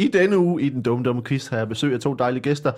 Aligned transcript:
I 0.00 0.08
denne 0.08 0.38
uge 0.38 0.62
i 0.62 0.68
den 0.68 0.82
dumme 0.82 1.04
dumme 1.04 1.22
quiz 1.22 1.46
har 1.46 1.56
jeg 1.56 1.68
besøg 1.68 1.94
af 1.94 2.00
to 2.00 2.14
dejlige 2.14 2.42
gæster. 2.42 2.72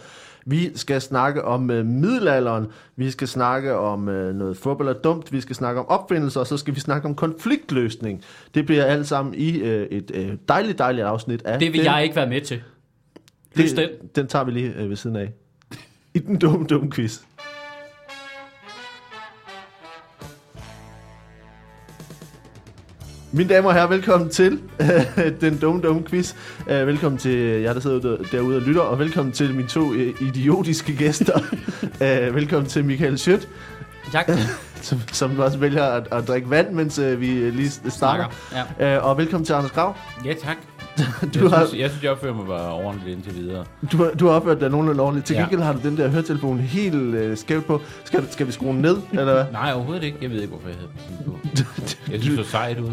Vi 0.46 0.76
skal 0.78 1.00
snakke 1.00 1.44
om 1.44 1.70
øh, 1.70 1.86
middelalderen, 1.86 2.66
vi 2.96 3.10
skal 3.10 3.28
snakke 3.28 3.74
om 3.74 4.08
øh, 4.08 4.34
noget 4.34 4.56
fodbold 4.56 4.88
er 4.88 4.92
dumt, 4.92 5.32
vi 5.32 5.40
skal 5.40 5.56
snakke 5.56 5.80
om 5.80 5.88
opfindelser, 5.88 6.40
og 6.40 6.46
så 6.46 6.56
skal 6.56 6.74
vi 6.74 6.80
snakke 6.80 7.08
om 7.08 7.14
konfliktløsning. 7.14 8.22
Det 8.54 8.66
bliver 8.66 8.84
alt 8.84 9.06
sammen 9.08 9.34
i 9.34 9.58
øh, 9.58 9.86
et 9.86 10.10
øh, 10.14 10.32
dejligt, 10.48 10.78
dejligt 10.78 11.06
afsnit 11.06 11.42
af... 11.42 11.58
Det 11.58 11.72
vil 11.72 11.78
den, 11.78 11.86
jeg 11.86 12.02
ikke 12.02 12.16
være 12.16 12.28
med 12.28 12.40
til. 12.40 12.62
Plus 13.54 13.72
den. 13.72 13.78
det, 13.78 14.16
den 14.16 14.26
tager 14.26 14.44
vi 14.44 14.50
lige 14.50 14.74
øh, 14.76 14.88
ved 14.88 14.96
siden 14.96 15.16
af. 15.16 15.32
I 16.14 16.18
den 16.18 16.38
dumme 16.38 16.66
dumme 16.66 16.90
quiz. 16.92 17.20
Mine 23.34 23.48
damer 23.54 23.68
og 23.68 23.74
herrer, 23.74 23.86
velkommen 23.86 24.30
til 24.30 24.60
øh, 24.80 24.86
den 25.40 25.58
dumme, 25.58 25.82
dumme 25.82 26.04
quiz. 26.04 26.34
Øh, 26.68 26.86
velkommen 26.86 27.18
til 27.18 27.38
jer, 27.38 27.72
der 27.72 27.80
sidder 27.80 28.16
derude- 28.32 28.56
og 28.56 28.62
lytter, 28.62 28.80
og 28.80 28.98
velkommen 28.98 29.32
til 29.32 29.54
mine 29.54 29.68
to 29.68 29.92
øh, 29.92 30.14
idiotiske 30.20 30.96
gæster. 30.96 31.40
Øh, 32.00 32.34
velkommen 32.34 32.68
til 32.68 32.84
Michael 32.84 33.18
Schødt, 33.18 33.48
Tak. 34.12 34.30
som, 34.82 35.00
som 35.12 35.38
også 35.38 35.58
vælger 35.58 35.84
at, 35.84 36.08
at 36.12 36.28
drikke 36.28 36.50
vand, 36.50 36.70
mens 36.72 36.98
øh, 36.98 37.20
vi 37.20 37.26
lige 37.26 37.70
starter. 37.88 38.24
Ja. 38.80 38.96
Øh, 38.96 39.06
og 39.06 39.18
velkommen 39.18 39.44
til 39.44 39.52
Anders 39.52 39.70
Grav. 39.72 39.96
Ja, 40.24 40.34
tak. 40.34 40.56
Du 41.34 41.40
jeg, 41.42 41.50
har, 41.50 41.66
synes, 41.66 41.80
jeg 41.80 41.90
synes, 41.90 42.02
jeg 42.02 42.10
opfører 42.10 42.34
mig 42.34 42.46
bare 42.46 42.72
ordentligt 42.72 43.16
indtil 43.16 43.34
videre. 43.42 43.64
du, 43.92 43.96
har, 43.96 44.10
du 44.10 44.26
har 44.26 44.34
opført 44.34 44.60
dig 44.60 44.70
nogenlunde 44.70 45.02
ordentligt. 45.02 45.26
Til 45.26 45.34
Ja. 45.34 45.40
gengæld 45.40 45.60
har 45.60 45.72
du 45.72 45.78
den 45.82 45.96
der 45.96 46.08
høretelefon 46.08 46.58
helt 46.58 46.94
øh, 47.14 47.36
skævt 47.36 47.64
på. 47.66 47.80
Skal, 48.04 48.26
skal 48.30 48.46
vi 48.46 48.52
skrue 48.52 48.74
ned, 48.74 48.96
eller 49.12 49.32
hvad? 49.32 49.44
Nej, 49.52 49.72
overhovedet 49.74 50.02
ikke. 50.04 50.18
Jeg 50.22 50.30
ved 50.30 50.36
ikke, 50.42 50.48
hvorfor 50.54 50.68
jeg 50.68 50.76
havde 50.76 50.90
den 50.92 51.00
sådan 51.08 51.32
på. 51.32 51.38
Jeg 52.12 52.20
synes, 52.22 52.36
det 52.36 52.46
så 52.46 52.50
sejt 52.50 52.78
ud. 52.80 52.90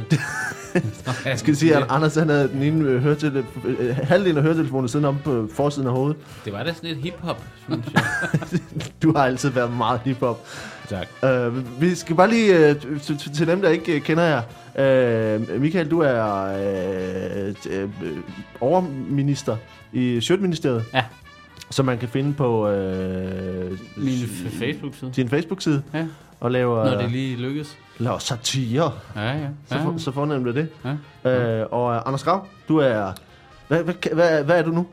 Jeg 1.25 1.39
skal 1.39 1.55
sige, 1.55 1.75
at 1.75 1.85
Anders 1.89 2.15
han 2.15 2.29
havde 2.29 2.47
den 2.47 2.63
ene 2.63 2.89
øh, 2.89 3.01
høretele, 3.01 3.45
øh, 3.65 3.95
halvdelen 4.03 4.37
af 4.37 4.43
høretelefonen 4.43 4.87
siddende 4.87 5.09
om 5.09 5.17
på 5.23 5.47
forsiden 5.55 5.87
af 5.87 5.93
hovedet. 5.93 6.17
Det 6.45 6.53
var 6.53 6.63
da 6.63 6.73
sådan 6.73 6.89
et 6.89 6.97
hip-hop, 6.97 7.43
synes 7.69 7.85
jeg. 7.93 8.59
Du 9.03 9.13
har 9.15 9.25
altid 9.25 9.49
været 9.49 9.77
meget 9.77 9.99
hiphop. 10.05 10.47
Tak. 10.89 11.07
Uh, 11.47 11.81
vi 11.81 11.95
skal 11.95 12.15
bare 12.15 12.29
lige, 12.29 12.69
uh, 12.91 13.01
til, 13.33 13.47
dem, 13.47 13.61
der 13.61 13.69
ikke 13.69 13.95
uh, 13.95 14.01
kender 14.01 14.23
jer. 14.23 14.41
Uh, 14.79 15.61
Michael, 15.61 15.91
du 15.91 15.99
er 15.99 16.23
uh, 17.45 17.83
uh, 17.83 18.17
overminister 18.61 19.57
i 19.93 20.21
Sjøtministeriet. 20.21 20.85
Ja. 20.93 21.05
Som 21.71 21.85
man 21.85 21.97
kan 21.97 22.09
finde 22.09 22.33
på 22.33 22.67
uh, 22.67 22.73
Min 23.97 24.13
f- 24.23 24.59
Facebook-side. 24.59 25.11
din 25.15 25.29
Facebook-side. 25.29 25.83
Ja. 25.93 26.07
Og 26.39 26.51
laver, 26.51 26.85
Når 26.91 27.01
det 27.01 27.11
lige 27.11 27.35
lykkes. 27.37 27.77
laver 27.97 28.17
satire. 28.17 28.91
Ja, 29.15 29.31
ja. 29.37 29.47
Så, 29.65 29.75
ja. 29.75 29.83
for, 29.85 29.97
så 29.97 30.11
fornemt 30.11 30.47
er 30.47 30.51
det. 30.51 30.67
Ja. 31.23 31.61
Uh, 31.63 31.67
og 31.73 31.85
uh, 31.95 32.07
Anders 32.07 32.23
Grav, 32.23 32.47
du 32.67 32.77
er... 32.77 33.11
Hvad, 33.67 33.83
hvad, 33.83 33.93
hvad, 34.13 34.43
hvad 34.43 34.59
er 34.59 34.63
du 34.63 34.71
nu? 34.71 34.87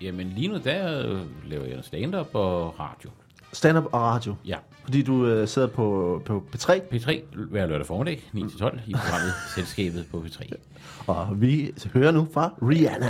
Jamen, 0.00 0.32
lige 0.36 0.48
nu 0.48 0.58
der 0.64 1.02
øh, 1.08 1.18
laver 1.50 1.64
jeg 1.64 1.78
stand-up 1.82 2.28
og 2.32 2.80
radio. 2.80 3.10
Stand-up 3.52 3.84
og 3.92 4.00
radio. 4.02 4.34
Ja. 4.46 4.56
Fordi 4.84 5.02
du 5.02 5.26
øh, 5.26 5.48
sidder 5.48 5.68
på, 5.68 6.22
på 6.24 6.44
P3, 6.56 6.80
P3 6.92 7.20
hver 7.50 7.66
lørdag 7.66 7.86
formiddag, 7.86 8.22
9-12, 8.34 8.40
i 8.86 8.92
programmet 8.92 9.32
Selskabet 9.54 10.06
på 10.10 10.24
P3. 10.26 10.52
og 11.06 11.40
vi 11.40 11.74
hører 11.94 12.10
nu 12.10 12.28
fra 12.32 12.54
Rihanna. 12.62 13.06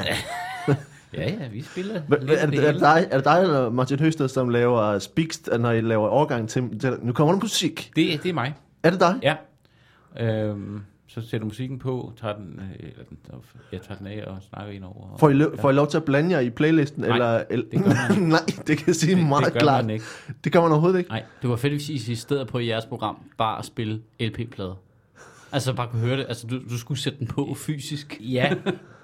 Ja, 1.15 1.31
ja, 1.31 1.49
vi 1.53 1.63
spiller 1.63 1.95
lidt 2.09 2.31
Er 2.41 2.47
det, 2.47 2.67
er, 2.67 2.73
det 2.73 2.81
dig, 2.81 3.07
er 3.11 3.17
det 3.17 3.25
dig 3.25 3.41
eller 3.43 3.71
Martin 3.71 3.99
Høsted, 3.99 4.29
som 4.29 4.49
laver 4.49 4.99
speaks, 4.99 5.43
når 5.59 5.71
I 5.71 5.81
laver 5.81 6.09
overgang 6.09 6.49
til... 6.49 6.79
til 6.81 6.97
nu 7.03 7.13
kommer 7.13 7.35
der 7.35 7.41
musik. 7.41 7.91
Det, 7.97 8.23
det 8.23 8.29
er 8.29 8.33
mig. 8.33 8.55
Er 8.83 8.91
det 8.91 9.01
dig? 9.01 9.19
Ja. 9.23 9.35
Øhm, 10.21 10.81
så 11.07 11.21
sætter 11.29 11.45
musikken 11.47 11.79
på, 11.79 12.13
tager 12.21 12.37
den, 12.37 12.61
øh, 12.61 12.89
eller 12.89 13.05
den, 13.05 13.19
jeg 13.73 13.83
tager 13.83 13.99
den 13.99 14.07
af 14.07 14.25
og 14.27 14.43
snakker 14.43 14.73
ind 14.73 14.85
over. 14.85 15.17
Får 15.19 15.31
I, 15.31 15.33
lo- 15.33 15.57
får 15.61 15.71
I 15.71 15.73
lov 15.75 15.87
til 15.89 15.97
at 15.97 16.05
blande 16.05 16.31
jer 16.31 16.41
i 16.41 16.51
playlisten? 16.51 17.03
Nej, 17.05 17.13
eller, 17.17 17.45
eller, 17.51 17.67
det 17.73 17.85
gør 17.85 18.15
man 18.19 18.29
Nej, 18.29 18.41
det 18.67 18.79
kan 18.79 18.87
jeg 18.87 18.95
sige 18.97 19.17
det, 19.17 19.27
meget 19.27 19.45
det 19.45 19.53
gør 19.53 19.61
klart. 19.61 19.85
man 19.85 19.91
ikke. 19.95 20.05
Det 20.45 20.53
gør 20.53 20.61
man 20.61 20.71
overhovedet 20.73 20.99
ikke. 20.99 21.11
Nej, 21.11 21.25
Det 21.43 21.51
var 21.51 21.57
fedt, 21.57 21.73
hvis 21.73 21.89
I 21.89 22.13
i 22.13 22.15
stedet 22.15 22.49
på 22.49 22.59
i 22.59 22.69
jeres 22.69 22.87
program 22.87 23.17
bare 23.39 23.59
at 23.59 23.65
spille 23.65 24.03
LP-plader. 24.21 24.75
Altså 25.53 25.73
bare 25.75 25.89
kunne 25.89 26.01
høre 26.03 26.17
det. 26.17 26.27
Altså 26.29 26.47
du, 26.47 26.59
du 26.71 26.79
skulle 26.79 27.01
sætte 27.01 27.19
den 27.19 27.27
på 27.27 27.55
fysisk. 27.57 28.21
Ja. 28.21 28.55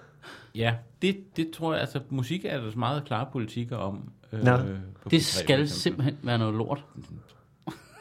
ja, 0.54 0.74
det, 1.02 1.36
det 1.36 1.50
tror 1.50 1.72
jeg, 1.72 1.80
altså 1.80 2.00
musik 2.10 2.44
er 2.44 2.60
der 2.60 2.70
så 2.70 2.78
meget 2.78 3.04
klare 3.04 3.26
politikker 3.32 3.76
om. 3.76 4.10
Øh, 4.32 4.40
på 5.02 5.08
Det 5.10 5.16
P3 5.20 5.38
for 5.38 5.42
skal 5.44 5.68
simpelthen 5.68 6.16
være 6.22 6.38
noget 6.38 6.54
lort. 6.54 6.84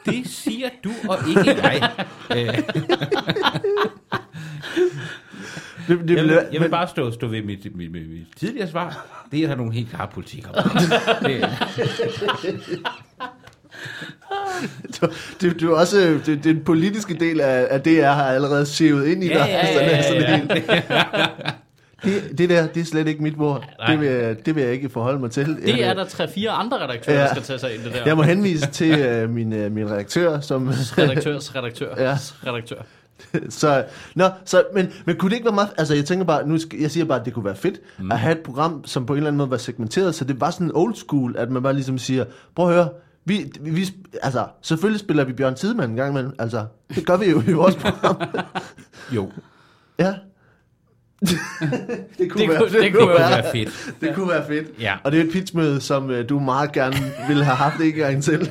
Det 0.06 0.28
siger 0.28 0.68
du, 0.84 0.90
og 1.08 1.18
ikke 1.28 1.62
jeg. 1.62 1.90
Øh, 2.36 2.58
Det, 5.88 5.98
det, 6.08 6.16
jeg, 6.16 6.24
vil, 6.24 6.38
jeg 6.52 6.60
vil 6.60 6.68
bare 6.68 6.88
stå, 6.88 7.12
stå 7.12 7.26
ved 7.26 7.42
mit, 7.42 7.76
mit, 7.76 7.92
mit, 7.92 8.10
mit 8.10 8.26
tidligere 8.36 8.68
svar. 8.70 9.06
Det 9.32 9.42
er 9.42 9.46
der 9.48 9.54
nogle 9.56 9.72
helt 9.72 9.90
klare 9.90 10.08
politikker. 10.14 10.50
Det, 11.22 11.48
du, 15.00 15.06
du, 15.42 15.52
du 15.60 15.72
er 15.72 15.78
også 15.80 16.20
det, 16.26 16.44
den 16.44 16.64
politiske 16.64 17.14
del 17.14 17.40
af, 17.40 17.66
af 17.70 17.80
det, 17.82 17.96
jeg 17.96 18.14
har 18.14 18.24
allerede 18.24 18.66
sivet 18.66 19.06
ind 19.06 19.24
i 19.24 19.26
Ja, 19.26 19.38
dig. 19.38 19.46
ja, 19.48 19.84
ja, 19.84 19.96
ja, 20.14 20.40
ja. 20.90 21.50
Det, 22.04 22.38
det 22.38 22.48
der, 22.50 22.66
det 22.66 22.80
er 22.80 22.84
slet 22.84 23.06
ikke 23.08 23.22
mit 23.22 23.36
bord. 23.36 23.64
Nej. 23.78 23.90
Det 23.90 24.00
vil, 24.00 24.08
jeg, 24.08 24.46
det 24.46 24.54
vil 24.54 24.62
jeg 24.62 24.72
ikke 24.72 24.88
forholde 24.88 25.18
mig 25.18 25.30
til. 25.30 25.46
Det 25.46 25.68
Jeg- 25.68 25.80
er 25.80 25.94
der 25.94 26.04
tre-fire 26.04 26.50
andre 26.50 26.78
redaktører, 26.88 27.16
Ja. 27.20 27.22
der 27.24 27.30
skal 27.30 27.42
tage 27.42 27.58
sig 27.58 27.74
ind 27.74 27.82
det 27.84 27.92
der. 27.92 28.02
Jeg 28.06 28.16
må 28.16 28.22
henvise 28.22 28.66
til 28.66 29.22
uh, 29.24 29.30
min, 29.30 29.52
uh, 29.64 29.72
min 29.72 29.90
redaktør, 29.90 30.40
som... 30.40 30.68
Redaktørs 30.98 31.54
redaktør. 31.56 31.94
Ja. 32.02 32.16
redaktør. 32.46 32.76
så, 33.48 33.84
nå, 34.14 34.28
så, 34.44 34.64
men, 34.74 34.92
men 35.04 35.16
kunne 35.16 35.30
det 35.30 35.36
ikke 35.36 35.44
være 35.46 35.54
meget... 35.54 35.70
Altså, 35.78 35.94
jeg 35.94 36.04
tænker 36.04 36.24
bare... 36.24 36.48
Nu 36.48 36.58
jeg 36.80 36.90
siger 36.90 37.04
bare, 37.04 37.20
at 37.20 37.24
det 37.26 37.34
kunne 37.34 37.44
være 37.44 37.56
fedt 37.56 37.80
mm. 37.98 38.10
at 38.12 38.18
have 38.18 38.32
et 38.32 38.40
program, 38.44 38.84
som 38.86 39.06
på 39.06 39.12
en 39.12 39.16
eller 39.16 39.28
anden 39.28 39.38
måde 39.38 39.50
var 39.50 39.56
segmenteret, 39.56 40.14
så 40.14 40.24
det 40.24 40.40
var 40.40 40.50
sådan 40.50 40.70
old 40.74 40.94
school, 40.94 41.34
at 41.38 41.50
man 41.50 41.62
bare 41.62 41.72
ligesom 41.74 41.98
siger, 41.98 42.24
prøv 42.56 42.68
at 42.68 42.74
høre, 42.74 42.88
vi, 43.24 43.52
vi, 43.60 43.70
vi, 43.70 43.88
altså, 44.22 44.44
selvfølgelig 44.62 45.00
spiller 45.00 45.24
vi 45.24 45.32
Bjørn 45.32 45.54
Tidemand 45.54 45.90
en 45.90 45.96
gang 45.96 46.10
imellem. 46.10 46.32
Altså, 46.38 46.64
det 46.94 47.06
gør 47.06 47.16
vi 47.16 47.30
jo 47.30 47.42
i 47.48 47.52
vores 47.52 47.76
program. 47.76 48.22
jo, 49.12 49.30
Ja. 49.98 50.14
Det 51.20 52.30
kunne 52.30 52.40
Det 52.42 52.48
være, 52.48 52.58
kunne- 52.58 52.70
det, 52.70 52.82
det 52.82 52.94
kunne 52.94 53.08
være, 53.08 53.38
er 53.38 53.52
fedt. 53.52 53.94
det 54.00 54.14
kunne 54.14 54.28
være 54.28 54.46
fedt. 54.46 54.66
Ja. 54.80 54.94
Og 55.04 55.12
det 55.12 55.20
er 55.20 55.24
et 55.24 55.30
pitchmøde, 55.32 55.80
som 55.80 56.10
øh, 56.10 56.28
du 56.28 56.38
meget 56.38 56.72
gerne 56.72 56.96
ville 57.28 57.44
have 57.44 57.56
haft 57.56 57.80
en 57.80 57.92
gang 57.92 58.22
til. 58.22 58.50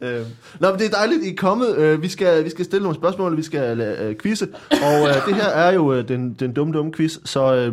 øh. 0.00 0.20
Nå, 0.60 0.70
men 0.70 0.78
det 0.78 0.86
er 0.86 0.90
dejligt, 0.90 1.24
I 1.24 1.30
er 1.30 1.36
kommet. 1.36 1.76
Øh, 1.76 2.02
vi, 2.02 2.08
skal, 2.08 2.44
vi 2.44 2.50
skal 2.50 2.64
stille 2.64 2.82
nogle 2.82 2.96
spørgsmål, 2.98 3.36
vi 3.36 3.42
skal 3.42 3.80
øh, 3.80 4.14
quizze. 4.22 4.48
Og 4.70 5.08
øh, 5.08 5.26
det 5.26 5.34
her 5.34 5.48
er 5.48 5.72
jo 5.72 5.92
øh, 5.94 6.08
den, 6.08 6.32
den 6.34 6.52
dumme, 6.52 6.72
dumme 6.72 6.92
quiz. 6.92 7.18
Så, 7.24 7.54
øh, 7.54 7.72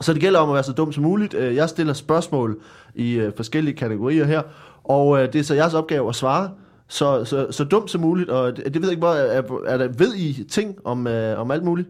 så 0.00 0.12
det 0.12 0.20
gælder 0.20 0.40
om 0.40 0.48
at 0.48 0.54
være 0.54 0.64
så 0.64 0.72
dum 0.72 0.92
som 0.92 1.02
muligt. 1.02 1.34
Øh, 1.34 1.54
jeg 1.56 1.68
stiller 1.68 1.92
spørgsmål 1.92 2.58
i 2.94 3.12
øh, 3.14 3.32
forskellige 3.36 3.76
kategorier 3.76 4.24
her. 4.24 4.42
Og 4.84 5.22
øh, 5.22 5.32
det 5.32 5.38
er 5.38 5.42
så 5.44 5.54
jeres 5.54 5.74
opgave 5.74 6.08
at 6.08 6.14
svare. 6.14 6.50
Så, 6.88 7.24
så, 7.24 7.46
så 7.52 7.64
dumt 7.64 7.90
som 7.90 8.00
muligt. 8.00 8.30
Og 8.30 8.56
det, 8.56 8.64
det 8.64 8.74
ved 8.74 8.82
jeg 8.82 8.90
ikke, 8.90 9.00
hvor 9.06 9.12
er, 9.12 9.42
er 9.66 9.76
der, 9.78 9.88
ved 9.98 10.14
I 10.14 10.44
ting 10.50 10.74
om, 10.84 11.06
øh, 11.06 11.40
om 11.40 11.50
alt 11.50 11.64
muligt? 11.64 11.88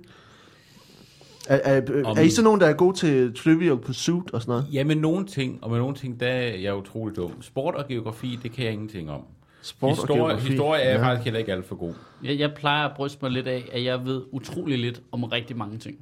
Er, 1.48 1.56
er, 1.76 2.04
Om- 2.04 2.16
er 2.18 2.20
I 2.22 2.30
så 2.30 2.42
nogen, 2.42 2.60
der 2.60 2.66
er 2.66 2.72
gode 2.72 2.96
til 2.96 3.34
Trivial 3.36 3.76
Pursuit 3.76 4.30
og 4.30 4.40
sådan 4.42 4.52
noget? 4.52 4.66
Ja, 4.72 4.84
med 4.84 4.94
nogle 4.96 5.26
ting, 5.26 5.58
og 5.64 5.70
med 5.70 5.78
nogle 5.78 5.94
ting, 5.94 6.20
der 6.20 6.26
er 6.26 6.56
jeg 6.56 6.74
utrolig 6.76 7.16
dum. 7.16 7.42
Sport 7.42 7.74
og 7.74 7.88
geografi, 7.88 8.38
det 8.42 8.52
kan 8.52 8.64
jeg 8.64 8.72
ingenting 8.72 9.10
om. 9.10 9.20
Sport 9.62 9.90
og 9.90 9.96
historie, 9.96 10.16
geografi. 10.20 10.48
historie 10.50 10.80
er 10.82 10.90
jeg 10.90 10.98
Ja. 11.00 11.06
faktisk 11.06 11.24
heller 11.24 11.38
ikke 11.40 11.52
alt 11.52 11.66
for 11.66 11.74
god. 11.74 11.94
Jeg, 12.24 12.38
jeg 12.38 12.54
plejer 12.54 12.88
at 12.88 12.96
bryste 12.96 13.18
mig 13.22 13.30
lidt 13.30 13.46
af, 13.46 13.68
at 13.72 13.84
jeg 13.84 14.04
ved 14.06 14.22
utrolig 14.32 14.78
lidt 14.78 15.02
om 15.12 15.24
rigtig 15.24 15.56
mange 15.56 15.78
ting. 15.78 15.96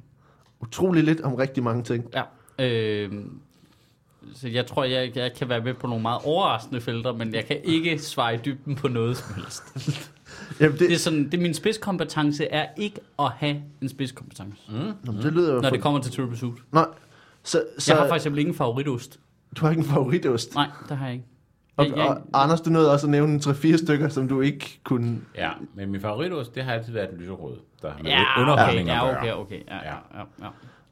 Utrolig 0.61 1.03
lidt 1.03 1.21
om 1.21 1.33
rigtig 1.35 1.63
mange 1.63 1.83
ting. 1.83 2.05
Ja. 2.13 2.23
Øh, 2.65 3.11
så 4.35 4.47
jeg 4.47 4.65
tror, 4.65 4.83
jeg, 4.83 5.11
jeg 5.17 5.33
kan 5.33 5.49
være 5.49 5.61
med 5.61 5.73
på 5.73 5.87
nogle 5.87 6.01
meget 6.01 6.21
overraskende 6.23 6.81
felter, 6.81 7.13
men 7.13 7.33
jeg 7.33 7.45
kan 7.45 7.57
ikke 7.63 7.99
svare 7.99 8.33
i 8.35 8.37
dybden 8.45 8.75
på 8.75 8.87
noget 8.87 9.17
som 9.17 9.35
helst. 9.35 9.63
Jamen, 10.59 10.71
det, 10.79 10.79
Det 10.87 10.93
er 10.93 10.97
sådan, 10.97 11.29
det 11.31 11.39
min 11.39 11.53
spidskompetence 11.53 12.45
er 12.47 12.65
ikke 12.77 12.99
at 13.19 13.29
have 13.31 13.61
en 13.81 13.89
spidskompetence, 13.89 14.57
mm. 14.69 14.75
Nå, 14.75 15.11
men 15.11 15.21
det 15.21 15.33
lyder 15.33 15.53
jo... 15.53 15.61
når 15.61 15.69
for- 15.69 15.75
det 15.75 15.81
kommer 15.83 16.01
til 16.01 16.11
Triple 16.11 16.29
Pursuit. 16.29 16.53
Nej, 16.71 16.85
så, 17.43 17.63
så 17.77 17.93
Jeg 17.93 18.01
har 18.01 18.07
for 18.07 18.15
eksempel 18.15 18.39
ingen 18.39 18.55
favoritost. 18.55 19.19
du 19.59 19.65
har 19.65 19.69
ikke 19.69 19.79
en 19.79 19.85
favoritost. 19.87 20.55
Nej, 20.55 20.67
det 20.89 20.97
har 20.97 21.05
jeg 21.05 21.13
ikke. 21.13 21.25
Og, 21.77 21.85
Jeg, 21.87 21.97
jeg, 21.97 22.07
og 22.33 22.43
Anders, 22.43 22.61
du 22.61 22.69
nåede 22.69 22.91
også 22.91 23.07
at 23.07 23.11
nævne 23.11 23.39
3-4 23.39 23.77
stykker, 23.77 24.09
som 24.09 24.27
du 24.27 24.41
ikke 24.41 24.79
kunne... 24.83 25.17
Ja, 25.35 25.49
men 25.75 25.91
min 25.91 26.01
favoritost, 26.01 26.55
det 26.55 26.63
har 26.63 26.73
altid 26.73 26.93
været 26.93 27.09
den 27.11 27.19
lyserøde, 27.19 27.57
der 27.81 27.91
har 27.91 28.03
med 28.03 28.11
ja, 28.11 28.21
okay, 28.21 28.41
underholdning 28.41 28.89
at 28.89 28.95
ja, 28.95 29.17
okay, 29.17 29.31
okay. 29.33 29.59
Ja, 29.67 29.75
ja, 29.75 29.95
ja, 30.19 30.23
ja. 30.41 30.47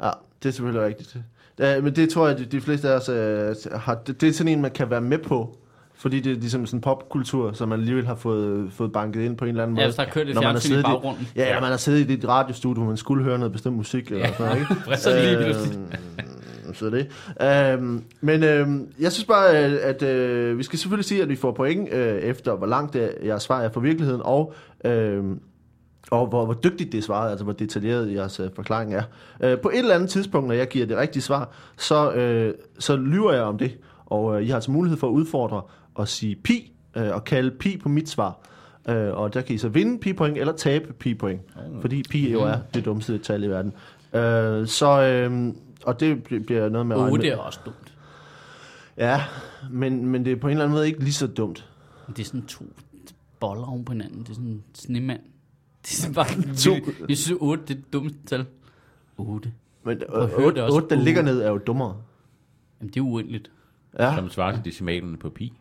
Ja, 0.07 0.11
det 0.43 0.49
er 0.49 0.53
selvfølgelig 0.53 0.85
rigtigt. 0.85 1.17
Ja, 1.59 1.81
men 1.81 1.95
det 1.95 2.09
tror 2.09 2.27
jeg, 2.27 2.37
de, 2.37 2.45
de 2.45 2.61
fleste 2.61 2.89
af 2.89 2.93
os 2.95 3.09
øh, 3.09 3.55
har... 3.79 3.95
Det, 3.95 4.21
det 4.21 4.29
er 4.29 4.33
sådan 4.33 4.53
en, 4.53 4.61
man 4.61 4.71
kan 4.71 4.89
være 4.89 5.01
med 5.01 5.17
på. 5.17 5.57
Fordi 6.01 6.19
det 6.19 6.31
er 6.31 6.35
ligesom 6.35 6.65
sådan 6.65 6.77
en 6.77 6.81
popkultur, 6.81 7.51
som 7.53 7.69
man 7.69 7.79
alligevel 7.79 8.07
har 8.07 8.15
fået, 8.15 8.71
fået 8.73 8.91
banket 8.91 9.21
ind 9.21 9.37
på 9.37 9.45
en 9.45 9.49
eller 9.49 9.63
anden 9.63 9.77
Ja, 9.77 9.81
måde. 9.81 9.87
hvis 9.87 9.95
der 9.95 10.05
kørt 10.05 10.27
et 10.29 10.33
Når 10.35 10.41
man 10.41 10.45
har 10.45 10.51
fjernsyn 10.53 10.67
i 10.67 10.69
siddet 10.69 10.81
i- 10.83 10.91
baggrunden. 10.91 11.27
Ja, 11.35 11.53
ja, 11.53 11.59
man 11.61 11.69
har 11.69 11.77
siddet 11.77 12.09
i 12.09 12.13
et 12.13 12.27
radiostudie, 12.27 12.75
hvor 12.75 12.85
man 12.87 12.97
skulle 12.97 13.23
høre 13.23 13.37
noget 13.39 13.51
bestemt 13.51 13.75
musik. 13.75 14.11
Eller 14.11 14.19
Ja. 14.27 14.33
sådan 14.33 14.57
ikke? 14.59 14.75
Så 14.97 15.09
lige 15.21 15.37
pludselig. 15.43 15.79
Øhm, 15.79 16.73
så 16.73 16.89
det. 16.89 17.07
Øhm, 17.73 18.03
men 18.21 18.43
øhm, 18.43 18.87
jeg 18.99 19.11
synes 19.11 19.25
bare, 19.25 19.49
at, 19.49 19.71
at 19.73 20.03
øh, 20.03 20.57
vi 20.57 20.63
skal 20.63 20.79
selvfølgelig 20.79 21.05
sige, 21.05 21.21
at 21.21 21.29
vi 21.29 21.35
får 21.35 21.51
point 21.51 21.93
øh, 21.93 22.17
efter, 22.17 22.55
hvor 22.55 22.67
langt 22.67 22.93
det, 22.93 23.11
jeres 23.25 23.43
svar 23.43 23.61
er 23.61 23.69
fra 23.71 23.81
virkeligheden, 23.81 24.21
og 24.25 24.53
øhm, 24.85 25.39
og 26.11 26.27
hvor, 26.27 26.45
hvor 26.45 26.53
dygtigt 26.53 26.91
det 26.91 26.97
er 26.97 27.01
svaret, 27.01 27.29
altså 27.29 27.43
hvor 27.43 27.53
detaljeret 27.53 28.13
jeres 28.13 28.39
øh, 28.39 28.49
forklaring 28.55 28.93
er. 28.95 29.03
Øh, 29.43 29.57
på 29.59 29.69
et 29.69 29.79
eller 29.79 29.95
andet 29.95 30.09
tidspunkt, 30.09 30.47
når 30.47 30.55
jeg 30.55 30.67
giver 30.67 30.85
det 30.85 30.97
rigtige 30.97 31.23
svar, 31.23 31.49
så, 31.77 32.11
øh, 32.11 32.53
så 32.79 32.95
lyver 32.95 33.33
jeg 33.33 33.43
om 33.43 33.57
det, 33.57 33.77
og 34.05 34.35
øh, 34.35 34.43
I 34.45 34.47
har 34.47 34.55
altså 34.55 34.71
mulighed 34.71 34.97
for 34.99 35.07
at 35.07 35.11
udfordre 35.11 35.61
og 35.95 36.07
sige 36.07 36.35
pi, 36.35 36.73
øh, 36.95 37.09
og 37.13 37.23
kalde 37.23 37.51
pi 37.51 37.77
på 37.77 37.89
mit 37.89 38.09
svar. 38.09 38.39
Øh, 38.89 39.13
og 39.13 39.33
der 39.33 39.41
kan 39.41 39.55
I 39.55 39.57
så 39.57 39.69
vinde 39.69 39.99
pi-point 40.09 40.37
eller 40.37 40.53
tabe 40.53 40.93
pi-point, 40.93 41.41
fordi 41.81 42.03
pi 42.09 42.31
jo 42.31 42.41
er 42.41 42.57
det 42.73 42.85
dummeste 42.85 43.17
tal 43.17 43.43
i 43.43 43.47
verden. 43.47 43.73
Øh, 44.13 44.67
så, 44.67 45.01
øh, 45.01 45.53
og 45.85 45.99
det 45.99 46.15
bl- 46.31 46.43
bliver 46.43 46.69
noget 46.69 46.87
med... 46.87 46.95
at 46.95 46.99
regne 47.01 47.11
8 47.11 47.23
med- 47.23 47.31
er 47.31 47.37
også 47.37 47.59
dumt. 47.65 47.93
Ja, 48.97 49.21
men, 49.71 50.05
men 50.05 50.25
det 50.25 50.31
er 50.31 50.35
på 50.35 50.47
en 50.47 50.51
eller 50.51 50.63
anden 50.63 50.75
måde 50.75 50.87
ikke 50.87 50.99
lige 50.99 51.13
så 51.13 51.27
dumt. 51.27 51.69
Det 52.07 52.19
er 52.19 52.23
sådan 52.23 52.45
to 52.45 52.65
boller 53.39 53.63
oven 53.67 53.85
på 53.85 53.91
hinanden. 53.91 54.19
Det 54.23 54.29
er 54.29 54.33
sådan 54.33 54.47
en 54.47 54.63
snemand. 54.73 55.19
Det 55.81 55.91
er 55.91 55.95
sådan 55.95 56.13
bare 56.15 56.25
To-. 56.79 56.91
Jeg 57.09 57.17
synes, 57.17 57.37
8 57.41 57.63
det 57.67 57.71
er 57.71 57.75
det 57.75 57.93
dummeste 57.93 58.19
tal. 58.25 58.45
8. 59.17 59.51
Men 59.83 60.01
Prøv 60.09 60.21
at 60.23 60.29
høre 60.29 60.39
det 60.39 60.45
8, 60.47 60.63
også. 60.63 60.75
8 60.75 60.95
der 60.95 61.01
ligger 61.03 61.21
ned, 61.21 61.41
er 61.41 61.49
jo 61.49 61.57
dummere. 61.57 61.97
Jamen, 62.79 62.89
det 62.93 62.97
er 62.99 63.03
uendeligt. 63.03 63.51
Ja, 63.99 64.15
Som 64.15 64.29
svarer 64.29 64.55
til 64.55 64.65
decimalerne 64.65 65.17
på 65.17 65.29
pi. 65.29 65.53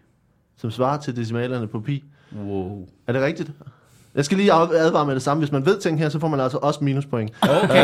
Som 0.61 0.71
svarer 0.71 0.99
til 1.01 1.17
decimalerne 1.17 1.67
på 1.67 1.81
pi. 1.81 2.05
Wow. 2.47 2.87
Er 3.07 3.13
det 3.13 3.23
rigtigt? 3.23 3.51
Jeg 4.15 4.25
skal 4.25 4.37
lige 4.39 4.53
ad- 4.53 4.75
advare 4.75 5.07
med 5.07 5.15
det 5.15 5.23
samme. 5.23 5.39
Hvis 5.41 5.53
man 5.53 5.67
ved 5.67 5.79
ting 5.79 5.99
her, 5.99 6.09
så 6.09 6.19
får 6.19 6.29
man 6.29 6.41
altså 6.41 6.59
også 6.63 6.85
minuspoint. 6.85 7.33
Okay, 7.43 7.75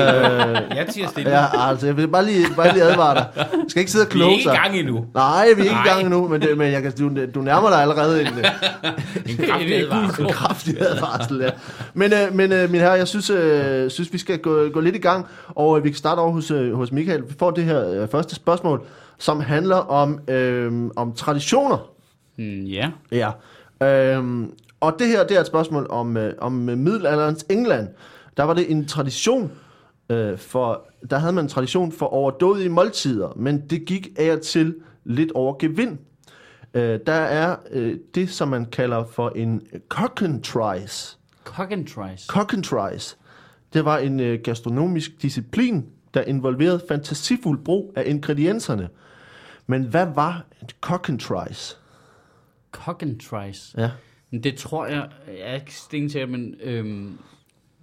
jeg 0.76 0.87
tiger 0.93 1.08
stille. 1.08 1.31
Ja, 1.31 1.69
altså, 1.70 1.87
jeg 1.87 1.96
vil 1.96 2.08
bare 2.08 2.25
lige, 2.25 2.46
bare 2.56 2.73
lige 2.73 2.82
advare 2.84 3.14
dig. 3.14 3.26
Jeg 3.37 3.46
skal 3.69 3.81
ikke 3.81 3.93
sidde 3.93 4.02
og 4.06 4.08
Vi 4.14 4.19
er 4.19 4.23
kloge 4.23 4.31
ikke 4.32 4.40
i 4.40 4.44
sig. 4.44 4.58
gang 4.64 4.76
endnu. 4.78 5.05
Nej, 5.14 5.46
vi 5.56 5.61
er 5.61 5.64
ikke 5.64 5.76
i 5.84 5.88
gang 5.88 6.00
endnu, 6.00 6.28
men, 6.28 6.40
det, 6.43 6.58
men 6.58 6.73
jeg 6.73 6.82
kan, 6.82 6.93
du, 6.93 7.11
du 7.34 7.40
nærmer 7.40 7.69
dig 7.69 7.78
allerede 7.82 8.20
en, 8.20 8.26
En 9.26 9.37
kraftig 9.46 9.75
advarsel. 9.82 10.25
en 10.25 10.32
kraftig 10.40 10.81
advarsel. 10.81 11.38
Ja. 11.40 11.50
Men, 11.94 12.12
øh, 12.12 12.34
men 12.34 12.52
øh, 12.52 12.70
min 12.70 12.81
herre, 12.81 12.93
jeg 12.93 13.08
synes, 13.08 13.31
øh, 13.31 13.90
synes 13.90 14.12
vi 14.12 14.19
skal 14.19 14.38
gå, 14.38 14.69
gå 14.69 14.81
lidt 14.81 14.96
i 14.96 15.00
gang, 15.00 15.26
og 15.49 15.79
øh, 15.79 15.84
vi 15.84 15.90
kan 15.90 15.96
starte 15.99 16.19
over 16.19 16.32
hos, 16.32 16.50
øh, 16.50 16.75
hos 16.75 16.93
Michael. 16.93 17.22
Vi 17.29 17.34
får 17.38 17.50
det 17.50 17.64
her 17.64 17.90
øh, 18.02 18.08
første 18.08 18.34
spørgsmål, 18.34 18.82
som 19.19 19.40
handler 19.40 19.76
om, 19.76 20.19
øh, 20.29 20.72
om 20.96 21.12
traditioner. 21.12 21.79
Mm, 22.37 22.61
ja. 22.61 22.91
Ja. 23.12 23.31
Øhm, 23.83 24.53
og 24.81 24.97
det 24.99 25.09
her, 25.09 25.27
det 25.27 25.37
er 25.37 25.41
et 25.41 25.47
spørgsmål 25.47 25.87
om, 25.91 26.17
øh, 26.17 26.35
om 26.38 26.53
middelalderens 26.53 27.47
England. 27.50 27.88
Der 28.37 28.43
var 28.43 28.55
det 28.55 28.71
en 28.71 28.87
tradition 28.87 29.53
øh, 30.11 30.38
for, 30.38 30.87
der 31.11 31.19
havde 31.19 31.33
man 31.33 31.44
en 31.44 31.49
tradition 31.49 31.93
for 31.93 32.06
overdådige 32.06 32.69
måltider, 32.69 33.33
men 33.37 33.69
det 33.71 33.85
gik 33.87 34.09
af 34.17 34.33
og 34.33 34.41
til 34.41 34.75
lidt 35.05 35.33
over 35.33 35.56
gevind. 35.59 35.99
Øh, 36.75 37.00
der 37.06 37.12
er 37.12 37.56
øh, 37.71 37.97
det, 38.15 38.31
som 38.31 38.49
man 38.49 38.65
kalder 38.65 39.05
for 39.05 39.32
en 39.37 39.62
cockentrice. 39.89 41.19
Cockentrice. 41.44 42.27
Cockentrice, 42.27 43.17
det 43.73 43.85
var 43.85 43.99
en 43.99 44.21
øh, 44.21 44.41
gastronomisk 44.44 45.23
disciplin, 45.23 45.87
der 46.15 46.23
involverede 46.23 46.82
fantasifuld 46.89 47.65
brug 47.65 47.93
af 47.97 48.03
ingredienserne. 48.06 48.89
Men 49.67 49.82
hvad 49.82 50.06
var 50.15 50.44
en 50.62 50.69
cockentrice? 50.81 51.77
Cockentrice. 52.84 53.81
Ja. 53.81 53.90
Men 54.31 54.43
Det 54.43 54.55
tror 54.56 54.87
jeg, 54.87 55.08
jeg 55.26 55.37
er 55.40 55.55
ikke 55.55 55.75
stensikker, 55.75 56.26
men 56.26 56.55
øhm, 56.61 57.19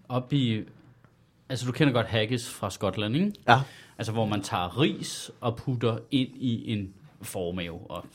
op 0.10 0.34
i... 0.34 0.62
Altså, 1.50 1.66
du 1.66 1.72
kender 1.72 1.94
godt 1.94 2.06
haggis 2.08 2.50
fra 2.50 2.70
Skotland, 2.70 3.16
ikke? 3.16 3.34
Ja. 3.48 3.62
Altså, 3.98 4.12
hvor 4.14 4.26
man 4.26 4.42
tager 4.42 4.80
ris 4.82 5.32
og 5.42 5.56
putter 5.58 5.98
ind 6.12 6.30
i 6.36 6.72
en 6.74 6.94
formave. 7.22 7.92
Og 7.92 8.06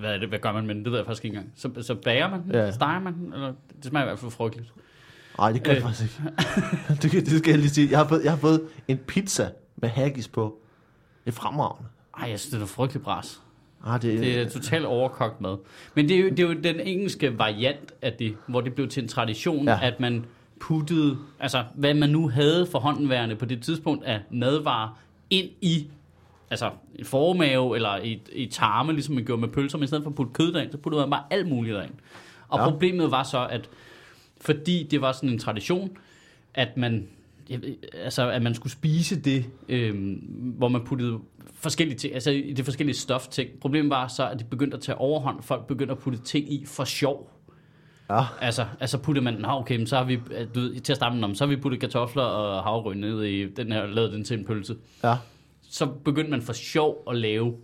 hvad, 0.00 0.14
er 0.14 0.18
det, 0.18 0.28
hvad 0.28 0.38
gør 0.38 0.52
man 0.52 0.66
med 0.66 0.74
den? 0.74 0.84
Det 0.84 0.92
ved 0.92 0.98
jeg 0.98 1.06
faktisk 1.06 1.24
ikke 1.24 1.36
engang. 1.36 1.52
Så, 1.56 1.82
så 1.82 1.94
bager 1.94 2.30
man 2.30 2.42
den? 2.42 2.50
Ja. 2.52 2.70
Steger 2.70 3.00
man 3.00 3.14
den? 3.14 3.32
Eller, 3.32 3.52
det 3.76 3.84
smager 3.84 4.04
i 4.04 4.08
hvert 4.08 4.18
fald 4.18 4.30
frygteligt. 4.30 4.72
Nej, 5.38 5.52
det 5.52 5.62
gør 5.64 5.72
Øh. 5.74 5.80
faktisk 5.82 6.02
ikke. 6.02 6.32
det, 7.02 7.12
det 7.26 7.38
skal 7.38 7.50
jeg 7.50 7.58
lige 7.58 7.70
sige. 7.70 7.90
Jeg 7.90 7.98
har, 7.98 8.08
fået, 8.08 8.24
jeg 8.24 8.32
har 8.32 8.38
fået 8.38 8.68
en 8.88 8.98
pizza 8.98 9.50
med 9.76 9.88
haggis 9.88 10.28
på. 10.28 10.58
Det 11.24 11.30
er 11.30 11.36
fremragende. 11.36 11.88
Ej, 12.18 12.30
jeg 12.30 12.40
synes, 12.40 12.52
det 12.54 12.62
er 12.62 12.66
frygteligt 12.66 13.04
bras. 13.04 13.40
Ah, 13.86 14.02
det, 14.02 14.20
Det 14.20 14.38
er 14.40 14.48
totalt 14.48 14.84
overkogt 14.84 15.40
mad. 15.40 15.56
Men 15.94 16.08
det 16.08 16.16
er, 16.16 16.20
jo, 16.20 16.28
det 16.30 16.38
er 16.40 16.42
jo 16.48 16.52
den 16.54 16.80
engelske 16.80 17.38
variant 17.38 17.92
af 18.02 18.12
det, 18.12 18.36
hvor 18.46 18.60
det 18.60 18.74
blev 18.74 18.88
til 18.88 19.02
en 19.02 19.08
tradition, 19.08 19.64
Ja. 19.64 19.78
at 19.82 20.00
man 20.00 20.24
puttede, 20.60 21.18
altså 21.40 21.64
hvad 21.74 21.94
man 21.94 22.08
nu 22.10 22.28
havde 22.28 22.66
for 22.66 22.78
håndenværende 22.78 23.36
på 23.36 23.44
det 23.44 23.62
tidspunkt 23.62 24.04
af 24.04 24.20
madvarer, 24.30 24.98
ind 25.30 25.48
i 25.60 25.86
altså 26.50 26.70
en 26.98 27.04
formave 27.04 27.76
eller 27.76 27.96
i, 27.96 28.22
i 28.32 28.46
tarme, 28.46 28.92
ligesom 28.92 29.14
man 29.14 29.24
gjorde 29.24 29.40
med 29.40 29.48
pølser, 29.48 29.78
men 29.78 29.84
i 29.84 29.86
stedet 29.86 30.02
for 30.04 30.10
at 30.10 30.16
putte 30.16 30.32
kød 30.32 30.52
derind, 30.52 30.72
så 30.72 30.78
puttede 30.78 31.00
man 31.02 31.10
bare 31.10 31.24
alt 31.30 31.48
muligt 31.48 31.74
derind. 31.74 31.92
Og 32.48 32.58
Ja. 32.58 32.70
problemet 32.70 33.10
var 33.10 33.22
så, 33.22 33.46
at 33.50 33.68
fordi 34.40 34.82
det 34.90 35.00
var 35.00 35.12
sådan 35.12 35.28
en 35.28 35.38
tradition, 35.38 35.90
at 36.54 36.76
man, 36.76 37.08
altså, 38.04 38.30
at 38.30 38.42
man 38.42 38.54
skulle 38.54 38.72
spise 38.72 39.20
det, 39.20 39.44
øhm, 39.68 40.14
hvor 40.58 40.68
man 40.68 40.80
puttede 40.84 41.18
forskellige 41.54 41.98
ting, 41.98 42.14
altså 42.14 42.30
i 42.30 42.52
det 42.52 42.64
forskellige 42.64 42.96
stofting. 42.96 43.50
Problemet 43.60 43.90
var 43.90 44.08
så, 44.08 44.28
at 44.28 44.38
det 44.38 44.46
begyndte 44.50 44.76
at 44.76 44.82
tage 44.82 44.98
overhånd. 44.98 45.42
Folk 45.42 45.66
begyndte 45.66 45.92
at 45.92 45.98
putte 45.98 46.18
ting 46.18 46.52
i 46.52 46.64
for 46.66 46.84
sjov. 46.84 47.30
Ja. 48.10 48.20
Altså, 48.40 48.66
altså 48.80 48.98
puttede 48.98 49.24
man, 49.24 49.34
nå 49.34 49.48
okay, 49.48 49.76
men 49.76 49.86
så 49.86 49.96
har 49.96 50.04
vi, 50.04 50.14
øh, 50.14 50.46
du 50.54 50.60
ved, 50.60 50.80
til 50.80 50.92
at 50.92 50.96
starte 50.96 51.16
"Nå, 51.16 51.34
så 51.34 51.44
har 51.44 51.48
vi 51.48 51.56
puttet 51.56 51.80
kartofler 51.80 52.22
og 52.22 52.62
havregryn 52.62 52.96
ned 52.96 53.22
i 53.22 53.46
den 53.46 53.72
her, 53.72 53.86
lavet 53.86 54.12
den 54.12 54.24
til 54.24 54.38
en 54.38 54.44
pølse. 54.44 54.76
Ja. 55.04 55.16
Så 55.70 55.86
begyndte 55.86 56.30
man 56.30 56.42
for 56.42 56.52
sjov 56.52 57.02
at 57.10 57.16
lave, 57.16 57.54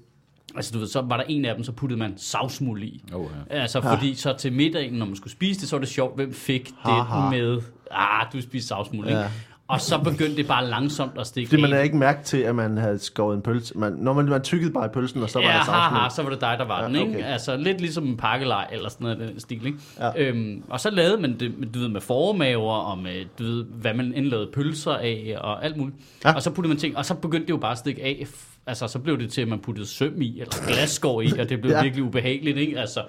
altså 0.55 0.73
du 0.75 0.79
ved, 0.79 0.87
så 0.87 1.01
var 1.01 1.17
der 1.17 1.25
en 1.29 1.45
af 1.45 1.55
dem, 1.55 1.65
så 1.65 1.73
puttede 1.73 1.99
man 1.99 2.15
savsmuld 2.17 2.83
i. 2.83 3.05
Oh, 3.13 3.27
ja. 3.51 3.57
Altså, 3.61 3.79
Ja. 3.85 3.95
fordi 3.95 4.15
så 4.15 4.33
til 4.39 4.53
middagen, 4.53 4.93
når 4.95 5.07
man 5.07 5.17
skulle 5.17 5.33
spise 5.33 5.61
det, 5.61 5.69
så 5.69 5.77
var 5.77 5.81
det 5.81 5.89
sjovt, 5.89 6.15
hvem 6.17 6.33
fik 6.33 6.71
Ha, 6.79 6.91
det 6.91 7.05
ha. 7.07 7.31
med, 7.31 7.63
ah, 7.91 8.27
du 8.33 8.41
spiser 8.43 8.67
savsmuld, 8.69 9.09
ikke? 9.09 9.25
Ja. 9.71 9.75
Og 9.75 9.81
så 9.81 9.99
begyndte 9.99 10.37
det 10.37 10.47
bare 10.49 10.67
langsomt 10.67 11.13
at 11.19 11.27
stikke 11.27 11.49
Fordi 11.49 11.63
man 11.63 11.71
havde 11.73 11.85
ikke 11.85 11.97
mærke 11.97 12.25
til, 12.25 12.39
at 12.39 12.55
man 12.55 12.77
havde 12.77 12.99
skåret 12.99 13.37
en 13.37 13.43
pølse. 13.43 13.79
Man, 13.79 13.93
når 13.93 14.13
man, 14.13 14.25
man 14.25 14.43
tykkede 14.43 14.73
bare 14.73 14.87
i 14.87 14.89
pølsen, 14.89 15.23
og 15.23 15.31
så 15.31 15.39
var 15.39 15.47
ja, 15.49 15.57
der 15.59 15.65
savsmuld. 15.65 16.11
så 16.11 16.23
var 16.23 16.31
det 16.31 16.41
dig, 16.41 16.57
der 16.59 16.65
var 16.65 16.77
Ja, 16.77 16.83
ja, 16.83 16.89
den, 16.89 16.97
ikke? 16.97 17.19
okay. 17.19 17.33
Altså, 17.33 17.57
lidt 17.57 17.81
ligesom 17.81 18.05
en 18.07 18.17
pakkelej 18.17 18.67
eller 18.73 18.89
sådan 18.89 19.05
noget 19.05 19.19
den 19.19 19.41
stil, 19.41 19.67
ikke? 19.67 19.79
Ja. 20.01 20.11
Øhm, 20.17 20.63
og 20.69 20.81
så 20.81 20.91
lavede 20.91 21.21
man 21.21 21.41
det, 21.41 21.55
du 21.75 21.79
ved, 21.79 21.89
med 21.89 22.01
formaver 22.01 22.73
og 22.73 22.99
med, 22.99 23.25
du 23.39 23.45
ved, 23.45 23.65
hvad 23.65 23.95
man 23.95 24.13
indlavede 24.15 24.49
pølser 24.55 24.93
af 24.93 25.35
og 25.41 25.65
alt 25.65 25.77
muligt. 25.77 25.97
Ja. 26.25 26.29
Ja. 26.31 26.35
Og 26.35 26.43
så 26.43 26.51
puttede 26.51 26.69
man 26.75 26.79
ting, 26.79 26.97
og 26.97 27.05
så 27.05 27.15
begyndte 27.15 27.47
det 27.47 27.51
jo 27.53 27.57
bare 27.57 27.73
at 27.73 27.79
stikke 27.79 28.03
af. 28.05 28.27
Altså, 28.67 28.89
så 28.89 28.99
blev 28.99 29.19
det 29.19 29.33
til, 29.33 29.43
at 29.43 29.49
man 29.49 29.59
puttede 29.59 29.87
søm 29.87 30.23
i, 30.23 30.41
eller 30.41 30.67
glasskår 30.69 31.21
i, 31.23 31.33
og 31.41 31.49
det 31.49 31.61
blev 31.61 31.71
Ja. 31.73 31.77
ja. 31.77 31.83
virkelig 31.83 32.05
ubehageligt, 32.05 32.59
ikke? 32.59 32.81
Altså, 32.81 33.01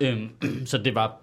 øhm, 0.00 0.28
så 0.66 0.78
det 0.78 0.94
var, 0.94 1.16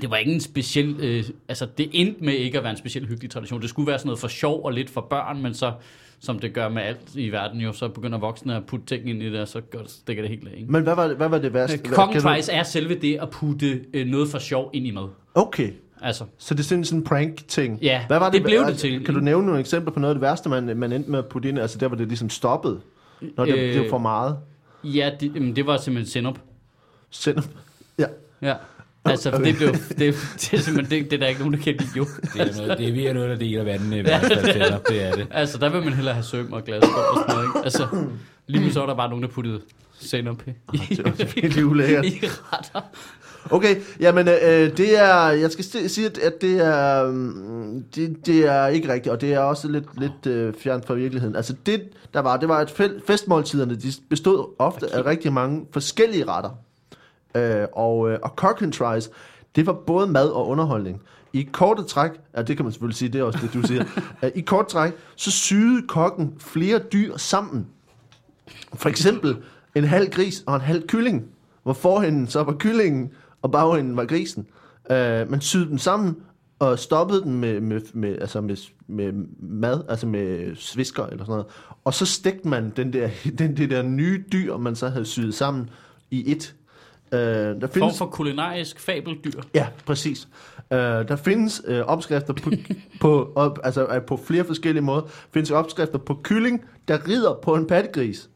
det 0.00 0.10
var 0.10 0.16
ikke 0.16 0.32
en 0.32 0.40
speciel, 0.40 0.96
øh, 1.00 1.24
altså 1.48 1.66
det 1.78 1.88
endte 1.92 2.24
med 2.24 2.32
ikke 2.34 2.58
at 2.58 2.64
være 2.64 2.70
en 2.72 2.78
speciel 2.78 3.06
hyggelig 3.06 3.30
tradition. 3.30 3.60
Det 3.62 3.70
skulle 3.70 3.86
være 3.86 3.98
sådan 3.98 4.06
noget 4.08 4.18
for 4.20 4.28
sjov 4.28 4.64
og 4.64 4.72
lidt 4.72 4.90
for 4.90 5.00
børn, 5.00 5.42
men 5.42 5.54
så, 5.54 5.72
som 6.20 6.38
det 6.38 6.52
gør 6.52 6.68
med 6.68 6.82
alt 6.82 7.00
i 7.14 7.30
verden 7.30 7.60
jo, 7.60 7.72
så 7.72 7.88
begynder 7.88 8.18
voksne 8.18 8.56
at 8.56 8.66
putte 8.66 8.86
ting 8.86 9.10
ind 9.10 9.22
i 9.22 9.30
det, 9.32 9.40
og 9.40 9.48
så 9.48 9.60
gør, 9.60 9.78
stikker 9.86 10.22
det 10.22 10.30
helt 10.30 10.48
af, 10.48 10.52
ikke? 10.56 10.72
Men 10.72 10.82
hvad 10.82 10.94
var, 10.94 11.08
det- 11.08 11.16
hvad 11.16 11.28
var 11.28 11.38
det 11.38 11.54
værste? 11.54 11.78
Kan 11.78 11.90
du- 11.90 12.28
er 12.52 12.62
selve 12.62 12.94
det 12.94 13.18
at 13.22 13.30
putte 13.30 13.84
øh, 13.94 14.06
noget 14.06 14.28
for 14.28 14.38
sjov 14.38 14.70
ind 14.72 14.86
i 14.86 14.90
mad. 14.90 15.08
Okay, 15.34 15.70
Altså, 16.04 16.24
så 16.38 16.54
det 16.54 16.60
er 16.60 16.64
sådan 16.84 16.98
en 17.00 17.04
prank-ting. 17.04 17.78
Ja, 17.82 18.06
hvad 18.06 18.18
var 18.18 18.30
det 18.30 18.42
blev 18.42 18.60
det 18.60 18.66
altså, 18.66 18.80
til. 18.80 19.04
Kan 19.04 19.14
du 19.14 19.20
nævne 19.20 19.46
nogle 19.46 19.60
eksempler 19.60 19.92
på 19.92 20.00
noget 20.00 20.10
af 20.10 20.14
det 20.14 20.22
værste, 20.22 20.48
man, 20.48 20.76
man 20.76 20.92
endte 20.92 21.10
med 21.10 21.18
at 21.18 21.26
putte 21.26 21.48
ind? 21.48 21.58
Altså 21.58 21.78
der, 21.78 21.88
hvor 21.88 21.96
det 21.96 22.08
ligesom 22.08 22.30
stoppede. 22.30 22.80
Når 23.36 23.44
det, 23.44 23.54
Øh. 23.54 23.74
det 23.74 23.82
var 23.82 23.88
for 23.88 23.98
meget. 23.98 24.36
ja, 24.84 25.10
det, 25.20 25.56
det 25.56 25.66
var 25.66 25.76
simpelthen 25.76 26.10
sennep. 26.10 26.38
Send 27.10 27.38
Ja. 27.98 28.04
Ja. 28.42 28.54
Altså, 29.04 29.30
for 29.30 29.38
det 29.38 29.56
blev, 29.56 29.68
det, 29.72 29.98
det, 29.98 30.08
er 30.08 30.58
simpelthen, 30.58 31.00
det, 31.02 31.10
det 31.10 31.16
er 31.16 31.20
der 31.20 31.26
ikke 31.26 31.40
nogen, 31.40 31.54
der 31.54 31.60
kan 31.60 31.74
lide, 31.78 31.90
jo. 31.96 32.06
Det 32.34 32.40
er, 32.40 32.56
noget, 32.56 32.78
det 32.78 32.88
er 32.88 32.92
virkelig 32.92 33.14
noget, 33.14 33.30
der 33.30 33.36
deler 33.36 33.64
vandene 33.64 33.98
i 33.98 34.02
hvert 34.02 34.20
fald. 34.22 34.44
Det 34.88 35.02
er 35.02 35.12
det. 35.14 35.26
Altså, 35.30 35.58
der 35.58 35.68
vil 35.68 35.82
man 35.84 35.92
hellere 35.92 36.14
have 36.14 36.24
søm 36.24 36.52
og 36.52 36.64
glas 36.64 36.82
og 36.82 36.88
sådan 37.16 37.34
noget, 37.36 37.44
ikke? 37.48 37.64
Altså, 37.64 37.86
lige 38.46 38.64
nu 38.64 38.70
så 38.72 38.82
er 38.82 38.86
der 38.86 38.94
bare 38.94 39.08
nogen, 39.08 39.22
der 39.22 39.28
puttede 39.30 39.60
sennep 40.00 40.48
i, 40.72 40.76
Det 40.96 41.04
var 41.04 41.24
virkelig 41.34 41.66
ulækkert. 41.66 42.04
i 42.04 42.20
retter. 42.24 42.80
Okay, 43.50 43.76
jamen 44.00 44.28
øh, 44.28 44.76
det 44.76 44.98
er, 44.98 45.28
jeg 45.28 45.50
skal 45.50 45.64
sige, 45.90 46.06
at- 46.06 46.40
det 46.40 46.66
er, 46.66 47.06
mm, 47.10 47.84
det, 47.94 48.16
det 48.26 48.46
er 48.46 48.66
ikke 48.66 48.92
rigtigt, 48.92 49.12
og 49.12 49.20
det 49.20 49.32
er 49.32 49.38
også 49.38 49.68
lidt, 49.68 50.00
lidt 50.00 50.26
øh, 50.26 50.54
fjernt 50.62 50.86
fra 50.86 50.94
virkeligheden. 50.94 51.36
Altså 51.36 51.54
det, 51.66 51.82
der 52.14 52.20
var, 52.20 52.36
det 52.36 52.48
var, 52.48 52.58
at 52.58 52.70
fe- 52.80 53.00
festmåltiderne, 53.06 53.74
de 53.74 53.92
bestod 54.10 54.54
ofte 54.58 54.94
af 54.94 55.06
rigtig 55.06 55.32
mange 55.32 55.66
forskellige 55.72 56.24
retter. 56.28 56.50
Øh, 57.34 57.66
og, 57.72 58.10
øh, 58.10 58.18
og 58.22 58.30
Cockentrice, 58.36 59.10
det 59.56 59.66
var 59.66 59.72
både 59.72 60.06
mad 60.06 60.28
og 60.28 60.48
underholdning. 60.48 61.02
I 61.32 61.48
korte 61.52 61.82
træk, 61.82 62.10
ja 62.36 62.42
det 62.42 62.56
kan 62.56 62.64
man 62.64 62.72
selvfølgelig 62.72 62.96
sige, 62.96 63.08
det 63.08 63.18
er 63.18 63.24
også 63.24 63.38
det 63.42 63.54
du 63.54 63.62
siger, 63.62 63.84
Øh, 64.22 64.30
i 64.34 64.40
kort 64.40 64.66
træk, 64.66 64.92
så 65.16 65.30
syede 65.30 65.86
kokken 65.88 66.34
flere 66.38 66.78
dyr 66.78 67.16
sammen. 67.16 67.66
For 68.74 68.88
eksempel 68.88 69.36
en 69.74 69.84
halv 69.84 70.10
gris 70.10 70.44
og 70.46 70.54
en 70.54 70.60
halv 70.60 70.86
kylling, 70.86 71.24
hvor 71.62 71.72
forhænden 71.72 72.26
så 72.26 72.42
var 72.42 72.56
kyllingen, 72.58 73.10
og 73.42 73.52
bagenden 73.52 73.96
var 73.96 74.04
grisen. 74.04 74.46
Uh, 74.90 75.30
man 75.30 75.40
syede 75.40 75.68
dem 75.68 75.78
sammen, 75.78 76.16
og 76.62 76.78
stoppede 76.78 77.22
den 77.22 77.40
med, 77.40 77.60
med, 77.60 77.80
med, 77.92 78.18
altså 78.20 78.40
med, 78.40 78.56
med 78.86 79.12
mad, 79.40 79.84
altså 79.88 80.06
med 80.06 80.56
svisker 80.56 81.06
eller 81.06 81.24
sådan 81.24 81.32
noget. 81.32 81.46
Og 81.84 81.94
så 81.94 82.06
stegte 82.06 82.48
man 82.48 82.72
den 82.76 82.92
der, 82.92 83.08
den, 83.38 83.56
det 83.56 83.70
der 83.70 83.82
nye 83.82 84.24
dyr, 84.32 84.56
man 84.56 84.76
så 84.76 84.88
havde 84.88 85.04
syet 85.04 85.34
sammen 85.34 85.70
i 86.10 86.32
et. 86.32 86.54
Øh, 87.12 87.18
der 87.20 87.60
Form 87.60 87.70
findes, 87.70 87.98
for 87.98 88.06
kulinarisk 88.06 88.80
fabeldyr. 88.80 89.42
Ja, 89.54 89.66
præcis. 89.86 90.28
Øh, 90.72 90.78
der 90.78 91.16
findes 91.16 91.62
øh, 91.66 91.80
opskrifter 91.80 92.32
på, 92.32 92.50
på, 93.00 93.32
op, 93.34 93.58
altså, 93.64 93.86
øh, 93.86 94.02
på 94.02 94.16
flere 94.16 94.44
forskellige 94.44 94.82
måder. 94.82 95.02
findes 95.32 95.50
opskrifter 95.50 95.98
på 95.98 96.20
kylling, 96.22 96.64
der 96.88 97.08
rider 97.08 97.38
på 97.42 97.54
en 97.54 97.66
pattegris. 97.66 98.30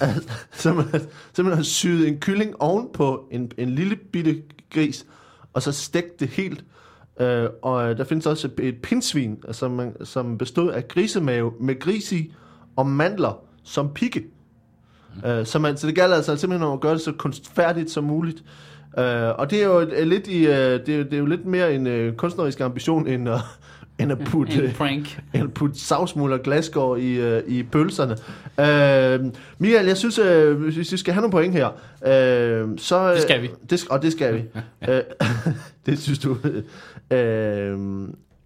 Altså, 0.00 0.30
så 0.52 0.72
man, 0.72 0.86
så 1.32 1.42
man 1.42 1.52
har 1.52 1.62
syet 1.62 2.08
en 2.08 2.20
kylling 2.20 2.62
oven 2.62 2.88
på 2.92 3.28
en, 3.30 3.52
en 3.58 3.70
lille 3.70 3.96
bitte 3.96 4.42
gris, 4.70 5.06
og 5.52 5.62
så 5.62 5.72
stegt 5.72 6.20
det 6.20 6.28
helt. 6.28 6.64
Øh, 7.20 7.48
og 7.62 7.90
øh, 7.90 7.98
der 7.98 8.04
findes 8.04 8.26
også 8.26 8.50
et, 8.58 8.82
pindsvin, 8.82 9.42
som, 9.52 9.70
man, 9.70 10.04
som 10.04 10.38
bestod 10.38 10.70
af 10.70 10.88
grisemave 10.88 11.52
med 11.60 11.80
gris 11.80 12.12
i 12.12 12.32
og 12.76 12.86
mandler 12.86 13.44
som 13.62 13.94
pigge. 13.94 14.24
Øh, 15.26 15.46
så, 15.46 15.58
man, 15.58 15.76
så 15.76 15.86
det 15.86 15.94
gælder 15.94 16.16
altså 16.16 16.36
simpelthen 16.36 16.66
om 16.68 16.72
at 16.72 16.80
gøre 16.80 16.92
det 16.92 17.00
så 17.00 17.12
kunstfærdigt 17.12 17.90
som 17.90 18.04
muligt. 18.04 18.42
Øh, 18.98 19.28
og 19.38 19.50
det 19.50 19.62
er 19.62 19.66
jo 19.66 19.88
lidt 20.04 20.26
i, 20.28 20.46
øh, 20.46 20.52
det, 20.54 20.88
er, 20.88 21.04
det 21.04 21.12
er 21.14 21.18
jo 21.18 21.26
lidt 21.26 21.46
mere 21.46 21.74
en 21.74 21.86
øh, 21.86 22.12
kunstnerisk 22.14 22.60
ambition 22.60 23.06
end 23.06 23.28
at, 23.28 23.38
end 24.00 24.12
at 24.12 24.18
putte, 24.18 24.52
En 24.54 24.60
øh, 24.60 24.74
prank. 24.74 25.20
end 25.34 25.42
at 25.42 25.54
putte 25.54 25.80
savsmuld 25.80 26.32
og 26.32 26.40
glasgård 26.42 26.98
i, 26.98 27.20
øh, 27.20 27.42
i 27.46 27.62
pølserne. 27.62 28.16
Øh, 28.60 29.32
Michael, 29.58 29.86
jeg 29.86 29.96
synes, 29.96 30.18
øh, 30.18 30.56
hvis 30.62 30.92
vi 30.92 30.96
skal 30.96 31.14
have 31.14 31.20
nogle 31.20 31.32
point 31.32 31.54
her, 31.54 31.66
øh, 32.06 32.68
så... 32.78 33.08
øh, 33.08 33.14
Det 33.14 33.22
skal 33.22 33.42
vi. 33.42 33.50
Det, 33.70 33.80
sk- 33.82 33.88
og 33.90 34.02
det 34.02 34.12
skal 34.12 34.34
vi. 34.34 34.42
øh, 34.88 35.00
det 35.86 35.98
synes 35.98 36.18
du. 36.18 36.36
Øh, 37.10 37.78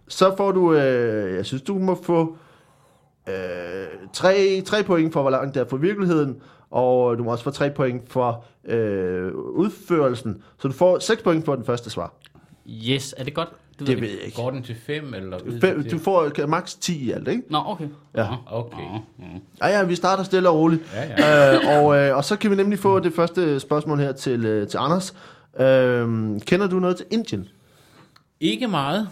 så 0.09 0.35
får 0.37 0.53
du... 0.53 0.75
Øh, 0.75 1.37
jeg 1.37 1.47
synes, 1.47 1.63
du 1.63 1.79
må 1.79 2.03
få 2.03 2.37
øh, 3.29 3.35
tre, 4.13 4.63
tre 4.67 4.83
point 4.83 5.13
for, 5.13 5.23
hvor 5.23 5.31
langt 5.31 5.55
det 5.55 5.61
er 5.61 5.67
fra 5.69 5.77
virkeligheden, 5.77 6.37
og 6.71 7.19
du 7.19 7.25
må 7.25 7.31
også 7.33 7.45
få 7.45 7.51
tre 7.51 7.71
point 7.71 8.03
for 8.13 8.45
øh, 8.65 9.33
udførelsen. 9.35 10.43
Så 10.59 10.69
du 10.69 10.75
får 10.75 10.99
seks 10.99 11.23
point 11.23 11.45
for 11.45 11.55
den 11.55 11.65
første 11.65 11.91
svar. 11.91 12.13
Yes, 12.89 13.15
er 13.19 13.25
det 13.25 13.35
godt? 13.35 13.49
ved 13.79 13.87
Det 13.87 14.01
ved 14.01 14.09
jeg 14.09 14.19
ikke. 14.25 14.37
Går 14.37 14.51
den 14.51 14.63
til 14.63 14.77
5, 14.87 15.15
eller? 15.15 15.39
Fem, 15.61 15.85
du 15.91 15.99
får 15.99 16.33
øh, 16.43 16.49
maks 16.49 16.75
10 16.75 17.05
i 17.07 17.11
alt, 17.11 17.29
ikke? 17.29 17.43
Nå, 17.51 17.59
okay. 17.67 17.89
Ja. 18.17 18.27
Okay. 18.47 18.83
Ja, 19.63 19.67
ja, 19.69 19.85
vi 19.85 19.95
starter 19.95 20.23
stille 20.25 20.49
og 20.49 20.57
roligt. 20.57 20.83
Ja, 20.95 21.25
ja. 21.27 21.55
øh, 21.79 21.85
og, 21.85 21.97
øh, 21.99 22.17
og 22.17 22.25
så 22.25 22.37
kan 22.37 22.51
vi 22.51 22.57
nemlig 22.57 22.79
få 22.79 22.99
det 23.01 23.13
første 23.15 23.61
spørgsmål 23.61 23.99
her 23.99 24.13
til, 24.13 24.45
øh, 24.47 24.69
til 24.69 24.79
Anders. 24.79 25.15
Øh, 25.61 26.41
kender 26.41 26.67
du 26.71 26.79
noget 26.79 26.97
til 26.97 27.07
Indien? 27.11 27.49
Ikke 28.41 28.69
meget. 28.69 29.09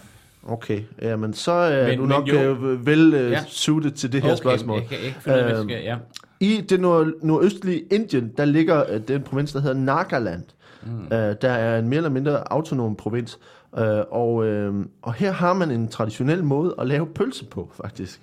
Okay, 0.47 0.81
jamen 1.01 1.33
så 1.33 1.51
er 1.51 1.87
Men- 1.87 1.95
du 1.97 2.01
men 2.03 2.09
nok 2.09 2.27
jo. 2.29 2.35
øh, 2.35 2.85
vel 2.85 3.13
øh, 3.13 3.31
Ja. 3.31 3.43
suited 3.47 3.91
til 3.91 4.11
det 4.11 4.21
her 4.21 4.29
okay, 4.31 4.37
spørgsmål. 4.37 4.79
Jeg 4.79 4.87
kan 4.87 4.97
ikke 4.99 5.17
finde 5.21 5.37
jeg 5.37 5.63
skal... 5.63 5.83
Ja. 5.83 5.95
I 6.39 6.61
det 6.69 6.79
nord- 6.79 7.13
nordøstlige 7.23 7.79
Indien, 7.91 8.31
der 8.37 8.45
ligger 8.45 8.83
øh, 8.93 9.01
den 9.07 9.21
provins, 9.23 9.51
der 9.53 9.59
hedder 9.59 9.75
Nagaland. 9.75 10.43
Mm. 10.85 11.03
Øh, 11.03 11.35
der 11.41 11.49
er 11.49 11.79
en 11.79 11.87
mere 11.89 11.97
eller 11.97 12.09
mindre 12.09 12.51
autonom 12.53 12.95
provins. 12.95 13.39
Øh, 13.77 13.99
og, 14.11 14.45
øh, 14.45 14.85
og 15.01 15.13
her 15.13 15.31
har 15.31 15.53
man 15.53 15.71
en 15.71 15.87
traditionel 15.87 16.43
måde 16.43 16.75
at 16.79 16.87
lave 16.87 17.05
pølse 17.07 17.45
på, 17.45 17.71
faktisk. 17.73 18.21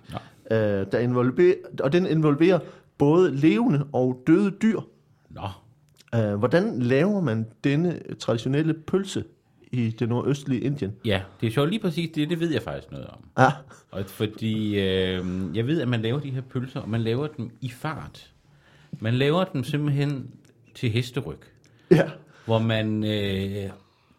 Øh, 0.51 0.59
der 0.93 0.99
involverer, 0.99 1.55
og 1.81 1.93
den 1.93 2.07
involverer 2.07 2.59
både 2.99 3.37
levende 3.37 3.85
og 3.93 4.23
døde 4.27 4.51
dyr. 4.51 4.81
Nå, 5.31 5.41
Øh, 6.15 6.35
hvordan 6.35 6.79
laver 6.79 7.21
man 7.21 7.47
denne 7.65 8.01
traditionelle 8.19 8.75
pølse 8.75 9.25
i 9.77 9.91
det 9.91 10.09
nordøstlige 10.09 10.61
Indien? 10.61 10.93
ja, 11.05 11.23
det 11.41 11.47
er 11.47 11.51
sjovt 11.51 11.71
lige 11.71 11.81
præcis 11.81 12.11
det, 12.15 12.31
det 12.31 12.41
ved 12.41 12.53
jeg 12.53 12.63
faktisk 12.63 12.93
noget 12.93 13.07
om. 13.07 13.25
Ah, 13.37 13.53
Og 13.91 14.05
fordi 14.07 14.79
øh, 14.81 15.25
jeg 15.55 15.67
ved, 15.67 15.81
at 15.81 15.89
man 15.89 16.03
laver 16.03 16.21
de 16.21 16.31
her 16.31 16.41
pølser, 16.41 16.81
og 16.81 16.89
man 16.89 17.01
laver 17.01 17.27
dem 17.27 17.51
i 17.61 17.69
fart. 17.71 18.31
Man 19.01 19.15
laver 19.15 19.45
dem 19.45 19.65
simpelthen 19.65 20.31
til 20.75 20.91
hesteryg, 20.91 21.39
ja. 21.91 22.11
hvor 22.45 22.59
man 22.59 23.05
øh, 23.05 23.71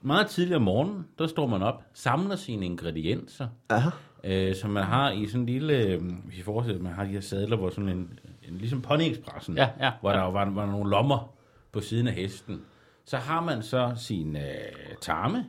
meget 0.02 0.28
tidligt 0.28 0.56
om 0.56 0.62
morgenen, 0.62 1.06
der 1.20 1.28
står 1.28 1.48
man 1.48 1.62
op, 1.62 1.84
samler 1.94 2.36
sine 2.36 2.66
ingredienser, 2.66 3.48
Aha. 3.70 3.90
øh, 4.24 4.56
som 4.56 4.70
man 4.70 4.84
har 4.84 5.12
i 5.12 5.28
sådan 5.28 5.40
en 5.42 5.46
lille, 5.46 5.78
øh, 5.78 6.02
hvis 6.26 6.40
I 6.40 6.42
forestiller, 6.42 6.82
man 6.84 6.94
har 6.94 7.04
de 7.04 7.10
her 7.10 7.22
sadler, 7.22 7.58
hvor 7.58 7.70
sådan 7.70 7.90
en, 7.90 8.20
en 8.50 8.58
ligesom 8.58 8.82
ponyexpressen, 8.82 9.58
Ja, 9.58 9.70
ja, 9.80 9.92
hvor 10.02 10.12
ja. 10.12 10.18
der 10.18 10.24
var, 10.24 10.50
var 10.50 10.66
nogle 10.66 10.90
lommer 10.90 11.34
på 11.72 11.82
siden 11.82 12.08
af 12.08 12.14
hesten. 12.14 12.62
Så 13.06 13.18
har 13.18 13.42
man 13.42 13.64
så 13.64 13.94
sin 13.98 14.36
øh, 14.36 14.44
tarme 15.02 15.46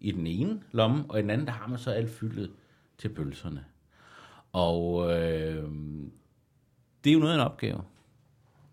i 0.00 0.12
den 0.12 0.26
ene 0.26 0.60
lomme, 0.72 1.04
og 1.08 1.18
i 1.18 1.22
den 1.22 1.30
anden, 1.30 1.46
der 1.46 1.52
har 1.52 1.66
man 1.68 1.78
så 1.78 1.90
alt 1.90 2.10
fyldet 2.10 2.50
til 2.98 3.08
pølserne. 3.08 3.64
Og 4.52 5.12
øh, 5.12 5.70
det 7.04 7.10
er 7.10 7.14
jo 7.14 7.18
noget 7.18 7.32
af 7.32 7.36
en 7.36 7.44
opgave. 7.44 7.80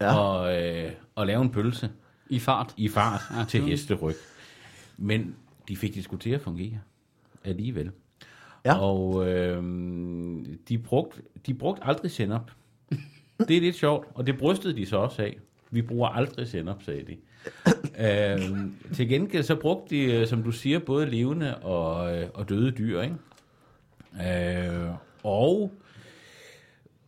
Ja. 0.02 0.18
Og, 0.18 0.64
øh, 0.64 0.92
at 1.18 1.28
lave 1.28 1.42
en 1.42 1.52
pølse 1.52 1.92
I 2.30 2.40
fart. 2.40 2.74
i 2.78 2.90
fart 2.90 3.22
Ja, 3.38 3.46
til 3.46 3.62
hesteryg. 3.62 4.16
Men 4.98 5.36
de 5.68 5.78
fik 5.78 5.96
det 5.96 6.04
sgu 6.04 6.18
til 6.18 6.30
at 6.30 6.42
fungere 6.42 6.80
alligevel. 7.44 7.92
Ja. 8.66 8.80
Og 8.80 9.30
øh, 9.30 9.64
de, 10.70 10.78
brugte, 10.78 11.22
de 11.46 11.54
brugte 11.54 11.84
aldrig 11.84 12.12
sennep. 12.12 12.52
Det 13.48 13.58
er 13.58 13.62
lidt 13.62 13.76
sjovt, 13.76 14.08
og 14.14 14.28
det 14.28 14.38
brystede 14.38 14.76
de 14.76 14.86
så 14.86 14.98
også 14.98 15.22
af. 15.22 15.40
Vi 15.72 15.82
bruger 15.82 16.10
aldrig 16.10 16.48
sennep, 16.48 16.84
sagde 16.84 17.06
de. 17.06 17.18
Øh, 18.00 18.40
til 18.94 19.10
gengæld 19.10 19.44
så 19.44 19.56
brugte 19.56 19.96
de, 19.96 20.04
øh, 20.04 20.28
som 20.28 20.44
du 20.44 20.52
siger, 20.52 20.80
både 20.80 21.06
levende 21.06 21.58
og, 21.58 22.18
øh, 22.18 22.28
og 22.34 22.50
døde 22.50 22.72
dyr. 22.72 23.02
Ikke? 23.02 23.16
Øh, 24.76 24.90
og 25.24 25.72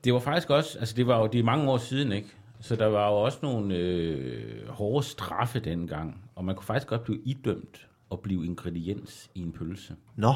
det 0.03 0.13
var 0.13 0.19
faktisk 0.19 0.49
også, 0.49 0.79
altså 0.79 0.95
det 0.95 1.07
var 1.07 1.19
jo 1.19 1.27
det 1.27 1.39
er 1.39 1.43
mange 1.43 1.71
år 1.71 1.77
siden, 1.77 2.11
ikke? 2.11 2.27
Så 2.59 2.75
der 2.75 2.85
var 2.85 3.09
jo 3.09 3.15
også 3.15 3.39
nogle 3.41 3.75
øh, 3.75 4.67
hårde 4.69 5.05
straffe 5.05 5.59
dengang, 5.59 6.21
og 6.35 6.45
man 6.45 6.55
kunne 6.55 6.65
faktisk 6.65 6.87
godt 6.87 7.03
blive 7.03 7.19
idømt 7.25 7.87
og 8.09 8.19
blive 8.19 8.45
ingrediens 8.45 9.29
i 9.35 9.41
en 9.41 9.51
pølse. 9.51 9.93
Nå, 10.15 10.33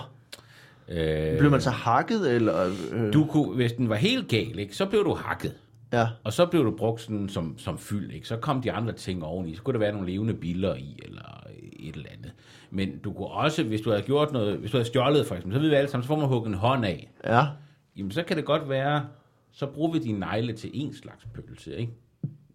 Øh, 0.90 1.38
blev 1.38 1.52
man 1.52 1.62
så 1.62 1.70
hakket, 1.70 2.36
eller... 2.36 2.72
Øh, 2.92 3.14
du 3.14 3.26
kunne, 3.26 3.56
hvis 3.56 3.74
den 3.74 3.90
var 3.90 3.96
helt 3.96 4.28
gal, 4.28 4.60
ikke, 4.60 4.76
så 4.76 4.86
blev 4.86 5.04
du 5.04 5.14
hakket. 5.14 5.54
Ja, 5.94 6.08
Og 6.24 6.34
så 6.34 6.46
blev 6.46 6.64
du 6.66 6.72
brugt 6.78 7.02
sådan 7.02 7.30
som, 7.30 7.58
som 7.58 7.78
fyld, 7.78 8.12
ikke? 8.12 8.28
Så 8.28 8.38
kom 8.38 8.62
de 8.62 8.72
andre 8.72 8.94
ting 8.94 9.24
oveni. 9.24 9.56
Så 9.56 9.62
kunne 9.62 9.74
der 9.74 9.80
være 9.80 9.92
nogle 9.92 10.08
levende 10.12 10.34
biller 10.34 10.76
i, 10.76 11.00
eller 11.06 11.44
et 11.80 11.96
eller 11.96 12.10
andet. 12.18 12.32
Men 12.72 12.98
du 12.98 13.14
kunne 13.14 13.28
også, 13.28 13.64
hvis 13.64 13.82
du 13.82 13.90
havde 13.90 14.02
gjort 14.04 14.32
noget, 14.32 14.58
hvis 14.58 14.72
du 14.72 14.78
havde 14.78 14.88
stjålet 14.88 15.26
for 15.28 15.36
eksempel, 15.36 15.56
så 15.56 15.62
ved 15.62 15.70
vi 15.70 15.76
alle 15.76 15.90
sammen, 15.90 16.04
så 16.04 16.08
får 16.08 16.16
man 16.20 16.28
hugget 16.28 16.48
en 16.50 16.54
hånd 16.54 16.86
af. 16.86 17.10
ja. 17.26 17.46
Jamen, 17.98 18.12
så 18.12 18.24
kan 18.24 18.38
det 18.38 18.46
godt 18.46 18.70
være, 18.70 19.06
så 19.52 19.66
bruger 19.66 19.92
vi 19.92 20.00
dine 20.00 20.20
negle 20.20 20.54
til 20.54 20.70
en 20.74 20.94
slags 20.94 21.28
pølse, 21.34 21.78
ikke? 21.78 21.92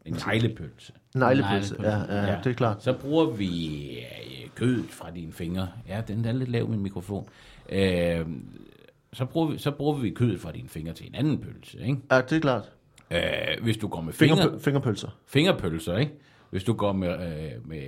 En 0.06 0.16
neglepølse. 0.26 0.92
Neglepølse, 1.14 1.76
ja, 1.82 1.98
ja, 1.98 2.24
ja, 2.32 2.38
det 2.44 2.50
er 2.50 2.54
klart. 2.54 2.82
Så 2.82 2.92
bruger 2.92 3.26
vi 3.26 3.78
øh, 3.98 4.48
kødet 4.54 4.84
fra 4.90 5.10
dine 5.10 5.32
fingre. 5.32 5.68
Ja, 5.88 6.00
den 6.08 6.24
er 6.24 6.32
lidt 6.32 6.48
lav 6.50 6.68
med 6.68 6.78
mikrofon. 6.78 7.28
Øh, 7.68 8.26
så, 9.12 9.24
bruger 9.24 9.48
vi, 9.50 9.58
så 9.58 9.70
bruger 9.70 9.94
vi 9.98 10.10
kødet 10.10 10.40
fra 10.40 10.52
dine 10.52 10.68
fingre 10.68 10.92
til 10.92 11.06
en 11.08 11.14
anden 11.14 11.38
pølse, 11.38 11.78
ikke? 11.80 11.96
Ja, 12.10 12.20
det 12.20 12.32
er 12.32 12.40
klart. 12.40 12.72
Øh, 13.12 13.62
hvis 13.62 13.76
du 13.76 13.88
går 13.88 14.00
med 14.00 14.12
fingre, 14.12 14.36
Finger, 14.36 14.58
fingerpølser. 14.58 15.08
fingerpølser, 15.26 15.96
ikke? 15.96 16.12
Hvis 16.50 16.64
du 16.64 16.72
går 16.72 16.92
med, 16.92 17.08
øh, 17.08 17.68
med 17.68 17.82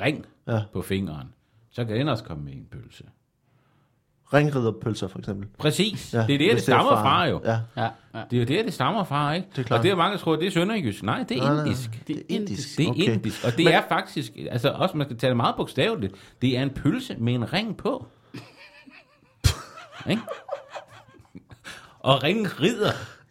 ring 0.00 0.26
Ja. 0.48 0.60
på 0.72 0.82
fingeren, 0.82 1.28
så 1.70 1.84
kan 1.84 1.96
den 1.96 2.08
også 2.08 2.24
komme 2.24 2.44
med 2.44 2.52
en 2.52 2.66
pølse. 2.72 3.04
Ringriderpølser, 4.34 5.08
for 5.08 5.18
eksempel. 5.18 5.48
Præcis. 5.58 6.14
Ja, 6.14 6.18
det 6.18 6.24
er 6.24 6.26
det, 6.26 6.40
det 6.40 6.52
hvis 6.52 6.62
stammer 6.62 6.90
fra 6.90 7.24
jo. 7.26 7.40
Ja, 7.44 7.58
Ja, 7.76 7.82
ja. 8.14 8.20
Det 8.30 8.36
er 8.36 8.40
jo 8.40 8.46
det, 8.46 8.64
det 8.64 8.74
stammer 8.74 9.04
fra, 9.04 9.32
ikke? 9.32 9.48
Det 9.56 9.58
er 9.58 9.62
klart. 9.66 9.78
Og 9.78 9.82
det 9.84 9.90
er 9.90 9.96
mange, 9.96 10.12
der 10.12 10.18
tror, 10.18 10.36
det 10.36 10.46
er 10.46 10.50
sønderjysk. 10.50 11.02
Nej, 11.02 11.24
det 11.28 11.36
er 11.38 11.42
Nej, 11.42 11.54
nej. 11.54 11.64
indisk. 11.64 12.02
Det 12.08 12.16
er 12.16 12.22
indisk. 12.28 12.78
Det 12.78 12.86
er 12.86 12.90
Okay. 12.90 13.02
indisk. 13.02 13.44
Og 13.44 13.50
det 13.56 13.64
Men... 13.64 13.74
er 13.74 13.82
faktisk, 13.88 14.32
altså 14.50 14.68
også 14.70 14.96
man 14.96 15.06
skal 15.06 15.18
tage 15.18 15.28
det 15.28 15.36
meget 15.36 15.54
bogstaveligt, 15.56 16.14
det 16.42 16.58
er 16.58 16.62
en 16.62 16.70
pølse 16.70 17.16
med 17.18 17.34
en 17.34 17.52
ring 17.52 17.76
på. 17.76 18.06
ikke? 20.10 20.22
Og 22.00 22.22
ringen 22.22 22.60
rider. 22.60 22.90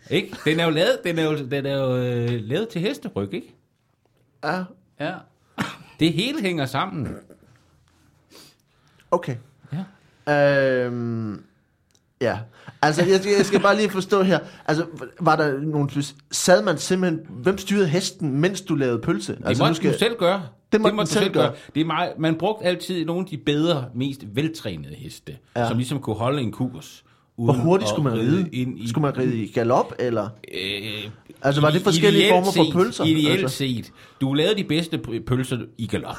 Ikke? 0.09 0.35
Den 0.45 0.59
er 0.59 0.65
jo 0.65 0.69
lavet, 0.69 0.99
den 1.03 1.19
er 1.19 1.23
jo, 1.23 1.37
den 1.37 1.65
er 1.65 1.77
jo 1.77 1.97
øh, 1.97 2.29
lavet 2.41 2.69
til 2.69 2.81
hesteryg, 2.81 3.33
ikke? 3.33 3.55
ja. 4.43 4.63
ja. 4.99 5.13
Det 5.99 6.13
hele 6.13 6.41
hænger 6.41 6.65
sammen. 6.65 7.15
Okay. 9.11 9.35
Ja. 10.27 10.85
Øhm, 10.85 11.43
ja. 12.21 12.39
Altså, 12.81 13.05
jeg, 13.05 13.21
jeg 13.37 13.45
skal 13.45 13.59
bare 13.59 13.75
lige 13.75 13.89
forstå 13.89 14.23
her. 14.23 14.39
Altså, 14.65 14.85
var 15.19 15.35
der 15.35 15.61
nogen... 15.61 15.89
Sad 16.31 16.63
man 16.63 16.77
simpelthen... 16.77 17.25
Hvem 17.29 17.57
styrede 17.57 17.87
hesten, 17.87 18.31
mens 18.31 18.61
du 18.61 18.75
lavede 18.75 18.99
pølse? 18.99 19.35
Det 19.35 19.41
altså, 19.45 19.63
måtte 19.63 19.91
du 19.91 19.97
selv 19.97 20.17
gøre. 20.17 20.47
Det 20.71 20.81
måtte 20.81 20.97
det 20.97 20.99
den 20.99 21.17
du 21.17 21.23
selv 21.23 21.33
gøre. 21.33 21.53
Det 21.75 21.81
er 21.81 21.85
meget, 21.85 22.13
man 22.17 22.35
brugte 22.35 22.65
altid 22.65 23.05
nogle 23.05 23.21
af 23.21 23.27
de 23.27 23.37
bedre, 23.37 23.89
mest 23.95 24.23
veltrænede 24.33 24.95
heste, 24.95 25.37
ja. 25.55 25.67
som 25.67 25.77
ligesom 25.77 25.99
kunne 25.99 26.15
holde 26.15 26.41
en 26.41 26.51
kurs. 26.51 27.03
Hvor 27.37 27.53
hurtigt 27.53 27.89
skulle 27.89 28.09
man 28.09 28.19
ride? 28.19 28.49
Ind 28.51 28.79
i, 28.79 28.87
Skulle 28.89 29.01
man 29.01 29.17
ride 29.17 29.37
i 29.43 29.47
galop, 29.51 29.93
eller... 29.99 30.29
Øh, 30.53 31.09
Altså, 31.41 31.61
var 31.61 31.69
det 31.71 31.81
forskellige 31.81 32.29
former 32.29 32.45
for 32.45 32.63
set, 32.63 32.73
pølser? 32.73 33.03
Ideelt 33.03 33.41
Altså? 33.41 33.57
set. 33.57 33.91
Du 34.21 34.33
lavede 34.33 34.55
de 34.57 34.63
bedste 34.63 34.97
pølser 35.27 35.57
i 35.77 35.87
galop. 35.87 36.15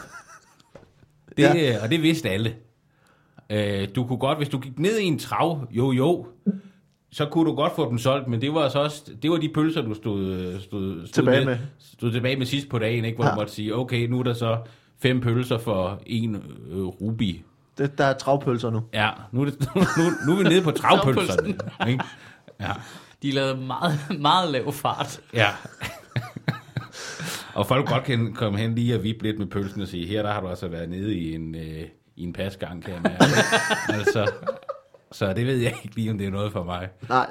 Det, 1.36 1.42
Ja. 1.42 1.54
ja. 1.56 1.82
Og 1.82 1.90
det 1.90 2.02
vidste 2.02 2.30
alle. 2.30 2.54
Øh, 3.50 3.88
du 3.96 4.04
kunne 4.04 4.18
godt, 4.18 4.38
hvis 4.38 4.48
du 4.48 4.58
gik 4.58 4.78
ned 4.78 4.98
i 4.98 5.04
en 5.04 5.18
trav, 5.18 5.66
jo 5.70 5.92
jo, 5.92 6.26
så 7.12 7.26
kunne 7.26 7.50
du 7.50 7.54
godt 7.54 7.72
få 7.76 7.90
dem 7.90 7.98
solgt, 7.98 8.28
men 8.28 8.40
det 8.40 8.54
var 8.54 8.68
så 8.68 8.78
også, 8.78 9.02
det 9.22 9.30
var 9.30 9.36
de 9.36 9.48
pølser, 9.54 9.82
du 9.82 9.94
stod, 9.94 10.60
stod, 10.60 11.06
stod, 11.06 11.06
Tilbage 11.06 11.44
med. 11.44 11.58
stod 11.78 12.12
tilbage 12.12 12.36
med 12.36 12.46
sidst 12.46 12.68
på 12.68 12.78
dagen, 12.78 13.04
ikke? 13.04 13.16
hvor 13.16 13.24
ja. 13.24 13.30
du 13.30 13.36
måtte 13.36 13.52
sige, 13.52 13.76
okay, 13.76 14.06
nu 14.06 14.18
er 14.18 14.22
der 14.22 14.32
så 14.32 14.58
fem 15.02 15.20
pølser 15.20 15.58
for 15.58 16.02
en 16.06 16.34
øh, 16.70 16.78
rubi. 16.84 17.42
Det, 17.78 17.98
der 17.98 18.04
er 18.04 18.12
travpølser 18.12 18.70
nu. 18.70 18.82
Ja, 18.92 19.10
nu 19.32 19.40
er, 19.40 19.44
det, 19.44 19.60
nu, 19.98 20.04
nu 20.26 20.32
er 20.32 20.36
vi 20.42 20.48
nede 20.48 20.62
på 20.62 20.70
travpølserne. 20.70 21.48
ikke? 21.88 22.04
Ja, 22.60 22.72
De 23.22 23.30
lavede 23.30 23.56
meget, 23.56 23.98
meget 24.20 24.50
lav 24.52 24.72
fart. 24.72 25.20
ja. 25.34 25.48
og 27.54 27.66
folk 27.66 27.88
godt 27.88 28.04
kan 28.04 28.34
komme 28.34 28.58
hen 28.58 28.74
lige 28.74 28.94
og 28.94 29.02
vippe 29.02 29.22
lidt 29.22 29.38
med 29.38 29.46
pølsen 29.46 29.82
og 29.82 29.88
sige, 29.88 30.06
her 30.06 30.22
der 30.22 30.32
har 30.32 30.40
du 30.40 30.48
altså 30.48 30.68
været 30.68 30.88
nede 30.88 31.14
i 31.14 31.34
en, 31.34 31.54
øh, 31.54 31.84
i 32.16 32.22
en 32.22 32.32
pasgang, 32.32 32.82
kan 32.84 32.94
jeg 32.94 33.02
mærke. 33.02 33.24
altså, 33.98 34.30
så 35.12 35.32
det 35.32 35.46
ved 35.46 35.56
jeg 35.56 35.74
ikke 35.84 35.96
lige, 35.96 36.10
om 36.10 36.18
det 36.18 36.26
er 36.26 36.30
noget 36.30 36.52
for 36.52 36.64
mig. 36.64 36.88
Nej. 37.08 37.26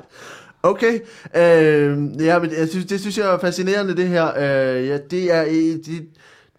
Okay. 0.63 0.93
Øh, 1.35 1.97
ja, 2.25 2.39
men 2.39 2.51
jeg 2.59 2.67
synes, 2.69 2.85
det 2.85 2.99
synes 2.99 3.17
jeg 3.17 3.33
er 3.33 3.39
fascinerende, 3.39 3.95
det 3.97 4.07
her. 4.07 4.27
Øh, 4.37 4.87
ja, 4.87 4.97
det, 4.97 5.35
er, 5.35 5.43
det, 5.85 6.07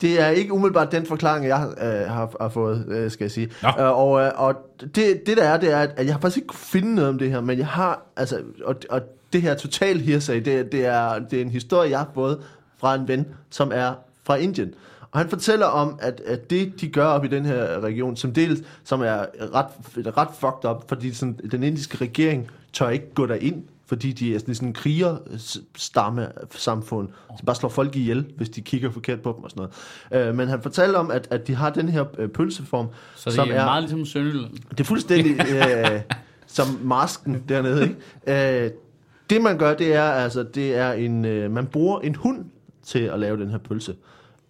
det 0.00 0.20
er 0.20 0.28
ikke 0.28 0.52
umiddelbart 0.52 0.92
den 0.92 1.06
forklaring, 1.06 1.46
jeg 1.46 1.68
øh, 1.80 2.10
har, 2.10 2.36
har 2.40 2.48
fået, 2.48 2.84
øh, 2.88 3.10
skal 3.10 3.24
jeg 3.24 3.30
sige. 3.30 3.50
Nå. 3.62 3.68
Øh, 3.68 3.98
og 3.98 4.20
øh, 4.20 4.30
og 4.36 4.54
det, 4.80 5.26
det 5.26 5.36
der 5.36 5.42
er, 5.42 5.56
det 5.56 5.72
er, 5.72 5.78
at 5.78 6.06
jeg 6.06 6.14
har 6.14 6.20
faktisk 6.20 6.36
ikke 6.36 6.46
kunne 6.46 6.58
finde 6.58 6.94
noget 6.94 7.10
om 7.10 7.18
det 7.18 7.30
her, 7.30 7.40
men 7.40 7.58
jeg 7.58 7.66
har, 7.66 8.02
altså, 8.16 8.40
og, 8.64 8.76
og 8.90 9.00
det 9.32 9.42
her 9.42 9.54
total 9.54 10.00
hearsay, 10.00 10.44
det, 10.44 10.72
det, 10.72 10.86
er, 10.86 11.18
det 11.18 11.38
er 11.38 11.42
en 11.42 11.50
historie, 11.50 11.90
jeg 11.90 11.98
har 11.98 12.10
fået 12.14 12.40
fra 12.78 12.94
en 12.94 13.08
ven, 13.08 13.26
som 13.50 13.70
er 13.74 13.92
fra 14.24 14.36
Indien. 14.36 14.74
Og 15.10 15.18
han 15.18 15.28
fortæller 15.28 15.66
om, 15.66 15.98
at, 16.02 16.20
at 16.26 16.50
det, 16.50 16.80
de 16.80 16.88
gør 16.88 17.06
op 17.06 17.24
i 17.24 17.28
den 17.28 17.44
her 17.44 17.80
region, 17.80 18.16
som 18.16 18.32
dels, 18.32 18.60
som 18.84 19.00
er 19.00 19.26
ret, 19.54 19.66
ret 20.16 20.28
fucked 20.40 20.70
up, 20.70 20.88
fordi 20.88 21.12
sådan, 21.12 21.38
den 21.50 21.62
indiske 21.62 21.96
regering 21.96 22.50
tør 22.72 22.88
ikke 22.88 23.14
gå 23.14 23.26
derind, 23.26 23.62
fordi 23.88 24.12
de 24.12 24.34
er 24.34 24.38
sådan, 24.38 24.68
en 24.68 24.72
krigerstamme 24.72 26.28
samfund, 26.50 27.08
som 27.38 27.46
bare 27.46 27.56
slår 27.56 27.68
folk 27.68 27.96
ihjel, 27.96 28.26
hvis 28.36 28.48
de 28.48 28.60
kigger 28.60 28.90
forkert 28.90 29.20
på 29.20 29.32
dem 29.36 29.44
og 29.44 29.50
sådan 29.50 29.68
noget. 30.12 30.28
Øh, 30.28 30.34
men 30.34 30.48
han 30.48 30.62
fortalte 30.62 30.96
om, 30.96 31.10
at, 31.10 31.28
at 31.30 31.46
de 31.46 31.54
har 31.54 31.70
den 31.70 31.88
her 31.88 32.04
øh, 32.18 32.28
pølseform, 32.28 32.86
Så 33.16 33.30
det 33.30 33.34
som 33.34 33.50
er, 33.50 33.54
er 33.54 33.64
meget 33.64 33.82
ligesom 33.82 34.04
Sønderjylland. 34.04 34.52
det 34.70 34.80
er 34.80 34.84
fuldstændig 34.84 35.32
øh, 35.56 36.00
som 36.46 36.66
masken 36.82 37.42
dernede, 37.48 37.82
ikke? 37.82 38.64
Øh, 38.64 38.70
det 39.30 39.42
man 39.42 39.58
gør, 39.58 39.74
det 39.74 39.94
er 39.94 40.02
altså, 40.02 40.42
det 40.42 40.76
er 40.76 40.92
en, 40.92 41.24
øh, 41.24 41.50
man 41.50 41.66
bruger 41.66 42.00
en 42.00 42.14
hund 42.14 42.44
til 42.82 42.98
at 42.98 43.18
lave 43.18 43.36
den 43.40 43.50
her 43.50 43.58
pølse. 43.58 43.96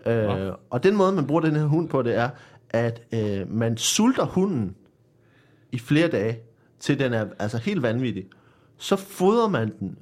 Øh, 0.06 0.24
Nå. 0.24 0.56
og 0.70 0.82
den 0.82 0.96
måde, 0.96 1.12
man 1.12 1.26
bruger 1.26 1.40
den 1.40 1.56
her 1.56 1.64
hund 1.64 1.88
på, 1.88 2.02
det 2.02 2.16
er, 2.16 2.28
at 2.70 3.02
øh, 3.12 3.52
man 3.52 3.76
sulter 3.76 4.24
hunden 4.24 4.74
i 5.72 5.78
flere 5.78 6.08
dage, 6.08 6.38
til 6.80 6.98
den 6.98 7.12
er 7.12 7.26
altså 7.38 7.58
helt 7.58 7.82
vanvittig. 7.82 8.24
Så 8.78 8.96
fodrer 8.96 9.48
man 9.48 9.72
den 9.80 9.96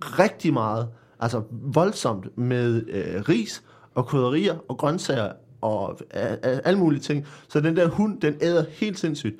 rigtig 0.00 0.52
meget, 0.52 0.88
altså 1.20 1.42
voldsomt 1.50 2.38
med 2.38 2.86
øh, 2.88 3.22
ris 3.28 3.62
og 3.94 4.06
krydderier 4.06 4.56
og 4.68 4.78
grøntsager 4.78 5.32
og 5.60 5.98
øh, 6.14 6.32
øh, 6.32 6.58
alle 6.64 6.78
mulige 6.78 7.00
ting. 7.00 7.26
Så 7.48 7.60
den 7.60 7.76
der 7.76 7.88
hund, 7.88 8.20
den 8.20 8.34
æder 8.40 8.64
helt 8.70 8.98
sindssygt. 8.98 9.36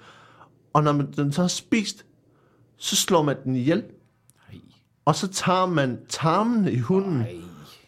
Og 0.73 0.83
når 0.83 0.93
man, 0.93 1.13
den 1.17 1.33
så 1.33 1.41
har 1.41 1.49
spist, 1.49 2.07
så 2.77 2.97
slår 2.97 3.23
man 3.23 3.37
den 3.45 3.57
ihjel. 3.57 3.85
Nej, 4.49 4.61
Og 5.05 5.15
så 5.15 5.29
tager 5.29 5.67
man 5.67 5.99
tarmene 6.09 6.73
i 6.73 6.79
hunden, 6.79 7.19
nej. 7.19 7.37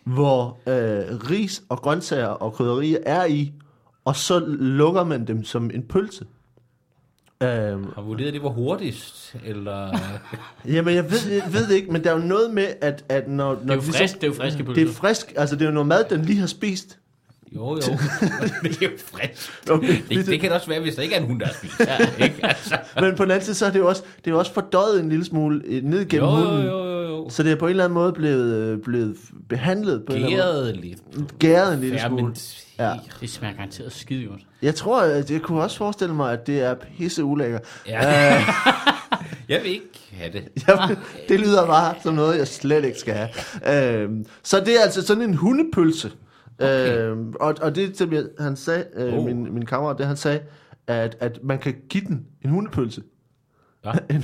hvor 0.04 0.58
øh, 0.66 1.30
ris 1.30 1.62
og 1.68 1.78
grøntsager 1.78 2.26
og 2.26 2.52
krydderier 2.52 2.98
er 3.06 3.24
i, 3.24 3.52
og 4.04 4.16
så 4.16 4.38
lukker 4.58 5.04
man 5.04 5.26
dem 5.26 5.44
som 5.44 5.70
en 5.74 5.82
pølse. 5.82 6.26
Øhm, 7.42 7.84
Har 7.94 8.02
vurderet, 8.02 8.32
det 8.34 8.42
var 8.42 8.48
hurtigst, 8.48 9.36
eller... 9.44 9.98
jamen, 10.74 10.94
jeg 10.94 11.10
ved, 11.10 11.32
jeg 11.32 11.52
ved 11.52 11.70
ikke, 11.70 11.92
men 11.92 12.04
der 12.04 12.10
er 12.10 12.14
jo 12.14 12.22
noget 12.26 12.50
med, 12.54 12.66
at, 12.80 13.04
at 13.08 13.28
når... 13.28 13.48
når 13.54 13.54
Det 13.60 13.70
er 13.70 13.74
jo 13.74 13.80
frisk, 13.80 14.14
det 14.14 14.22
er 14.22 14.26
jo 14.26 14.34
friske 14.34 14.58
Det 14.62 14.68
er 14.70 14.74
pølser. 14.74 14.92
frisk, 14.94 15.32
altså 15.36 15.56
det 15.56 15.62
er 15.62 15.66
jo 15.66 15.72
noget 15.72 15.86
mad, 15.86 16.04
den 16.10 16.22
lige 16.24 16.38
har 16.38 16.46
spist. 16.46 16.98
Jo, 17.54 17.68
jo. 17.68 17.76
det 18.62 18.82
er 18.82 18.86
jo 18.86 18.90
frisk. 19.04 19.52
Okay. 19.70 19.98
Det, 20.08 20.26
det 20.26 20.40
kan 20.40 20.52
også 20.52 20.66
være, 20.66 20.80
hvis 20.80 20.94
der 20.94 21.02
ikke 21.02 21.14
er 21.14 21.20
en 21.20 21.26
hund, 21.26 21.40
der 21.40 21.46
har 21.46 21.54
spist. 21.54 21.80
Ja, 21.80 21.98
ikke? 22.24 22.46
Altså. 22.46 22.78
Men 23.00 23.16
på 23.16 23.22
den 23.24 23.30
anden 23.30 23.44
side, 23.44 23.54
så 23.56 23.66
er 23.66 23.70
det 23.70 23.78
jo 23.78 23.88
også, 23.88 24.02
det 24.18 24.26
er 24.26 24.30
jo 24.30 24.38
også 24.38 24.52
fordøjet 24.52 25.00
en 25.00 25.08
lille 25.08 25.24
smule 25.24 25.62
øh, 25.64 25.82
ned 25.84 26.08
gennem 26.08 26.28
Jo, 26.28 26.34
hunden. 26.34 26.66
jo, 26.66 26.84
jo, 26.84 27.00
jo. 27.08 27.28
Så 27.30 27.42
det 27.42 27.52
er 27.52 27.56
på 27.56 27.66
en 27.66 27.70
eller 27.70 27.84
anden 27.84 27.94
måde 27.94 28.12
blevet, 28.12 28.54
øh, 28.54 28.78
blevet 28.78 29.16
behandlet 29.48 30.02
på 30.06 30.12
en 30.12 30.24
eller 30.24 30.28
anden 30.28 30.64
Gæret 30.64 30.76
lidt. 30.76 31.38
Gæret 31.38 31.74
en 31.74 31.80
lille 31.80 32.00
smule. 32.06 32.34
Ja. 32.78 32.92
Det 33.20 33.30
smager 33.30 33.54
garanteret 33.54 33.92
skide 33.92 34.26
godt. 34.26 34.40
Jeg 34.62 34.74
tror, 34.74 35.00
at 35.00 35.30
jeg 35.30 35.40
kunne 35.40 35.62
også 35.62 35.76
forestille 35.76 36.14
mig, 36.14 36.32
at 36.32 36.46
det 36.46 36.60
er 36.60 36.74
pisse 36.74 37.24
ulækker. 37.24 37.58
Ja. 37.86 38.44
Jeg 39.48 39.60
vil 39.62 39.70
ikke 39.70 39.88
have 40.12 40.32
det. 40.32 40.44
Jamen, 40.68 40.96
det 41.28 41.40
lyder 41.40 41.66
bare 41.66 41.94
som 42.02 42.14
noget, 42.14 42.38
jeg 42.38 42.48
slet 42.48 42.84
ikke 42.84 42.98
skal 42.98 43.14
have. 43.64 44.02
Øhm, 44.02 44.26
så 44.42 44.60
det 44.60 44.68
er 44.78 44.82
altså 44.82 45.06
sådan 45.06 45.22
en 45.22 45.34
hundepølse. 45.34 46.10
Okay. 46.58 46.98
Øhm, 47.02 47.34
og, 47.40 47.54
og 47.62 47.74
det, 47.74 47.96
som 47.98 48.12
jeg, 48.12 48.24
han 48.38 48.56
sagde, 48.56 48.84
øh, 48.94 49.14
Oh. 49.14 49.24
min, 49.24 49.54
min 49.54 49.66
kammerat, 49.66 49.98
det 49.98 50.06
han 50.06 50.16
sagde, 50.16 50.40
at, 50.86 51.16
at 51.20 51.38
man 51.42 51.58
kan 51.58 51.74
give 51.88 52.04
den 52.06 52.26
en 52.44 52.50
hundepølse. 52.50 53.02
Ja. 53.84 53.92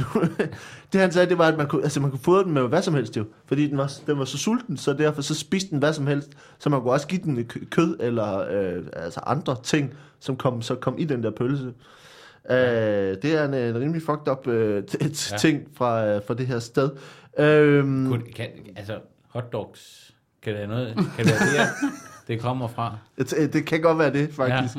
Det 0.92 1.00
han 1.00 1.12
sagde, 1.12 1.28
det 1.28 1.38
var, 1.38 1.48
at 1.48 1.56
man 1.58 1.68
kunne, 1.68 1.82
altså, 1.82 2.00
man 2.00 2.10
kunne 2.10 2.20
fodre 2.20 2.44
den 2.44 2.52
med 2.52 2.62
hvad 2.68 2.82
som 2.82 2.94
helst 2.94 3.16
jo. 3.16 3.24
Fordi 3.46 3.66
den 3.66 3.78
var, 3.78 3.92
den 4.06 4.18
var 4.18 4.24
så 4.24 4.38
sulten, 4.38 4.76
så 4.76 4.92
derfor 4.92 5.22
så 5.22 5.34
spiste 5.34 5.70
den 5.70 5.78
hvad 5.78 5.92
som 5.92 6.06
helst. 6.06 6.30
Så 6.58 6.70
man 6.70 6.80
kunne 6.80 6.92
også 6.92 7.06
give 7.06 7.20
den 7.22 7.44
kø- 7.44 7.64
kød 7.70 7.96
eller 8.00 8.38
øh, 8.50 8.82
altså 8.92 9.20
andre 9.20 9.56
ting, 9.62 9.94
som 10.20 10.36
kom, 10.36 10.62
så 10.62 10.74
kom 10.74 10.94
i 10.98 11.04
den 11.04 11.22
der 11.22 11.30
pølse. 11.30 11.72
Øh, 12.50 12.56
det 13.22 13.24
er 13.24 13.44
en, 13.44 13.54
en 13.54 13.80
rimelig 13.80 14.02
fucked 14.02 14.28
up 14.32 14.46
øh, 14.46 14.82
Ja. 15.00 15.36
ting 15.38 15.62
fra, 15.76 16.06
øh, 16.06 16.20
fra 16.26 16.34
det 16.34 16.46
her 16.46 16.58
sted. 16.58 16.90
Øhm, 17.38 18.08
Kun, 18.10 18.22
kan, 18.36 18.46
altså, 18.76 18.98
hotdogs, 19.28 20.10
kan 20.42 20.52
det, 20.52 20.58
være 20.58 20.68
noget, 20.68 20.94
kan 20.94 21.24
det 21.24 21.32
være 21.32 21.64
der, 21.64 21.66
det 22.28 22.40
kommer 22.40 22.68
fra? 22.68 22.96
det, 23.18 23.52
det 23.52 23.66
kan 23.66 23.80
godt 23.80 23.98
være 23.98 24.12
det, 24.12 24.30
faktisk. 24.34 24.76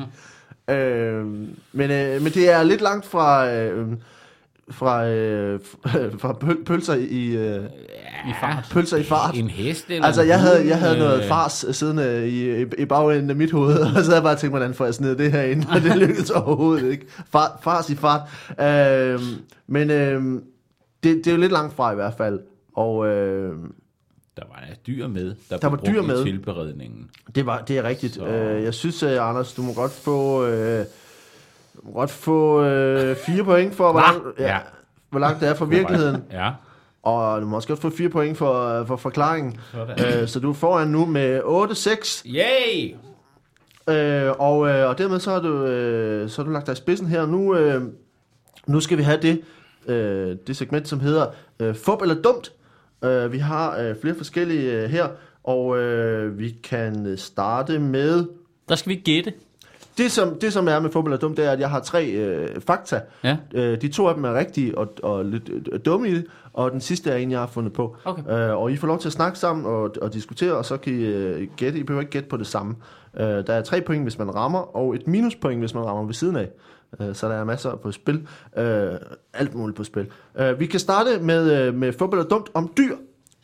Ja. 0.67 0.75
Øhm, 0.75 1.55
men, 1.71 1.91
øh, 1.91 2.21
men 2.21 2.31
det 2.31 2.51
er 2.51 2.63
lidt 2.63 2.81
langt 2.81 3.05
fra... 3.05 3.51
Øh, 3.51 3.87
fra, 4.71 5.07
øh, 5.07 5.59
fra 6.21 6.33
pøl, 6.33 6.63
pølser 6.65 6.93
i 6.93 7.25
øh, 7.35 7.63
I 8.27 8.33
fart. 8.41 8.69
pølser 8.71 8.97
i 8.97 9.03
fart. 9.03 9.35
En 9.35 9.49
hest 9.49 9.85
eller 9.89 10.05
Altså, 10.05 10.21
jeg 10.21 10.39
havde, 10.39 10.67
jeg 10.67 10.79
havde 10.79 10.97
noget 10.97 11.21
øh, 11.21 11.27
fars 11.27 11.65
siddende 11.71 12.29
i, 12.29 12.61
i, 12.61 12.65
i 12.77 12.85
bagenden 12.85 13.29
af 13.29 13.35
mit 13.35 13.51
hoved, 13.51 13.79
og 13.79 13.89
så 13.89 14.03
havde 14.03 14.15
jeg 14.15 14.23
bare 14.23 14.35
tænkt, 14.35 14.51
hvordan 14.51 14.73
får 14.73 14.85
jeg 14.85 14.93
snedet 14.93 15.17
det 15.17 15.31
her 15.31 15.41
ind, 15.41 15.65
og 15.65 15.81
det 15.81 15.97
lykkedes 15.97 16.29
overhovedet 16.29 16.91
ikke. 16.91 17.05
Far, 17.29 17.59
fars 17.63 17.89
i 17.89 17.95
fart. 17.95 18.21
Øhm, 18.61 19.41
men 19.67 19.91
øhm, 19.91 20.43
det, 21.03 21.15
det 21.15 21.27
er 21.27 21.31
jo 21.31 21.37
lidt 21.37 21.51
langt 21.51 21.75
fra 21.75 21.91
i 21.91 21.95
hvert 21.95 22.13
fald, 22.17 22.39
og 22.75 23.07
øhm, 23.07 23.73
Der 24.39 24.45
var 24.49 24.63
der 24.69 24.75
dyr 24.87 25.07
med, 25.07 25.35
der, 25.49 25.57
Der 25.57 25.67
var 25.67 25.77
dyr 25.77 26.01
med. 26.01 26.23
tilberedningen. 26.23 27.09
det, 27.35 27.45
var, 27.45 27.61
det 27.61 27.77
er 27.77 27.83
rigtigt. 27.83 28.13
Så- 28.15 28.25
Øh, 28.25 28.63
jeg 28.63 28.73
synes, 28.73 29.03
øh, 29.03 29.29
Anders, 29.29 29.53
du 29.53 29.61
må 29.61 29.73
godt 29.73 29.91
få... 29.91 30.45
Øh, 30.45 30.85
må 31.83 31.91
godt 31.93 32.11
få 32.11 32.63
øh, 32.63 33.15
fire 33.15 33.43
point 33.43 33.75
for, 33.75 33.91
hvor 33.91 34.01
langt, 34.01 34.39
Ja. 34.39 34.57
hvor 35.09 35.19
langt 35.19 35.41
det 35.41 35.49
er 35.49 35.53
fra 35.53 35.65
virkeligheden. 35.65 36.23
Ja, 36.31 36.51
Og 37.03 37.41
du 37.41 37.45
må 37.47 37.55
også 37.55 37.67
godt 37.67 37.79
få 37.79 37.89
fire 37.89 38.09
point 38.09 38.37
for, 38.37 38.83
for 38.85 38.95
forklaringen. 38.95 39.59
Øh, 40.21 40.27
så 40.27 40.39
du 40.39 40.49
er 40.49 40.53
foran 40.53 40.87
nu 40.87 41.05
med 41.05 41.41
8-6. 41.41 42.23
Yay! 42.25 42.95
Øh, 43.89 44.31
og, 44.39 44.67
øh, 44.69 44.89
og 44.89 44.97
dermed 44.97 45.19
så 45.19 45.31
har, 45.31 45.39
du, 45.41 45.63
øh, 45.65 46.29
så 46.29 46.41
har 46.41 46.45
du 46.45 46.51
lagt 46.51 46.65
dig 46.67 46.73
i 46.73 46.75
spidsen 46.75 47.07
her. 47.07 47.25
Nu, 47.25 47.55
øh, 47.55 47.81
nu 48.67 48.79
skal 48.79 48.97
vi 48.97 49.03
have 49.03 49.19
det, 49.21 49.41
øh, 49.87 50.37
det 50.47 50.57
segment, 50.57 50.87
som 50.87 50.99
hedder 50.99 51.25
øh, 51.59 51.75
Fup 51.75 52.01
eller 52.01 52.21
Dumt. 52.21 52.51
Øh, 53.03 53.31
vi 53.31 53.37
har 53.37 53.77
øh, 53.77 53.95
flere 54.01 54.15
forskellige 54.15 54.83
øh, 54.83 54.89
her, 54.89 55.07
og 55.43 55.77
øh, 55.77 56.39
vi 56.39 56.55
kan 56.63 57.17
starte 57.17 57.79
med... 57.79 58.25
Der 58.69 58.75
skal 58.75 58.89
vi 58.89 58.95
gætte. 58.95 59.33
Det 59.97 60.11
som, 60.11 60.39
det, 60.39 60.53
som 60.53 60.67
er 60.67 60.79
med 60.79 60.89
Fup 60.89 61.05
eller 61.05 61.17
Dumt, 61.17 61.37
det 61.37 61.45
er, 61.45 61.51
at 61.51 61.59
jeg 61.59 61.69
har 61.69 61.79
tre 61.79 62.05
øh, 62.05 62.61
fakta. 62.61 63.01
Ja. 63.23 63.37
Øh, 63.53 63.81
de 63.81 63.87
to 63.87 64.07
af 64.07 64.15
dem 64.15 64.23
er 64.23 64.33
rigtige 64.33 64.77
og, 64.77 64.93
og 65.03 65.25
lidt 65.25 65.49
øh, 65.71 65.79
dumme 65.85 66.09
i 66.09 66.13
det, 66.13 66.25
og 66.53 66.71
den 66.71 66.81
sidste 66.81 67.11
er 67.11 67.15
en, 67.15 67.31
jeg 67.31 67.39
har 67.39 67.47
fundet 67.47 67.73
på. 67.73 67.95
Okay. 68.05 68.49
Øh, 68.49 68.57
og 68.57 68.71
I 68.71 68.75
får 68.75 68.87
lov 68.87 68.99
til 68.99 69.09
at 69.09 69.13
snakke 69.13 69.39
sammen 69.39 69.65
og, 69.65 69.95
og 70.01 70.13
diskutere, 70.13 70.53
og 70.53 70.65
så 70.65 70.77
kan 70.77 70.93
I 70.93 71.05
øh, 71.05 71.47
gætte. 71.57 71.79
I 71.79 71.83
behøver 71.83 72.01
ikke 72.01 72.11
gætte 72.11 72.29
på 72.29 72.37
det 72.37 72.47
samme. 72.47 72.75
Øh, 73.19 73.25
der 73.25 73.53
er 73.53 73.61
tre 73.61 73.81
point, 73.81 74.03
hvis 74.03 74.17
man 74.17 74.35
rammer, 74.35 74.75
og 74.75 74.95
et 74.95 75.07
minuspoint, 75.07 75.59
hvis 75.59 75.73
man 75.73 75.85
rammer 75.85 76.05
ved 76.05 76.13
siden 76.13 76.35
af. 76.35 76.49
Øh, 76.99 77.15
så 77.15 77.29
der 77.29 77.35
er 77.35 77.43
masser 77.43 77.75
på 77.75 77.91
spil. 77.91 78.27
Øh, 78.57 78.93
alt 79.33 79.55
muligt 79.55 79.77
på 79.77 79.83
spil. 79.83 80.11
Øh, 80.35 80.59
vi 80.59 80.65
kan 80.65 80.79
starte 80.79 81.19
med, 81.19 81.67
øh, 81.67 81.73
med 81.73 81.93
fodbold 81.93 82.21
og 82.21 82.29
dumt 82.29 82.49
om 82.53 82.73
dyr. 82.77 82.95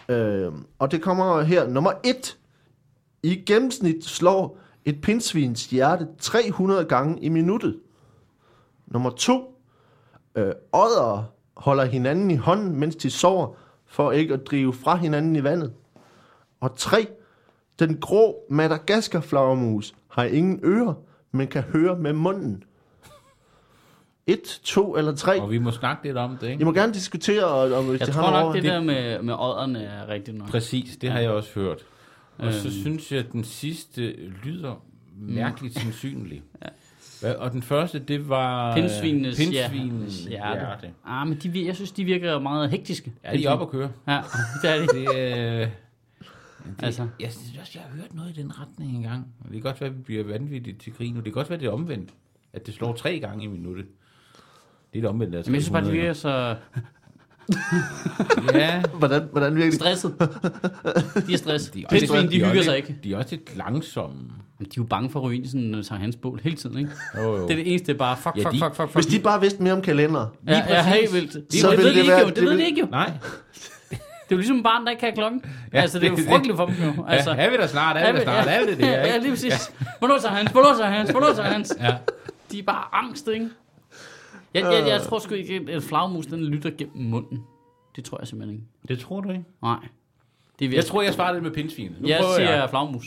Øh, 0.10 0.52
og 0.80 0.92
det 0.92 1.02
kommer 1.02 1.42
her. 1.42 1.68
Nummer 1.68 1.92
1. 2.04 2.38
I 3.24 3.36
gennemsnit 3.36 4.06
slår 4.06 4.60
et 4.86 5.02
pindsvins 5.02 5.66
hjerte 5.66 6.08
300 6.20 6.86
gange 6.86 7.22
i 7.22 7.30
minuttet. 7.30 7.80
Nummer 8.88 9.10
2. 9.10 9.62
Øh, 10.36 10.52
Odder 10.74 11.24
holder 11.58 11.86
hinanden 11.86 12.32
i 12.32 12.36
hånden, 12.36 12.76
mens 12.76 12.96
de 12.96 13.10
sover, 13.10 13.54
for 13.86 14.12
ikke 14.12 14.34
at 14.34 14.48
drive 14.48 14.74
fra 14.74 14.96
hinanden 14.96 15.36
i 15.36 15.44
vandet. 15.44 15.74
Og 16.60 16.76
3. 16.78 17.08
Den 17.80 17.98
grå 17.98 18.46
Madagaskar-flagermus 18.50 19.96
har 20.08 20.24
ingen 20.24 20.60
ører, 20.64 20.94
men 21.32 21.48
kan 21.48 21.62
høre 21.62 21.98
med 22.00 22.14
munden. 22.14 22.64
Et, 24.28 24.60
to 24.64 24.98
eller 24.98 25.16
tre. 25.16 25.42
Og 25.42 25.52
vi 25.52 25.58
må 25.58 25.72
snakke 25.72 26.04
lidt 26.04 26.18
om 26.18 26.38
det, 26.38 26.48
I 26.48 26.52
ikke? 26.52 26.66
må 26.66 26.72
gerne 26.74 26.94
diskutere, 26.94 27.46
og, 27.46 27.72
og 27.72 27.84
hvis 27.84 28.00
Jeg 28.00 28.08
det 28.08 28.16
tror 28.16 28.24
har 28.24 28.44
nok, 28.44 28.56
det 28.56 28.64
over- 28.64 28.72
der 28.74 28.82
med, 28.82 29.22
med 29.22 29.34
ådderne 29.34 29.84
er 29.84 30.08
rigtigt 30.08 30.38
nok. 30.38 30.50
Præcis, 30.50 30.98
det 30.98 31.12
har 31.12 31.20
jeg 31.20 31.30
også 31.30 31.50
hørt. 31.56 31.78
Og 32.38 32.54
så 32.54 32.68
Øhm. 32.68 32.72
synes 32.82 33.12
jeg, 33.12 33.20
at 33.20 33.32
den 33.32 33.44
sidste 33.44 34.16
lyder 34.44 34.84
mærkeligt 35.18 35.74
sandsynlig. 35.80 36.44
Hvad, 37.22 37.36
og 37.36 37.52
den 37.52 37.62
første, 37.62 38.00
det 38.00 38.30
var... 38.30 38.76
Pindsvinenes 38.76 39.38
hjer- 39.38 39.70
pindsvinens 39.70 40.24
hjerte. 40.24 40.60
hjerte. 40.60 40.90
Ah, 41.06 41.28
men 41.28 41.38
de, 41.38 41.66
jeg 41.66 41.76
synes, 41.76 41.92
de 41.92 42.04
virker 42.04 42.40
meget 42.40 42.70
hektiske. 42.70 43.14
Ja, 43.24 43.34
de 43.38 43.46
er 43.46 43.50
oppe 43.50 43.66
at 43.66 43.72
køre. 43.72 43.92
Ja, 44.08 44.22
det 44.62 44.70
er 44.70 44.76
de. 44.80 44.88
Det, 44.88 45.16
øh, 45.16 45.60
det, 46.80 46.84
Altså. 46.84 47.08
Jeg 47.20 47.32
synes 47.32 47.58
også, 47.62 47.72
jeg 47.76 47.84
har 47.90 47.96
hørt 48.02 48.14
noget 48.14 48.38
i 48.38 48.42
den 48.42 48.60
retning 48.60 48.96
engang. 48.96 49.28
Det 49.44 49.52
kan 49.52 49.62
godt 49.62 49.82
være, 49.82 49.90
at 49.90 49.98
vi 49.98 50.02
bliver 50.02 50.24
vanvittigt 50.24 50.82
til 50.82 50.94
grin. 50.94 51.18
Og 51.18 51.26
det 51.26 51.34
kan 51.34 51.40
godt 51.40 51.50
være, 51.50 51.60
det 51.60 51.66
er 51.66 51.72
omvendt. 51.72 52.10
At 52.54 52.66
det 52.66 52.74
slår 52.74 52.94
tre 52.96 53.20
gange 53.20 53.44
i 53.44 53.48
minuttet. 53.48 53.86
Det 54.96 55.00
er 55.00 55.02
det 55.02 55.10
omvendt. 55.10 55.36
Altså 55.36 55.52
Men 55.52 55.56
jeg 55.56 55.64
synes 55.64 55.72
bare, 55.72 55.82
de 55.82 55.86
300. 55.86 56.02
virker 56.02 56.14
så 56.14 56.56
Ja, 58.60 58.82
Hvordan, 59.00 59.22
hvordan 59.32 59.56
virker 59.56 59.70
det? 59.70 59.80
stresset. 59.80 60.14
De 61.28 61.34
er 61.34 61.38
stress. 61.38 61.70
de 61.70 61.84
er, 61.84 61.88
Pindsvin, 61.90 62.18
de 62.22 62.26
er 62.26 62.30
hygger 62.32 62.50
også 62.50 62.64
sig 62.64 62.76
lidt- 62.76 62.90
ikke. 62.90 63.00
De 63.04 63.14
er 63.14 63.18
også 63.18 63.30
lidt 63.32 63.58
langsomme. 63.58 64.16
Men 64.60 64.66
de 64.66 64.70
er 64.70 64.74
jo 64.78 64.84
bange 64.84 65.10
for 65.10 65.20
at 65.20 65.26
ryge 65.26 65.36
ind 65.38 65.46
i 65.46 65.50
sådan 65.50 65.76
en 65.76 65.84
Sankt 65.84 66.02
Hans 66.02 66.16
bål 66.16 66.40
hele 66.44 66.56
tiden, 66.56 66.78
ikke? 66.78 66.92
Jo, 67.18 67.22
jo. 67.38 67.44
Det 67.44 67.52
er 67.52 67.56
det 67.56 67.70
eneste, 67.72 67.88
det 67.88 67.94
er 67.94 67.98
bare 67.98 68.18
fuck, 68.18 68.38
Ja, 68.38 68.42
fuck, 68.42 68.54
de- 68.54 68.60
fuck, 68.60 68.76
fuck, 68.76 68.90
fuck. 68.92 68.94
Hvis 68.94 69.06
de 69.06 69.20
bare 69.20 69.42
vidste 69.42 69.64
mere 69.64 69.74
om 69.74 69.82
kalender. 69.82 70.28
Ja, 70.48 70.64
ja, 70.70 70.84
helt 70.84 71.14
vildt. 71.14 71.52
De, 71.52 71.60
Så 71.62 71.70
det 71.72 71.78
ville 71.78 71.84
ved 71.90 71.90
de 71.90 71.96
det 71.96 72.02
ikke 72.02 72.12
være- 72.12 72.20
jo, 72.22 72.28
det, 72.28 72.36
det 72.36 72.44
ved 72.44 72.58
de 72.58 72.66
ikke 72.66 72.80
jo. 72.82 72.88
Nej. 72.92 73.12
Det 73.90 73.98
er 74.32 74.36
jo 74.36 74.38
ligesom 74.38 74.64
barn, 74.64 74.84
der 74.86 74.90
ikke 74.92 75.00
kan 75.00 75.14
klokken. 75.14 75.46
Ja, 75.74 75.82
altså, 75.82 76.00
det 76.00 76.06
er 76.06 76.10
jo 76.10 76.16
det- 76.16 76.26
frygteligt 76.30 76.58
for 76.58 76.66
dem 76.66 76.76
jo. 76.84 76.88
Altså, 76.90 77.04
Altså, 77.08 77.32
er 77.32 77.50
vi 77.50 77.58
der 77.58 77.68
snart? 77.68 77.98
Er 77.98 78.12
vi 78.12 78.18
der 78.18 78.24
snart? 78.24 78.48
Er 78.48 78.60
det 78.66 78.78
det? 78.78 78.84
Ja, 78.84 79.08
ja, 79.08 79.18
lige 79.18 79.30
præcis. 79.32 79.72
Hvornår 80.00 80.20
så 80.20 80.28
Hans? 80.28 80.52
Hvornår 80.52 80.76
så 80.78 80.84
Hans? 80.84 81.10
Hvornår 81.10 81.34
så 81.34 81.42
Hans? 81.42 81.74
Ja. 81.82 81.96
De 82.52 82.60
er 82.60 82.64
bare 82.64 82.84
angst, 82.94 83.28
ikke? 83.34 83.50
Jeg, 84.56 84.64
jeg, 84.74 84.88
jeg 84.88 85.02
tror 85.02 85.20
sgu 85.20 85.34
ikke, 85.34 85.66
at 85.70 85.84
flagmus, 85.84 86.26
den 86.26 86.44
lytter 86.46 86.70
gennem 86.78 87.06
munden. 87.06 87.40
Det 87.96 88.04
tror 88.06 88.18
jeg 88.22 88.28
simpelthen 88.28 88.56
ikke. 88.56 88.68
Det 88.88 89.00
tror 89.00 89.22
du 89.22 89.30
ikke? 89.30 89.44
Nej. 89.62 89.78
Det 90.60 90.68
er 90.68 90.76
Jeg 90.76 90.86
tror, 90.86 91.02
jeg 91.02 91.14
svarer 91.14 91.34
lidt 91.34 91.44
med 91.44 91.52
pindsvinet. 91.52 92.02
Nu 92.02 92.08
jeg 92.08 92.24
siger 92.36 92.56
jeg. 92.56 92.70
flagmus. 92.70 93.06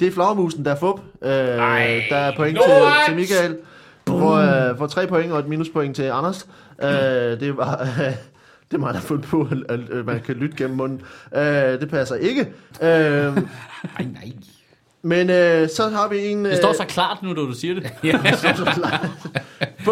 Det 0.00 0.08
er 0.08 0.12
flagmusen, 0.12 0.64
der 0.64 0.70
er 0.70 0.76
fup. 0.76 1.00
Øh, 1.22 1.30
Ej, 1.30 2.02
der 2.10 2.16
er 2.16 2.36
point 2.36 2.58
what? 2.58 2.92
til, 3.06 3.14
til 3.14 3.16
Michael. 3.16 3.58
For, 4.06 4.32
øh, 4.70 4.78
for 4.78 4.86
tre 4.86 5.06
point 5.06 5.32
og 5.32 5.38
et 5.38 5.48
minuspoint 5.48 5.96
til 5.96 6.02
Anders. 6.02 6.48
Øh, 6.82 6.88
det 6.90 7.56
var... 7.56 7.80
Øh, 7.82 8.12
det 8.70 8.74
er 8.74 8.78
mig, 8.84 8.94
der 8.94 9.00
har 9.00 9.06
fundet 9.06 9.26
på, 9.26 9.48
at, 9.68 10.06
man 10.06 10.20
kan 10.20 10.34
lytte 10.34 10.56
gennem 10.56 10.76
munden. 10.76 11.02
Øh, 11.34 11.42
det 11.80 11.90
passer 11.90 12.14
ikke. 12.16 12.40
Øh, 12.82 12.88
Ej, 12.88 13.36
nej. 13.98 14.32
men 15.02 15.30
øh, 15.30 15.68
så 15.68 15.88
har 15.88 16.08
vi 16.08 16.26
en... 16.26 16.46
Øh, 16.46 16.50
Det 16.52 16.58
står 16.58 16.72
så 16.72 16.84
klart 16.88 17.22
nu, 17.22 17.28
når 17.32 17.42
du 17.44 17.52
siger 17.52 17.74
det. 17.74 17.82
Det, 18.02 18.12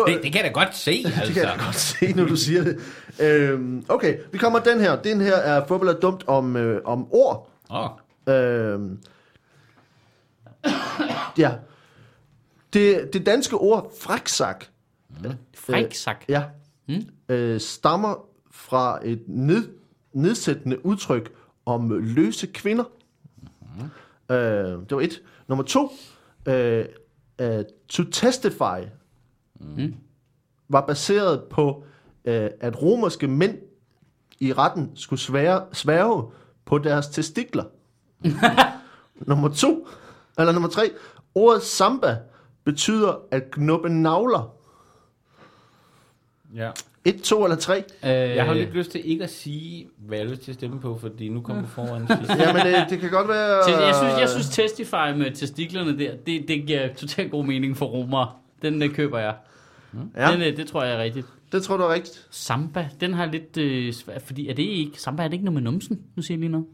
det 0.05 0.33
kan 0.33 0.35
jeg 0.35 0.45
da 0.45 0.49
godt 0.61 0.77
se, 0.77 0.91
det 1.05 1.13
kan 1.13 1.23
altså. 1.23 1.41
jeg 1.41 1.57
godt 1.65 1.77
se, 1.77 2.13
når 2.13 2.25
du 2.25 2.37
siger 2.37 2.65
det. 2.65 2.81
Øh, 3.21 3.83
okay, 3.89 4.19
vi 4.33 4.39
kommer 4.39 4.59
den 4.59 4.81
her. 4.81 5.03
Den 5.03 5.21
her 5.21 5.37
er 5.37 5.67
fodbold 5.67 5.89
er 5.97 6.01
dumt 6.01 6.25
om, 6.27 6.57
øh, 6.57 6.81
om 6.85 7.13
ord. 7.13 7.51
Åh, 7.71 7.89
Øh, 8.29 8.81
ja. 11.39 11.53
Det, 12.73 13.13
det 13.13 13.27
danske 13.27 13.57
ord 13.57 13.93
fræksak, 14.01 14.65
Fræksak. 15.55 16.25
ja, 16.29 16.45
mm. 16.89 17.03
øh, 17.29 17.61
stammer 17.61 18.27
fra 18.51 18.99
et 19.05 19.23
ned, 19.27 19.69
nedsættende 20.13 20.87
udtryk 20.87 21.33
om 21.67 21.91
løse 22.01 22.47
kvinder. 22.47 22.85
Mm. 23.61 24.35
Øh, 24.35 24.81
det 24.81 24.91
var 24.91 25.01
et. 25.01 25.23
Nummer 25.49 25.65
to, 25.65 25.93
øh, 26.47 26.85
øh, 27.41 27.65
to 27.89 28.03
testify, 28.05 28.81
mm. 29.61 29.95
var 30.69 30.81
baseret 30.87 31.42
på, 31.51 31.85
øh, 32.25 32.51
at 32.61 32.83
romerske 32.83 33.27
mænd 33.29 33.59
i 34.40 34.53
retten 34.53 34.90
skulle 34.95 35.21
svære, 35.21 35.64
sværge 35.73 36.25
på 36.64 36.79
deres 36.79 37.07
testikler. 37.07 37.64
nummer 39.27 39.49
to, 39.49 39.88
eller 40.38 40.53
nummer 40.53 40.69
tre, 40.69 40.90
ordet 41.35 41.62
samba 41.62 42.16
betyder 42.64 43.21
at 43.31 43.51
knuppe 43.51 43.88
navler. 43.88 44.55
ja. 46.55 46.71
Et, 47.05 47.23
to 47.23 47.45
eller 47.45 47.57
tre. 47.57 47.77
Øh, 48.05 48.11
Jeg 48.11 48.45
har 48.45 48.55
lidt 48.55 48.75
lyst 48.75 48.90
til 48.90 49.11
ikke 49.11 49.25
at 49.25 49.31
sige, 49.31 49.88
hvad 49.99 50.19
jeg 50.19 50.27
har 50.27 50.31
lyst 50.33 50.42
til 50.42 50.51
at 50.51 50.55
stemme 50.55 50.81
på, 50.81 50.99
fordi 50.99 51.29
nu 51.29 51.40
kommer 51.40 51.62
du 51.62 51.69
foran. 51.69 52.09
Jamen, 52.40 52.66
det, 52.66 52.87
det 52.90 53.01
kan 53.01 53.11
godt 53.11 53.29
være... 53.29 53.71
Jeg, 53.87 53.95
synes, 53.95 54.21
jeg 54.21 54.29
synes 54.29 54.49
Testify 54.49 55.19
med 55.19 55.35
testiklerne 55.35 55.99
der, 55.99 56.16
det, 56.27 56.49
det 56.49 56.66
giver 56.66 56.95
totalt 56.95 57.31
god 57.31 57.45
mening 57.45 57.77
for 57.77 57.87
romer. 57.87 58.40
Den 58.62 58.81
der 58.81 58.88
køber 58.88 59.19
jeg. 59.19 59.35
Ja, 60.16 60.33
Den, 60.33 60.40
øh, 60.42 60.57
det 60.57 60.66
tror 60.66 60.83
jeg 60.85 60.95
er 60.95 61.03
rigtigt. 61.03 61.27
det 61.53 61.62
tror 61.62 61.77
du 61.77 61.83
er 61.83 61.92
rigtigt. 61.92 62.27
Samba, 62.31 62.88
den 63.01 63.12
har 63.14 63.27
lidt 63.27 63.57
øh, 63.57 63.92
svært, 63.92 64.23
fordi 64.23 64.49
er 64.49 64.55
det 64.55 64.62
ikke, 64.62 65.01
Samba 65.01 65.23
er 65.25 65.29
det 65.29 65.33
ikke 65.35 65.45
noget 65.45 65.55
med 65.62 65.62
numsen? 65.73 66.03
Nu 66.16 66.23
siger 66.23 66.37
jeg 66.37 66.40
lige 66.40 66.51
noget. 66.51 66.66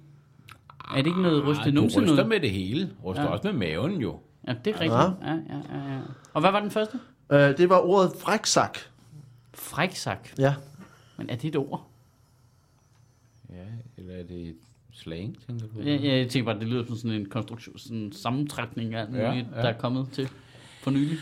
Er 0.90 0.96
det 0.96 1.06
ikke 1.06 1.22
noget 1.22 1.46
ryste 1.46 1.60
Ej, 1.62 1.70
du 1.70 1.74
numse 1.74 2.00
ryster 2.00 2.14
noget? 2.14 2.28
med 2.28 2.40
det 2.40 2.50
hele. 2.50 2.90
Ryster 3.04 3.22
Ja. 3.22 3.28
også 3.28 3.46
med 3.52 3.58
maven 3.58 4.00
jo. 4.00 4.20
Ja, 4.48 4.54
det 4.64 4.70
er 4.74 4.80
rigtigt. 4.80 4.92
Ja. 4.92 5.02
Ja. 5.02 5.34
Ja, 5.48 5.78
ja, 5.78 5.92
ja, 5.94 6.00
Og 6.32 6.40
hvad 6.40 6.50
var 6.50 6.60
den 6.60 6.70
første? 6.70 6.98
Uh, 7.30 7.36
det 7.38 7.68
var 7.68 7.78
ordet 7.78 8.12
fræksak. 8.20 8.78
Fræksak. 9.54 10.28
Ja. 10.38 10.54
Men 11.16 11.30
er 11.30 11.36
det 11.36 11.48
et 11.48 11.56
ord? 11.56 11.86
Ja, 13.50 13.54
eller 13.96 14.14
er 14.14 14.22
det 14.22 14.48
et 14.48 14.56
slang, 14.92 15.36
tænker 15.46 15.66
du? 15.66 15.80
Jeg, 15.82 16.02
jeg 16.04 16.28
tænker 16.28 16.52
bare, 16.52 16.60
det 16.60 16.68
lyder 16.68 16.86
som 16.86 16.96
sådan 16.96 17.20
en 17.20 17.26
konstruktion, 17.28 17.78
sådan 17.78 17.96
en 17.96 18.12
sammentrækning 18.12 18.94
af 18.94 19.00
alt 19.00 19.16
Ja, 19.16 19.30
muligt, 19.30 19.46
ja. 19.56 19.62
der 19.62 19.68
er 19.68 19.78
kommet 19.78 20.08
til 20.12 20.28
for 20.82 20.90
nylig. 20.90 21.18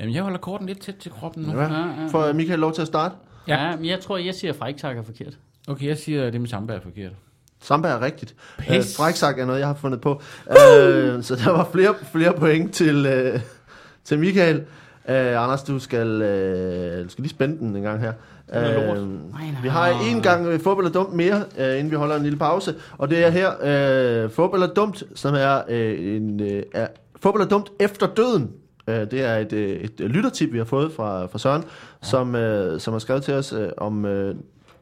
Jamen, 0.00 0.14
jeg 0.14 0.22
holder 0.22 0.38
korten 0.38 0.66
lidt 0.66 0.80
tæt 0.80 0.94
til 0.94 1.10
kroppen 1.10 1.44
nu. 1.44 1.60
ja. 1.60 1.62
Ja, 1.62 2.02
ja. 2.02 2.06
Får 2.10 2.32
Michael 2.32 2.58
lov 2.58 2.72
til 2.72 2.82
at 2.82 2.88
starte? 2.88 3.14
Ja. 3.48 3.68
ja, 3.68 3.76
men 3.76 3.86
jeg 3.86 4.00
tror, 4.00 4.16
jeg 4.16 4.34
siger 4.34 4.52
fræksak 4.52 4.96
er 4.96 5.02
forkert. 5.02 5.38
Okay, 5.68 5.86
jeg 5.86 5.98
siger, 5.98 6.26
at 6.26 6.32
det 6.32 6.40
med 6.40 6.48
samba 6.48 6.74
er 6.74 6.80
forkert. 6.80 7.12
Samba 7.60 7.88
er 7.88 8.00
rigtigt. 8.02 8.34
Pis. 8.58 8.96
fræksak 8.96 9.38
er 9.38 9.44
noget, 9.44 9.60
jeg 9.60 9.66
har 9.66 9.74
fundet 9.74 10.00
på. 10.00 10.12
Uh, 10.46 10.54
så 11.22 11.40
der 11.44 11.50
var 11.50 11.68
flere, 11.72 11.94
flere 12.12 12.32
point 12.32 12.74
til, 12.74 13.06
uh, 13.34 13.40
til 14.04 14.18
Michael. 14.18 14.56
Uh, 15.08 15.14
Anders, 15.14 15.62
du 15.62 15.78
skal, 15.78 16.08
uh, 16.08 17.04
du 17.04 17.08
skal 17.08 17.22
lige 17.22 17.30
spænde 17.30 17.58
den 17.58 17.76
en 17.76 17.82
gang 17.82 18.00
her. 18.00 18.12
nej. 18.52 19.54
vi 19.62 19.68
har 19.68 19.88
en 19.88 20.22
gang 20.22 20.46
øh, 20.46 20.60
fodbold 20.60 20.86
er 20.86 20.90
dumt 20.90 21.12
mere, 21.12 21.44
uh, 21.58 21.78
inden 21.78 21.90
vi 21.90 21.96
holder 21.96 22.16
en 22.16 22.22
lille 22.22 22.38
pause. 22.38 22.74
Og 22.98 23.10
det 23.10 23.26
er 23.26 23.30
her, 23.30 24.24
uh, 24.24 24.30
fodbold 24.30 24.62
er 24.62 24.74
dumt, 24.74 25.02
som 25.14 25.34
er 25.34 25.62
uh, 25.68 26.04
en... 26.16 26.40
Uh, 26.40 26.62
er, 26.74 26.86
fodbold 27.22 27.42
er 27.42 27.48
dumt 27.48 27.70
efter 27.80 28.06
døden. 28.06 28.50
Uh, 28.88 28.94
det 28.94 29.22
er 29.22 29.36
et, 29.36 29.52
uh, 29.52 29.58
et 29.58 30.00
lyttertip, 30.00 30.52
vi 30.52 30.58
har 30.58 30.64
fået 30.64 30.92
fra, 30.92 31.26
fra 31.26 31.38
Søren, 31.38 31.62
ja. 31.62 32.06
som, 32.08 32.34
uh, 32.34 32.78
som 32.78 32.92
har 32.92 32.98
skrevet 32.98 33.22
til 33.22 33.34
os 33.34 33.52
uh, 33.52 33.68
om... 33.76 34.04
Uh, 34.04 34.30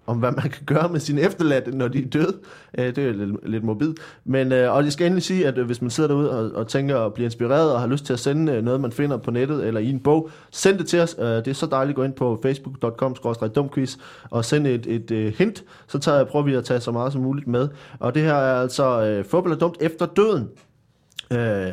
om 0.07 0.19
hvad 0.19 0.33
man 0.33 0.51
kan 0.51 0.65
gøre 0.67 0.89
med 0.89 1.01
sine 1.01 1.21
efterladte, 1.21 1.77
når 1.77 1.89
de 1.89 2.05
er 2.05 2.09
døde. 2.09 2.37
Øh, 2.79 2.97
det 2.97 2.99
er 2.99 3.13
lidt, 3.13 3.51
lidt 3.51 3.65
morbid. 3.65 3.95
Men, 4.25 4.53
øh, 4.53 4.73
og 4.73 4.85
jeg 4.85 4.93
skal 4.93 5.07
endelig 5.07 5.23
sige, 5.23 5.47
at 5.47 5.59
øh, 5.59 5.67
hvis 5.67 5.83
man 5.83 5.91
sidder 5.91 6.09
derude 6.09 6.31
og, 6.31 6.51
og 6.55 6.69
tænker 6.69 7.01
at 7.01 7.15
blive 7.15 7.25
inspireret 7.25 7.73
og 7.73 7.81
har 7.81 7.87
lyst 7.87 8.07
til 8.07 8.13
at 8.13 8.19
sende 8.19 8.53
øh, 8.53 8.63
noget, 8.65 8.81
man 8.81 8.93
finder 8.93 9.17
på 9.17 9.31
nettet 9.31 9.67
eller 9.67 9.81
i 9.81 9.91
en 9.91 10.01
bog, 10.01 10.31
send 10.51 10.79
det 10.79 10.87
til 10.87 11.01
os. 11.01 11.17
Øh, 11.19 11.27
det 11.27 11.49
er 11.49 11.53
så 11.53 11.67
dejligt 11.67 11.95
at 11.95 11.97
gå 11.97 12.03
ind 12.03 12.13
på 12.13 12.39
facebook.com 12.43 13.17
dumquiz 13.55 13.97
og 14.31 14.45
sende 14.45 14.71
et, 14.71 14.87
et 14.87 15.11
øh, 15.11 15.35
hint. 15.39 15.65
Så 15.87 15.99
tager, 15.99 16.25
prøver 16.25 16.45
vi 16.45 16.55
at 16.55 16.65
tage 16.65 16.81
så 16.81 16.93
meget 16.93 17.13
som 17.13 17.23
muligt 17.23 17.47
med. 17.47 17.69
Og 17.99 18.15
det 18.15 18.23
her 18.23 18.35
er 18.35 18.61
altså 18.61 19.03
øh, 19.03 19.25
fodbold 19.25 19.53
er 19.53 19.59
dumt 19.59 19.77
efter 19.81 20.07
døden. 20.07 20.49
Øh, 21.33 21.73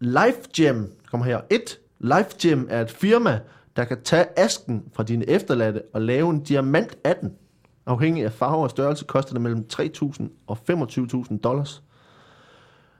Life 0.00 0.40
Gem 0.56 0.92
kommer 1.10 1.26
her. 1.26 1.40
1. 1.50 1.78
Life 1.98 2.30
Gem 2.42 2.66
er 2.70 2.80
et 2.80 2.90
firma, 2.90 3.40
der 3.76 3.84
kan 3.84 4.02
tage 4.02 4.26
asken 4.38 4.84
fra 4.92 5.02
dine 5.02 5.28
efterladte 5.28 5.82
og 5.94 6.02
lave 6.02 6.30
en 6.30 6.42
diamant 6.42 6.98
af 7.04 7.16
den. 7.16 7.32
Afhængig 7.86 8.24
af 8.24 8.32
farve 8.32 8.62
og 8.62 8.70
størrelse 8.70 9.04
koster 9.04 9.32
det 9.32 9.40
mellem 9.42 9.66
3.000 9.72 10.22
og 10.46 10.58
25.000 10.70 11.38
dollars. 11.38 11.82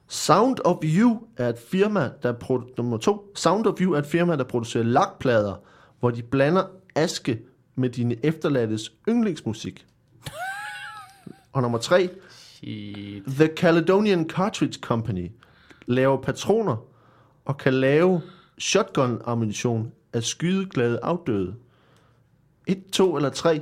Sound 0.08 0.56
of 0.64 0.76
You 0.84 1.22
er 1.36 1.48
et 1.48 1.58
firma, 1.58 2.10
der 2.22 2.32
produ- 2.32 2.74
nummer 2.76 2.96
to. 2.96 3.32
Sound 3.34 3.66
of 3.66 3.80
You 3.80 3.92
er 3.92 3.98
et 3.98 4.06
firma, 4.06 4.36
der 4.36 4.44
producerer 4.44 4.84
lakplader, 4.84 5.54
hvor 6.00 6.10
de 6.10 6.22
blander 6.22 6.64
aske 6.94 7.40
med 7.74 7.90
dine 7.90 8.16
efterladtes 8.26 8.92
yndlingsmusik. 9.08 9.86
og 11.52 11.62
nummer 11.62 11.78
tre. 11.78 12.08
Shit. 12.30 13.22
The 13.26 13.46
Caledonian 13.56 14.28
Cartridge 14.28 14.78
Company 14.80 15.30
laver 15.86 16.16
patroner 16.22 16.76
og 17.44 17.59
kan 17.59 17.74
lave 17.74 18.20
shotgun-ammunition 18.61 19.87
af 20.12 20.22
skydeglade 20.22 20.98
afdøde. 21.03 21.55
Et, 22.66 22.83
to 22.92 23.16
eller 23.16 23.31
tre. 23.31 23.61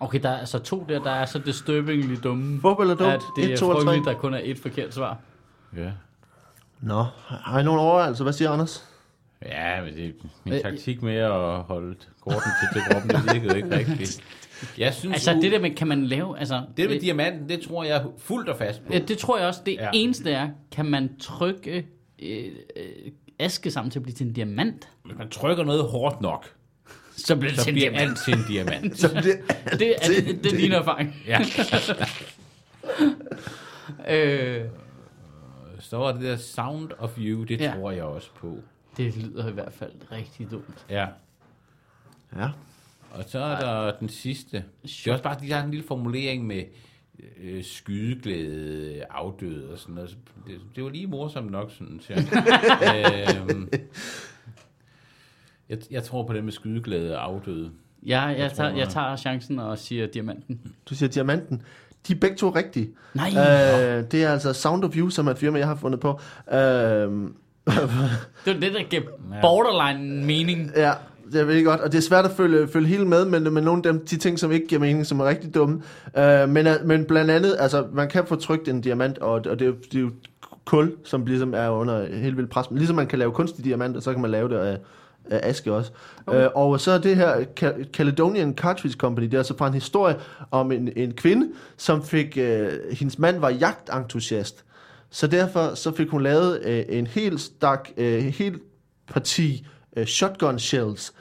Okay, 0.00 0.22
der 0.22 0.28
er 0.28 0.38
altså 0.38 0.58
to 0.58 0.86
der, 0.88 1.02
der 1.02 1.10
er 1.10 1.26
så 1.26 1.38
disturbingly 1.38 2.14
dumme, 2.24 2.60
Fodbold 2.60 2.90
er 2.90 2.94
dumt. 2.94 3.12
at 3.12 3.20
det 3.36 3.44
Et, 3.44 3.52
er 3.52 3.56
to 3.56 3.70
eller 3.70 3.80
tre. 3.82 3.86
frygteligt, 3.86 4.06
der 4.14 4.20
kun 4.20 4.34
er 4.34 4.40
et 4.42 4.58
forkert 4.58 4.94
svar. 4.94 5.18
Ja. 5.76 5.90
Nå, 6.80 7.04
har 7.26 7.60
I 7.60 7.64
nogen 7.64 7.80
overvejelser? 7.80 8.24
Hvad 8.24 8.32
siger 8.32 8.50
Anders? 8.50 8.84
Ja, 9.46 9.82
men 9.84 9.94
det 9.94 10.06
er 10.08 10.12
min 10.44 10.54
Øh, 10.54 10.60
taktik 10.60 11.02
med 11.02 11.16
at 11.16 11.62
holde 11.62 11.96
korten 12.20 12.40
til, 12.40 12.80
til 12.80 12.92
kroppen, 12.92 13.10
det 13.10 13.34
virkede 13.34 13.56
ikke 13.56 13.76
rigtigt. 13.76 14.20
Jeg 14.78 14.94
synes, 14.94 15.14
Altså, 15.14 15.40
det 15.42 15.52
der 15.52 15.60
med, 15.60 15.70
kan 15.70 15.88
man 15.88 16.06
lave, 16.06 16.38
altså... 16.38 16.62
det 16.76 16.88
med 16.88 16.96
øh, 16.96 17.00
diamanten, 17.02 17.48
det 17.48 17.60
tror 17.60 17.84
jeg 17.84 17.96
er 17.96 18.04
fuldt 18.18 18.48
og 18.48 18.56
fast 18.58 18.86
på. 18.86 18.92
Ja, 18.92 18.98
det 18.98 19.18
tror 19.18 19.38
jeg 19.38 19.46
også. 19.48 19.60
Det 19.66 19.72
ja. 19.80 19.90
eneste 19.94 20.30
er, 20.30 20.48
kan 20.72 20.86
man 20.86 21.16
trykke 21.20 21.86
øh, 22.22 22.52
øh, 22.76 23.12
aske 23.38 23.70
sammen 23.70 23.90
til 23.90 23.98
at 23.98 24.02
blive 24.02 24.14
til 24.14 24.26
en 24.26 24.32
diamant? 24.32 24.88
Hvis 25.04 25.18
man 25.18 25.30
trykker 25.30 25.64
noget 25.64 25.84
hårdt 25.84 26.20
nok, 26.20 26.46
Så 27.16 27.36
bliver 27.36 27.50
det 27.50 27.58
så 27.58 27.64
til 27.64 27.70
en 27.70 27.74
bliver 27.74 27.90
diamant. 27.90 28.10
alt 28.10 28.18
til 28.24 28.34
en 28.34 28.44
diamant. 28.48 28.98
Så 29.00 29.08
det, 29.08 29.24
Det 29.78 29.94
er, 29.94 30.08
det, 30.08 30.26
det, 30.26 30.44
det 30.44 30.52
er 30.52 30.56
din 30.56 30.72
erfaring. 30.72 31.14
Ja. 31.26 31.40
Øh, 34.08 34.64
så 35.80 35.96
var 35.96 36.12
det 36.12 36.22
der 36.22 36.36
Sound 36.36 36.90
of 36.98 37.18
You, 37.18 37.44
det 37.44 37.60
Ja. 37.60 37.72
tror 37.76 37.90
jeg 37.90 38.04
også 38.04 38.30
på. 38.34 38.58
Det 38.96 39.16
lyder 39.16 39.48
i 39.48 39.52
hvert 39.52 39.72
fald 39.72 39.92
rigtig 40.12 40.50
dumt. 40.50 40.86
Ja. 40.90 41.06
Ja. 42.36 42.48
Og 43.10 43.24
så 43.26 43.38
er 43.38 43.60
der 43.60 43.98
den 43.98 44.08
sidste. 44.08 44.64
Det 44.82 45.06
er 45.06 45.12
også 45.12 45.22
bare, 45.22 45.36
de 45.40 45.52
har 45.52 45.64
en 45.64 45.70
lille 45.70 45.86
formulering 45.86 46.46
med 46.46 46.62
øh, 47.42 47.64
skydeglæde, 47.64 49.04
afdøde 49.10 49.72
og 49.72 49.78
sådan 49.78 49.94
noget. 49.94 50.16
Det, 50.46 50.54
det 50.76 50.84
var 50.84 50.90
lige 50.90 51.06
morsomt 51.06 51.50
nok, 51.50 51.70
synes 51.70 52.10
jeg. 52.10 52.18
øhm, 53.50 53.68
jeg, 55.68 55.78
jeg 55.90 56.02
tror 56.02 56.26
på 56.26 56.32
det 56.32 56.44
med 56.44 56.52
skydeglæde 56.52 57.16
og 57.18 57.24
afdøde. 57.24 57.70
Ja, 58.06 58.20
jeg, 58.22 58.38
Jeg 58.38 58.50
tror, 58.52 58.64
tager, 58.64 58.76
jeg 58.76 58.88
tager 58.88 59.16
chancen 59.16 59.58
og 59.58 59.78
siger 59.78 60.06
diamanten. 60.06 60.60
Du 60.86 60.94
siger 60.94 61.08
diamanten. 61.10 61.62
De 62.08 62.12
er 62.12 62.16
begge 62.20 62.36
to 62.36 62.50
rigtige. 62.50 62.90
Nej, 63.14 63.28
Øh, 63.28 64.04
det 64.10 64.24
er 64.24 64.32
altså 64.32 64.52
Sound 64.52 64.84
of 64.84 64.96
You, 64.96 65.10
som 65.10 65.26
er 65.26 65.30
et 65.30 65.38
firma, 65.38 65.58
jeg 65.58 65.66
har 65.66 65.74
fundet 65.76 66.00
på. 66.00 66.20
Øh, 66.52 66.56
det 68.44 68.54
var 68.54 68.60
det, 68.60 68.72
der 68.74 68.82
gav 68.90 69.02
borderline 69.42 70.26
mening. 70.26 70.70
ja, 70.76 70.92
det 71.32 71.46
ved 71.46 71.54
jeg 71.54 71.64
godt. 71.64 71.80
Og 71.80 71.92
det 71.92 71.98
er 71.98 72.02
svært 72.02 72.24
at 72.24 72.30
følge, 72.30 72.68
følge 72.68 72.86
helt 72.88 73.06
med, 73.06 73.24
men, 73.24 73.54
men 73.54 73.64
nogle 73.64 73.82
af 73.86 73.92
dem, 73.92 74.06
de 74.06 74.16
ting, 74.16 74.38
som 74.38 74.52
ikke 74.52 74.66
giver 74.66 74.80
mening, 74.80 75.06
som 75.06 75.20
er 75.20 75.24
rigtig 75.24 75.54
dumme. 75.54 75.82
Øh, 76.18 76.48
men, 76.48 76.66
øh, 76.66 76.74
men 76.84 77.04
blandt 77.04 77.30
andet, 77.30 77.56
altså, 77.58 77.86
man 77.92 78.08
kan 78.08 78.26
få 78.26 78.36
trykt 78.36 78.68
en 78.68 78.80
diamant, 78.80 79.18
og, 79.18 79.32
og 79.32 79.58
det, 79.58 79.68
er 79.68 79.72
det 79.92 79.94
er 79.94 80.00
jo 80.00 80.10
kul, 80.64 80.92
som 81.04 81.26
ligesom 81.26 81.54
er 81.54 81.68
under 81.68 82.16
helt 82.16 82.36
vildt 82.36 82.50
pres. 82.50 82.66
Ligesom 82.70 82.96
man 82.96 83.06
kan 83.06 83.18
lave 83.18 83.32
kunstige 83.32 83.64
diamanter, 83.64 84.00
så 84.00 84.12
kan 84.12 84.22
man 84.22 84.30
lave 84.30 84.48
det 84.48 84.56
af, 84.56 84.78
af 85.30 85.40
aske 85.42 85.72
også. 85.72 85.90
Okay. 86.26 86.44
Øh, 86.44 86.50
og 86.54 86.80
så 86.80 86.90
er 86.90 86.98
det 86.98 87.16
her 87.16 87.34
Ca- 87.60 87.90
Caledonian 87.92 88.54
Cartridge 88.54 88.96
Company, 88.98 89.24
det 89.24 89.34
er 89.34 89.38
altså 89.38 89.56
fra 89.58 89.66
en 89.66 89.74
historie 89.74 90.16
om 90.50 90.72
en, 90.72 90.88
en 90.96 91.12
kvinde, 91.12 91.48
som 91.76 92.02
fik, 92.02 92.38
øh, 92.40 92.68
hendes 92.92 93.18
mand 93.18 93.38
var 93.38 93.50
jagtentusiast. 93.50 94.64
Så 95.10 95.26
derfor 95.26 95.74
så 95.74 95.94
fik 95.96 96.08
hun 96.08 96.22
lavet 96.22 96.60
øh, 96.64 96.82
en 96.88 97.06
helt 97.06 97.40
stak, 97.40 97.88
øh, 97.96 98.18
helt 98.18 98.62
parti 99.12 99.66
øh, 99.96 100.06
shotgun 100.06 100.58
shells 100.58 101.12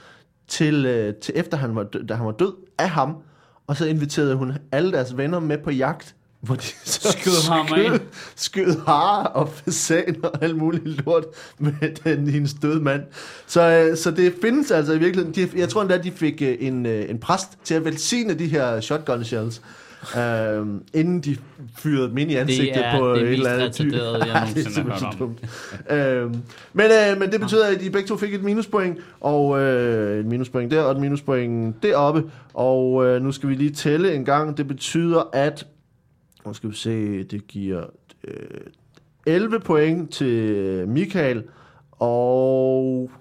til, 0.47 0.85
øh, 0.85 1.15
til 1.15 1.33
efter 1.37 1.57
han 1.57 1.75
var 1.75 1.83
død, 1.83 2.03
da 2.03 2.13
han 2.13 2.25
var 2.25 2.31
død 2.31 2.53
af 2.77 2.89
ham. 2.89 3.15
Og 3.67 3.75
så 3.75 3.85
inviterede 3.85 4.35
hun 4.35 4.53
alle 4.71 4.91
deres 4.91 5.17
venner 5.17 5.39
med 5.39 5.57
på 5.57 5.71
jagt, 5.71 6.15
hvor 6.41 6.55
de 6.55 6.63
så 6.83 7.11
Skød 7.19 7.49
ham 7.49 7.67
skød, 7.67 7.99
skød 8.35 8.85
harer 8.85 9.25
og 9.25 9.49
fasaner 9.49 10.27
og 10.27 10.43
alt 10.43 10.57
muligt 10.57 11.05
lort 11.05 11.25
med 11.59 11.95
den, 12.03 12.27
hendes 12.27 12.53
døde 12.53 12.81
mand. 12.81 13.03
Så, 13.47 13.61
øh, 13.61 13.97
så 13.97 14.11
det 14.11 14.33
findes 14.41 14.71
altså 14.71 14.93
i 14.93 14.97
virkeligheden. 14.97 15.35
De, 15.35 15.59
jeg 15.59 15.69
tror 15.69 15.81
endda, 15.81 15.97
de 15.97 16.11
fik 16.11 16.41
øh, 16.41 16.57
en, 16.59 16.85
øh, 16.85 17.09
en 17.09 17.19
præst 17.19 17.49
til 17.63 17.73
at 17.73 17.85
velsigne 17.85 18.33
de 18.33 18.47
her 18.47 18.81
shotgun 18.81 19.23
shells. 19.23 19.61
Øh, 20.17 20.67
inden 20.93 21.21
de 21.21 21.37
fyrede 21.77 22.09
dem 22.09 22.17
ind 22.17 22.31
i 22.31 22.35
ansigtet 22.35 22.85
er 22.85 22.99
på 22.99 23.13
det 23.13 23.21
et 23.21 23.33
eller 23.33 23.49
andet 23.49 23.79
jeg 23.79 23.87
nogensinde 23.87 23.91
det 23.91 24.29
er 24.29 24.33
har 24.33 24.45
hørt 24.45 24.73
simpelthen 24.73 25.11
så 25.11 25.17
dumt. 25.19 25.39
øhm, 25.89 26.43
men, 26.73 26.85
øh, 26.85 27.19
men 27.19 27.31
det 27.31 27.39
betyder, 27.39 27.67
at 27.67 27.81
de 27.81 27.89
begge 27.89 28.07
to 28.07 28.17
fik 28.17 28.33
et 28.33 28.43
minuspoint, 28.43 28.97
og 29.19 29.59
øh, 29.59 30.19
et 30.19 30.25
minuspoint 30.25 30.71
der, 30.71 30.81
og 30.81 30.91
et 30.91 30.99
minuspoint 30.99 31.83
deroppe. 31.83 32.23
Og 32.53 33.05
øh, 33.05 33.21
nu 33.21 33.31
skal 33.31 33.49
vi 33.49 33.55
lige 33.55 33.71
tælle 33.71 34.13
en 34.13 34.25
gang. 34.25 34.57
Det 34.57 34.67
betyder, 34.67 35.29
at... 35.33 35.67
Nu 36.45 36.53
skal 36.53 36.69
vi 36.69 36.75
se, 36.75 37.23
det 37.23 37.47
giver 37.47 37.83
øh, 38.23 38.33
11 39.25 39.59
point 39.59 40.13
til 40.13 40.87
Michael, 40.87 41.43
og... 41.91 43.11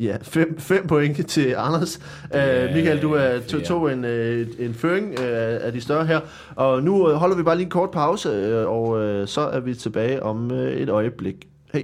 Ja, 0.00 0.16
5, 0.22 0.58
5 0.60 0.86
point 0.86 1.26
til 1.26 1.54
Anders. 1.58 1.98
Uh, 2.24 2.74
Michael, 2.74 3.02
du 3.02 3.12
er 3.12 3.40
to, 3.48 3.60
to 3.60 3.88
en, 3.88 4.04
øh, 4.04 4.46
en 4.58 4.74
føring 4.74 5.06
uh, 5.18 5.24
af 5.66 5.72
de 5.72 5.80
større 5.80 6.06
her. 6.06 6.20
Og 6.54 6.82
nu 6.82 7.08
øh, 7.10 7.14
holder 7.14 7.36
vi 7.36 7.42
bare 7.42 7.56
lige 7.56 7.64
en 7.64 7.70
kort 7.70 7.90
pause, 7.90 8.28
øh, 8.28 8.68
og 8.68 9.00
øh, 9.00 9.28
så 9.28 9.40
er 9.40 9.60
vi 9.60 9.74
tilbage 9.74 10.22
om 10.22 10.50
øh, 10.50 10.72
et 10.72 10.88
øjeblik. 10.88 11.48
Hej. 11.72 11.82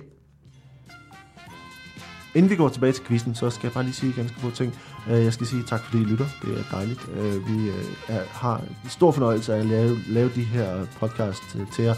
Inden 2.34 2.50
vi 2.50 2.56
går 2.56 2.68
tilbage 2.68 2.92
til 2.92 3.04
quizzen, 3.04 3.34
så 3.34 3.50
skal 3.50 3.66
jeg 3.66 3.72
bare 3.72 3.84
lige 3.84 3.94
sige 3.94 4.12
ganske 4.16 4.40
få 4.40 4.50
ting. 4.50 4.74
Øh, 5.10 5.24
Jeg 5.24 5.32
skal 5.32 5.46
sige 5.46 5.62
tak, 5.62 5.80
fordi 5.80 6.02
I 6.02 6.04
lytter. 6.06 6.26
Det 6.42 6.58
er 6.58 6.76
dejligt. 6.76 7.00
Øh, 7.16 7.48
Vi 7.48 7.68
øh, 7.68 7.84
er, 8.16 8.20
har 8.30 8.62
stor 8.88 9.10
fornøjelse 9.12 9.54
af 9.54 9.58
at 9.58 9.66
lave, 9.66 9.96
lave 10.08 10.30
de 10.34 10.42
her 10.42 10.86
podcast 11.00 11.42
øh, 11.60 11.66
til 11.76 11.84
jer, 11.84 11.94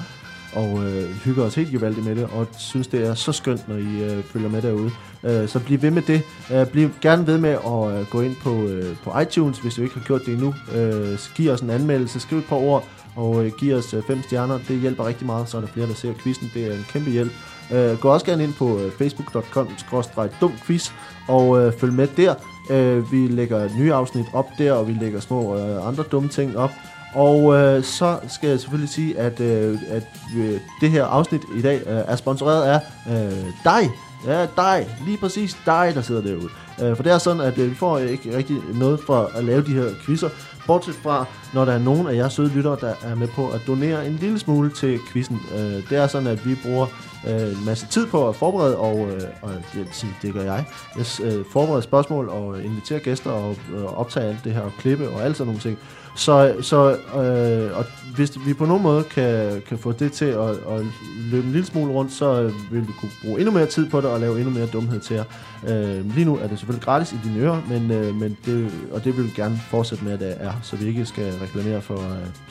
og 0.53 0.85
øh, 0.85 1.11
hygger 1.25 1.45
os 1.45 1.55
helt 1.55 1.71
gevaldigt 1.71 2.07
med 2.07 2.17
det, 2.17 2.25
og 2.25 2.47
synes, 2.59 2.87
det 2.87 3.07
er 3.07 3.15
så 3.15 3.33
skønt, 3.33 3.69
når 3.69 3.77
I 3.77 4.03
øh, 4.03 4.25
følger 4.25 4.49
med 4.49 4.63
derude. 4.63 4.91
Øh, 5.25 5.49
så 5.49 5.61
bliv 5.61 5.83
ved 5.83 5.91
med 5.91 6.03
det. 6.03 6.23
Øh, 6.53 6.67
bliv 6.67 6.91
gerne 7.01 7.27
ved 7.27 7.39
med 7.39 7.51
at 7.51 7.99
øh, 7.99 8.07
gå 8.11 8.21
ind 8.21 8.37
på, 8.43 8.63
øh, 8.63 8.97
på 9.05 9.19
iTunes, 9.19 9.59
hvis 9.59 9.75
du 9.75 9.83
ikke 9.83 9.95
har 9.95 10.05
gjort 10.05 10.21
det 10.27 10.35
endnu. 10.35 10.55
Øh, 10.75 11.19
giv 11.35 11.51
os 11.51 11.61
en 11.61 11.71
anmeldelse, 11.71 12.21
skriv 12.21 12.39
et 12.39 12.45
par 12.45 12.57
ord, 12.57 12.85
og 13.17 13.45
øh, 13.45 13.53
giv 13.61 13.75
os 13.75 13.95
øh, 13.95 14.03
fem 14.03 14.23
stjerner. 14.23 14.59
Det 14.69 14.81
hjælper 14.81 15.07
rigtig 15.07 15.27
meget, 15.27 15.49
så 15.49 15.57
er 15.57 15.61
der 15.61 15.69
flere, 15.69 15.87
der 15.87 15.95
ser 15.95 16.13
quizzen. 16.23 16.51
Det 16.55 16.67
er 16.67 16.73
en 16.73 16.87
kæmpe 16.93 17.11
hjælp. 17.11 17.33
Øh, 17.73 17.99
gå 17.99 18.09
også 18.09 18.27
gerne 18.27 18.45
ind 18.45 18.55
på 18.55 18.79
øh, 18.79 18.93
facebook.com-dumquiz 18.93 20.93
og 21.29 21.61
øh, 21.61 21.73
følg 21.73 21.93
med 21.93 22.09
der. 22.17 22.35
Øh, 22.71 23.13
vi 23.13 23.27
lægger 23.27 23.69
nye 23.79 23.95
afsnit 23.95 24.27
op 24.33 24.47
der, 24.59 24.73
og 24.73 24.89
vi 24.89 24.93
lægger 24.93 25.21
små 25.21 25.59
øh, 25.59 25.89
andre 25.89 26.03
dumme 26.03 26.29
ting 26.29 26.57
op. 26.57 26.71
Og 27.17 27.55
øh, 27.55 27.85
så 27.85 28.19
skal 28.29 28.49
jeg 28.49 28.61
selvfølgelig 28.61 28.89
sige, 28.89 29.19
at, 29.19 29.41
øh, 29.41 29.79
at 29.89 30.03
øh, 30.37 30.61
det 30.81 30.91
her 30.91 31.05
afsnit 31.05 31.43
i 31.57 31.63
dag 31.63 31.77
øh, 31.87 32.03
er 32.07 32.17
sponsoreret 32.17 32.63
af 32.63 32.81
øh, 33.09 33.47
dig. 33.65 33.91
Ja, 34.27 34.47
dig. 34.57 34.89
Lige 35.07 35.19
præcis 35.19 35.57
dig, 35.67 35.93
der 35.95 36.03
sidder 36.03 36.23
derude. 36.23 36.49
Øh, 36.83 36.97
for 36.97 37.03
det 37.03 37.13
er 37.13 37.19
sådan, 37.19 37.41
at 37.43 37.59
øh, 37.59 37.71
vi 37.71 37.75
får 37.75 37.99
ikke 37.99 38.37
rigtig 38.37 38.57
noget 38.75 39.01
for 39.07 39.31
at 39.35 39.45
lave 39.45 39.63
de 39.63 39.73
her 39.73 39.89
quizzer. 40.07 40.29
Bortset 40.67 40.95
fra, 40.95 41.25
når 41.55 41.65
der 41.65 41.73
er 41.73 41.79
nogen 41.79 42.07
af 42.07 42.15
jer 42.15 42.29
søde 42.29 42.49
lyttere, 42.49 42.77
der 42.81 42.95
er 43.03 43.15
med 43.15 43.29
på 43.29 43.49
at 43.49 43.61
donere 43.67 44.07
en 44.07 44.13
lille 44.13 44.39
smule 44.39 44.71
til 44.71 44.99
quizzen. 45.13 45.41
Øh, 45.55 45.91
det 45.91 45.93
er 45.93 46.07
sådan, 46.07 46.29
at 46.29 46.47
vi 46.47 46.55
bruger 46.63 46.87
øh, 47.29 47.59
en 47.59 47.65
masse 47.65 47.87
tid 47.87 48.07
på 48.07 48.29
at 48.29 48.37
forberede, 48.37 48.77
og, 48.77 49.09
øh, 49.09 49.21
og 49.43 49.51
det, 49.75 50.07
det, 50.23 50.35
gør 50.35 50.43
jeg. 50.43 50.65
Jeg 50.97 51.07
øh, 51.25 51.45
forbereder 51.53 51.81
spørgsmål 51.81 52.29
og 52.29 52.63
inviterer 52.63 53.01
gæster 53.01 53.31
og 53.31 53.57
øh, 53.75 53.85
optager 53.85 54.29
alt 54.29 54.45
det 54.45 54.53
her 54.53 54.61
og 54.61 54.73
klippe 54.79 55.09
og 55.09 55.25
alt 55.25 55.37
sådan 55.37 55.47
nogle 55.47 55.61
ting. 55.61 55.79
Så, 56.17 56.55
så 56.61 56.91
øh, 56.93 57.79
og 57.79 57.85
hvis 58.15 58.33
vi 58.47 58.55
på 58.55 58.67
nogen 58.67 58.83
måde 58.83 59.05
kan, 59.05 59.63
kan 59.69 59.79
få 59.79 59.93
det 59.93 60.13
til 60.13 60.25
at, 60.25 60.51
at 60.51 60.85
løbe 61.31 61.47
en 61.47 61.53
lille 61.53 61.67
smule 61.67 61.93
rundt, 61.93 62.13
så 62.13 62.53
vil 62.71 62.81
vi 62.81 62.93
kunne 63.01 63.11
bruge 63.23 63.41
endnu 63.41 63.53
mere 63.53 63.67
tid 63.67 63.91
på 63.91 64.01
det 64.01 64.11
og 64.11 64.21
lave 64.21 64.37
endnu 64.37 64.51
mere 64.51 64.67
dumhed 64.67 65.01
til 65.01 65.15
jer. 65.15 65.25
Øh, 65.69 66.15
lige 66.15 66.25
nu 66.25 66.37
er 66.37 66.47
det 66.47 66.59
selvfølgelig 66.59 66.85
gratis 66.85 67.13
i 67.13 67.17
dine 67.25 67.41
ører, 67.41 67.63
men, 67.69 67.91
øh, 67.91 68.15
men 68.15 68.37
det, 68.47 68.71
og 68.93 69.05
det 69.05 69.17
vil 69.17 69.25
vi 69.25 69.31
gerne 69.37 69.61
fortsætte 69.71 70.05
med, 70.05 70.13
at 70.13 70.21
det 70.21 70.37
er, 70.41 70.53
så 70.63 70.77
vi 70.77 70.87
ikke 70.87 71.07
skal 71.07 71.33
reklamere 71.43 71.83
for 71.83 72.01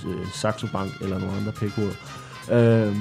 øh, 0.07 0.27
Saxo 0.33 0.67
Bank 0.73 0.91
eller 1.01 1.19
nogle 1.19 1.37
andre 1.37 1.51
pækoder. 1.51 1.93
Øh, 2.51 2.95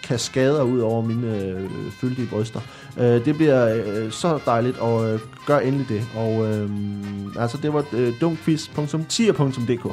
kaskader 0.02 0.62
ud 0.62 0.80
over 0.80 1.02
mine 1.02 1.38
øh, 1.38 1.70
fyldige 2.00 2.26
bryster. 2.26 2.60
Øh, 2.98 3.24
det 3.24 3.36
bliver 3.36 3.82
øh, 3.86 4.10
så 4.10 4.38
dejligt, 4.46 4.78
og 4.78 5.10
øh, 5.10 5.20
gør 5.46 5.58
endelig 5.58 5.88
det. 5.88 6.02
Og 6.16 6.46
øh, 6.46 6.70
altså, 7.38 7.58
det 7.62 7.72
var 7.72 7.84
øh, 7.92 8.20
dumquiz.tier.dk, 8.20 9.84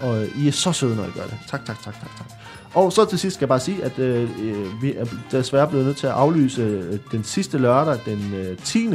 og 0.00 0.22
øh, 0.22 0.38
I 0.38 0.48
er 0.48 0.52
så 0.52 0.72
søde, 0.72 0.96
når 0.96 1.04
I 1.04 1.10
gør 1.14 1.22
det. 1.22 1.38
Tak, 1.48 1.66
tak, 1.66 1.82
tak, 1.82 1.94
tak, 1.94 2.16
tak. 2.18 2.26
Og 2.74 2.92
så 2.92 3.04
til 3.04 3.18
sidst 3.18 3.36
skal 3.36 3.44
jeg 3.44 3.48
bare 3.48 3.60
sige, 3.60 3.84
at 3.84 3.98
øh, 3.98 4.22
øh 4.22 4.82
vi 4.82 4.94
er 4.94 5.06
desværre 5.30 5.68
blevet 5.68 5.86
nødt 5.86 5.96
til 5.96 6.06
at 6.06 6.12
aflyse 6.12 6.62
øh, 6.62 6.98
den 7.12 7.24
sidste 7.24 7.58
lørdag, 7.58 7.98
den 8.06 8.34
øh, 8.34 8.58
10. 8.58 8.88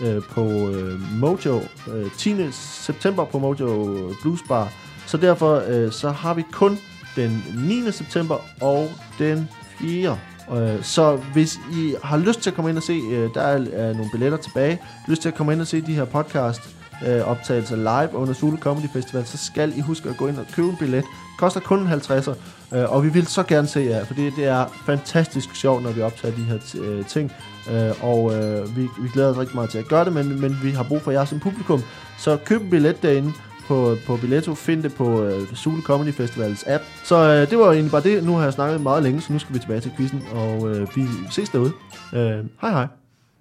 Øh, 0.00 0.22
på 0.30 0.44
øh, 0.44 1.20
Mojo, 1.20 1.60
øh, 1.94 2.10
10. 2.18 2.36
september 2.52 3.24
på 3.24 3.38
Mojo 3.38 4.10
Blues 4.22 4.40
Bar. 4.48 4.72
Så 5.12 5.18
derfor 5.18 5.62
øh, 5.68 5.92
så 5.92 6.10
har 6.10 6.34
vi 6.34 6.42
kun 6.52 6.78
den 7.16 7.44
9. 7.54 7.92
september 7.92 8.36
og 8.60 8.88
den 9.18 9.48
4. 9.80 10.18
Øh, 10.56 10.82
så 10.82 11.16
hvis 11.32 11.58
I 11.72 11.94
har 12.02 12.16
lyst 12.16 12.40
til 12.40 12.50
at 12.50 12.56
komme 12.56 12.70
ind 12.70 12.78
og 12.78 12.82
se, 12.82 12.92
øh, 12.92 13.30
der 13.34 13.40
er, 13.40 13.66
er 13.72 13.92
nogle 13.92 14.10
billetter 14.12 14.38
tilbage, 14.38 14.80
lyst 15.08 15.22
til 15.22 15.28
at 15.28 15.34
komme 15.34 15.52
ind 15.52 15.60
og 15.60 15.66
se 15.66 15.80
de 15.80 15.94
her 15.94 16.04
podcast, 16.04 16.60
øh, 17.06 17.20
optagelser 17.20 17.76
live 17.76 18.14
under 18.14 18.34
Sule 18.34 18.58
Comedy 18.58 18.88
Festival, 18.92 19.26
så 19.26 19.38
skal 19.38 19.78
I 19.78 19.80
huske 19.80 20.08
at 20.08 20.16
gå 20.16 20.28
ind 20.28 20.38
og 20.38 20.46
købe 20.54 20.68
en 20.68 20.76
billet. 20.76 21.02
Det 21.02 21.38
koster 21.38 21.60
kun 21.60 21.78
en 21.78 21.88
50'er, 21.88 22.34
øh, 22.76 22.92
og 22.92 23.04
vi 23.04 23.08
vil 23.08 23.26
så 23.26 23.42
gerne 23.42 23.66
se 23.66 23.80
jer, 23.80 24.04
fordi 24.04 24.30
det 24.30 24.44
er 24.44 24.66
fantastisk 24.86 25.56
sjovt, 25.56 25.82
når 25.82 25.92
vi 25.92 26.02
optager 26.02 26.34
de 26.34 26.42
her 26.42 26.58
øh, 26.82 27.06
ting. 27.06 27.32
Øh, 27.70 28.04
og 28.04 28.34
øh, 28.34 28.76
vi, 28.76 28.82
vi 28.82 29.08
glæder 29.12 29.30
os 29.30 29.38
rigtig 29.38 29.56
meget 29.56 29.70
til 29.70 29.78
at 29.78 29.88
gøre 29.88 30.04
det, 30.04 30.12
men, 30.12 30.40
men 30.40 30.58
vi 30.62 30.70
har 30.70 30.82
brug 30.82 31.02
for 31.02 31.10
jer 31.10 31.24
som 31.24 31.40
publikum. 31.40 31.82
Så 32.18 32.36
køb 32.36 32.62
en 32.62 32.70
billet 32.70 33.02
derinde 33.02 33.32
på, 33.68 33.96
på 34.06 34.16
Billetto. 34.16 34.54
Find 34.54 34.82
det 34.82 34.94
på 34.94 35.24
øh, 35.24 35.46
Zulu 35.54 35.82
Comedy 35.82 36.12
Festivals 36.12 36.64
app. 36.66 36.84
Så 37.04 37.16
øh, 37.16 37.50
det 37.50 37.58
var 37.58 37.72
egentlig 37.72 37.90
bare 37.90 38.02
det. 38.02 38.24
Nu 38.24 38.32
har 38.36 38.42
jeg 38.44 38.52
snakket 38.52 38.80
meget 38.80 39.02
længe, 39.02 39.20
så 39.20 39.32
nu 39.32 39.38
skal 39.38 39.54
vi 39.54 39.58
tilbage 39.58 39.80
til 39.80 39.90
quizzen, 39.96 40.22
og 40.34 40.70
øh, 40.70 40.96
vi 40.96 41.02
ses 41.30 41.48
derude. 41.48 41.72
Øh, 42.14 42.20
hej 42.60 42.70
hej. 42.70 42.86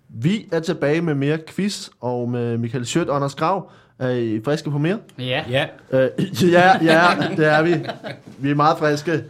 Vi 0.10 0.48
er 0.52 0.60
tilbage 0.60 1.02
med 1.02 1.16
mere 1.16 1.38
quiz, 1.48 1.90
og 2.02 2.30
med 2.30 2.58
Michael 2.58 2.86
Schødt 2.86 3.10
og 3.10 3.16
Anders 3.16 3.36
Grav. 3.36 3.72
Er 4.00 4.10
I 4.10 4.42
friske 4.46 4.72
på 4.72 4.78
mere? 4.78 4.98
Ja. 5.20 5.44
Ja, 5.50 5.66
Øh, 5.92 6.10
ja, 6.52 6.84
ja, 6.84 7.02
det 7.38 7.48
er 7.48 7.62
vi. 7.62 7.76
Vi 8.38 8.50
er 8.52 8.56
meget 8.56 8.78
friske. 8.78 9.12
Øh, 9.12 9.22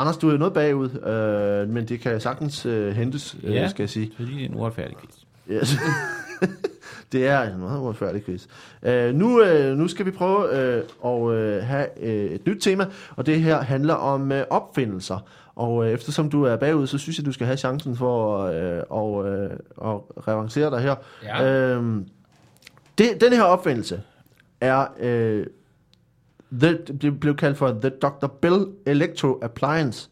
Anders, 0.00 0.16
du 0.16 0.30
er 0.30 0.36
noget 0.38 0.54
bagud, 0.54 0.90
øh, 1.06 1.68
men 1.74 1.88
det 1.88 2.00
kan 2.00 2.20
sagtens 2.20 2.66
øh, 2.66 2.96
hentes, 2.96 3.36
øh, 3.42 3.54
Ja. 3.54 3.68
skal 3.68 3.82
jeg 3.82 3.90
sige. 3.90 4.10
fordi 4.16 4.34
det 4.34 4.42
er 4.44 4.48
en 4.48 4.54
uretfærdig 4.54 4.96
quiz. 5.00 5.14
Yes. 5.50 5.76
det 7.12 7.26
er 7.26 7.40
en 7.40 7.60
meget 7.60 7.80
uretfærdig 7.80 8.24
quiz. 8.24 8.46
Uh, 8.82 9.14
nu, 9.14 9.42
uh, 9.42 9.78
nu 9.78 9.88
skal 9.88 10.06
vi 10.06 10.10
prøve 10.10 10.38
uh, 10.38 11.12
at 11.12 11.20
uh, 11.20 11.66
have 11.66 11.86
uh, 11.96 12.08
et 12.08 12.46
nyt 12.46 12.62
tema, 12.62 12.86
og 13.16 13.26
det 13.26 13.40
her 13.40 13.60
handler 13.60 13.94
om 13.94 14.30
uh, 14.30 14.38
opfindelser. 14.50 15.18
Og 15.54 15.76
uh, 15.76 15.88
eftersom 15.88 16.30
du 16.30 16.44
er 16.44 16.56
bagud, 16.56 16.86
så 16.86 16.98
synes 16.98 17.18
jeg, 17.18 17.26
du 17.26 17.32
skal 17.32 17.46
have 17.46 17.56
chancen 17.56 17.96
for 17.96 18.44
uh, 18.44 18.82
og, 18.88 19.14
uh, 19.14 19.92
at 19.92 20.28
revancere 20.28 20.70
dig 20.70 20.80
her. 20.80 20.94
Ja. 21.22 21.78
Uh, 21.78 22.02
det, 22.98 23.20
den 23.20 23.32
her 23.32 23.42
opfindelse 23.42 24.02
er... 24.60 24.86
The, 26.60 26.78
det 27.02 27.20
blev 27.20 27.36
kaldt 27.36 27.58
for 27.58 27.78
The 27.82 27.90
Dr. 27.90 28.26
Bell 28.26 28.66
Electro 28.86 29.38
Appliance. 29.42 30.10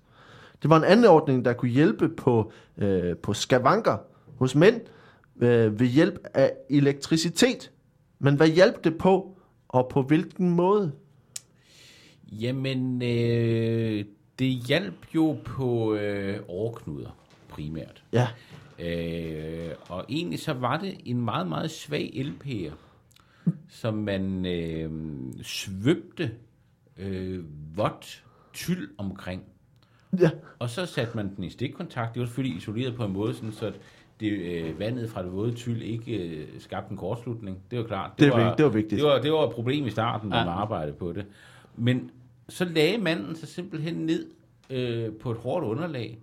Det 0.63 0.71
var 0.71 0.77
en 0.77 0.85
anordning, 0.85 1.45
der 1.45 1.53
kunne 1.53 1.71
hjælpe 1.71 2.09
på, 2.09 2.53
øh, 2.79 3.17
på 3.17 3.35
skavanker 3.35 3.97
hos 4.39 4.55
mænd 4.55 4.75
øh, 4.75 4.81
ved 5.41 5.87
hjælp 5.87 6.19
af 6.35 6.53
elektricitet. 6.71 7.71
Men 8.19 8.37
hvad 8.37 8.49
hjalp 8.49 8.85
det 8.85 8.99
på, 8.99 9.39
og 9.69 9.89
på 9.89 10.03
hvilken 10.03 10.51
måde? 10.51 10.93
Jamen, 12.33 13.03
øh, 13.03 14.05
det 14.39 14.49
hjalp 14.49 15.15
jo 15.15 15.37
på 15.45 15.95
øh, 15.95 16.41
overknuder 16.49 17.11
primært. 17.49 18.03
Ja, 18.13 18.29
Øh, 18.79 19.71
og 19.89 20.05
egentlig 20.09 20.39
så 20.39 20.53
var 20.53 20.77
det 20.77 20.97
en 21.05 21.21
meget, 21.21 21.49
meget 21.49 21.71
svag 21.71 22.13
LP'er, 22.15 22.73
som 23.69 23.95
man 23.95 24.47
øh, 24.47 24.91
svøbte 25.43 26.31
øh, 26.97 27.45
vådt 27.77 28.25
tyld 28.53 28.91
omkring. 28.99 29.43
ja, 30.21 30.31
Og 30.59 30.71
så 30.71 30.87
satte 30.87 31.17
man 31.17 31.37
den 31.37 31.45
i 31.45 31.51
stikkontakt. 31.51 32.15
Det 32.15 32.21
var 32.21 32.27
selvfølgelig 32.27 32.57
isoleret 32.57 32.95
på 32.95 33.05
en 33.05 33.13
måde, 33.13 33.35
sådan, 33.35 33.53
så 33.53 33.67
at 33.67 33.81
det, 34.21 34.27
øh, 34.33 34.79
vandet 34.79 35.11
fra 35.11 35.23
det 35.23 35.33
våde 35.33 35.55
tyld 35.55 35.83
ikke 35.83 36.13
øh, 36.17 36.47
skabte 36.59 36.91
en 36.91 36.97
kortslutning. 36.97 37.59
Det 37.71 37.79
var 37.79 37.85
klart. 37.85 38.11
Det 38.19 38.27
er 38.29 38.37
vigtigt, 38.37 38.57
det 38.59 38.65
var 38.65 38.71
vigtigt. 38.71 39.01
Det 39.01 39.09
var, 39.09 39.19
det 39.21 39.33
var 39.33 39.47
et 39.47 39.55
problem 39.55 39.87
i 39.87 39.91
starten, 39.91 40.29
når 40.29 40.37
Ja. 40.37 40.45
man 40.45 40.55
arbejdede 40.55 40.97
på 40.97 41.13
det. 41.13 41.27
Men 41.77 42.11
så 42.49 42.65
lagde 42.65 42.99
manden 42.99 43.37
sig 43.37 43.49
simpelthen 43.49 43.95
ned 43.95 44.27
øh, 44.71 45.13
på 45.13 45.31
et 45.31 45.37
hårdt 45.37 45.65
underlag, 45.65 46.19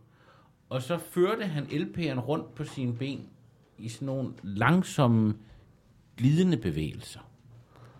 og 0.69 0.81
så 0.81 0.97
førte 0.97 1.43
han 1.45 1.63
LP'eren 1.63 2.19
rundt 2.19 2.55
på 2.55 2.63
sine 2.63 2.93
ben 2.93 3.21
i 3.77 3.89
sådan 3.89 4.05
nogle 4.05 4.29
langsomme, 4.43 5.33
glidende 6.17 6.57
bevægelser. 6.57 7.19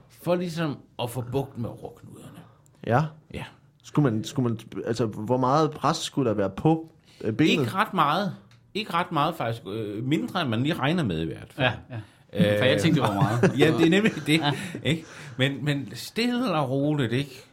For 0.09 0.35
ligesom 0.35 0.77
at 0.99 1.09
få 1.09 1.23
bugt 1.31 1.57
med 1.57 1.69
overknuderne. 1.69 2.39
ja. 2.87 3.03
Ja. 3.33 3.43
Skulle 3.83 4.11
man, 4.11 4.23
skulle 4.23 4.49
man, 4.49 4.59
altså, 4.85 5.05
hvor 5.05 5.37
meget 5.37 5.71
pres 5.71 5.97
skulle 5.97 6.29
der 6.29 6.35
være 6.35 6.49
på 6.49 6.91
øh, 7.21 7.33
benet? 7.33 7.49
Ikke 7.51 7.63
ret 7.63 7.93
meget. 7.93 8.35
Ikke 8.75 8.93
ret 8.93 9.11
meget 9.11 9.35
faktisk. 9.35 9.61
Øh, 9.67 10.03
mindre 10.03 10.41
end 10.41 10.49
man 10.49 10.63
lige 10.63 10.73
regner 10.73 11.03
med 11.03 11.21
i 11.21 11.25
hvert 11.25 11.53
fald. 11.53 11.67
Ja, 11.67 11.95
ja. 12.43 12.59
For 12.59 12.65
jeg 12.65 12.81
tænkte, 12.81 13.01
det 13.01 13.09
var 13.09 13.13
meget. 13.13 13.51
ja, 13.59 13.67
det 13.77 13.85
er 13.85 13.89
nemlig 13.89 14.11
det. 14.27 14.41
Ikke? 14.83 15.05
Men, 15.37 15.65
men 15.65 15.89
stille 15.93 16.51
og 16.53 16.69
roligt, 16.69 17.13
ikke? 17.13 17.43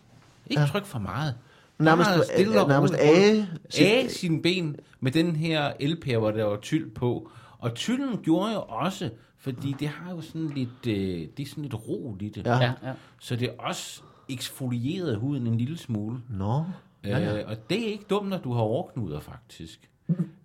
Ikke 0.46 0.60
Ja. 0.62 0.66
tryk 0.66 0.84
for 0.84 0.98
meget. 0.98 1.34
Nærmest, 1.78 2.10
stille 2.34 2.60
og 2.62 2.68
nærmest 2.68 2.94
roligt. 2.94 3.48
age. 3.80 4.02
Af 4.04 4.10
sine 4.10 4.42
ben 4.42 4.76
med 5.00 5.12
den 5.12 5.36
her 5.36 5.72
LP'er, 5.72 6.18
hvor 6.18 6.30
der 6.30 6.44
var 6.44 6.56
tyld 6.56 6.90
på. 6.90 7.30
Og 7.58 7.74
tylden 7.74 8.18
gjorde 8.22 8.52
jo 8.52 8.62
også, 8.68 9.10
fordi 9.38 9.74
det 9.80 9.88
har 9.88 10.10
jo 10.10 10.20
sådan 10.20 10.48
lidt, 10.48 10.86
øh, 10.86 11.28
det 11.36 11.42
er 11.42 11.46
sådan 11.46 11.62
lidt 11.62 11.74
ro 11.88 12.16
i 12.20 12.28
det. 12.28 12.46
Ja. 12.46 12.56
Ja, 12.56 12.72
ja. 12.82 12.92
Så 13.20 13.36
det 13.36 13.48
er 13.48 13.52
også 13.58 14.02
eksfolieret 14.28 15.16
huden 15.16 15.46
en 15.46 15.58
lille 15.58 15.78
smule. 15.78 16.18
Nå, 16.30 16.64
ja, 17.04 17.18
ja. 17.18 17.38
Øh, 17.38 17.44
og 17.48 17.70
det 17.70 17.80
er 17.88 17.92
ikke 17.92 18.04
dumt, 18.10 18.28
når 18.28 18.38
du 18.38 18.52
har 18.52 18.60
overknuder, 18.60 19.20
faktisk. 19.20 19.88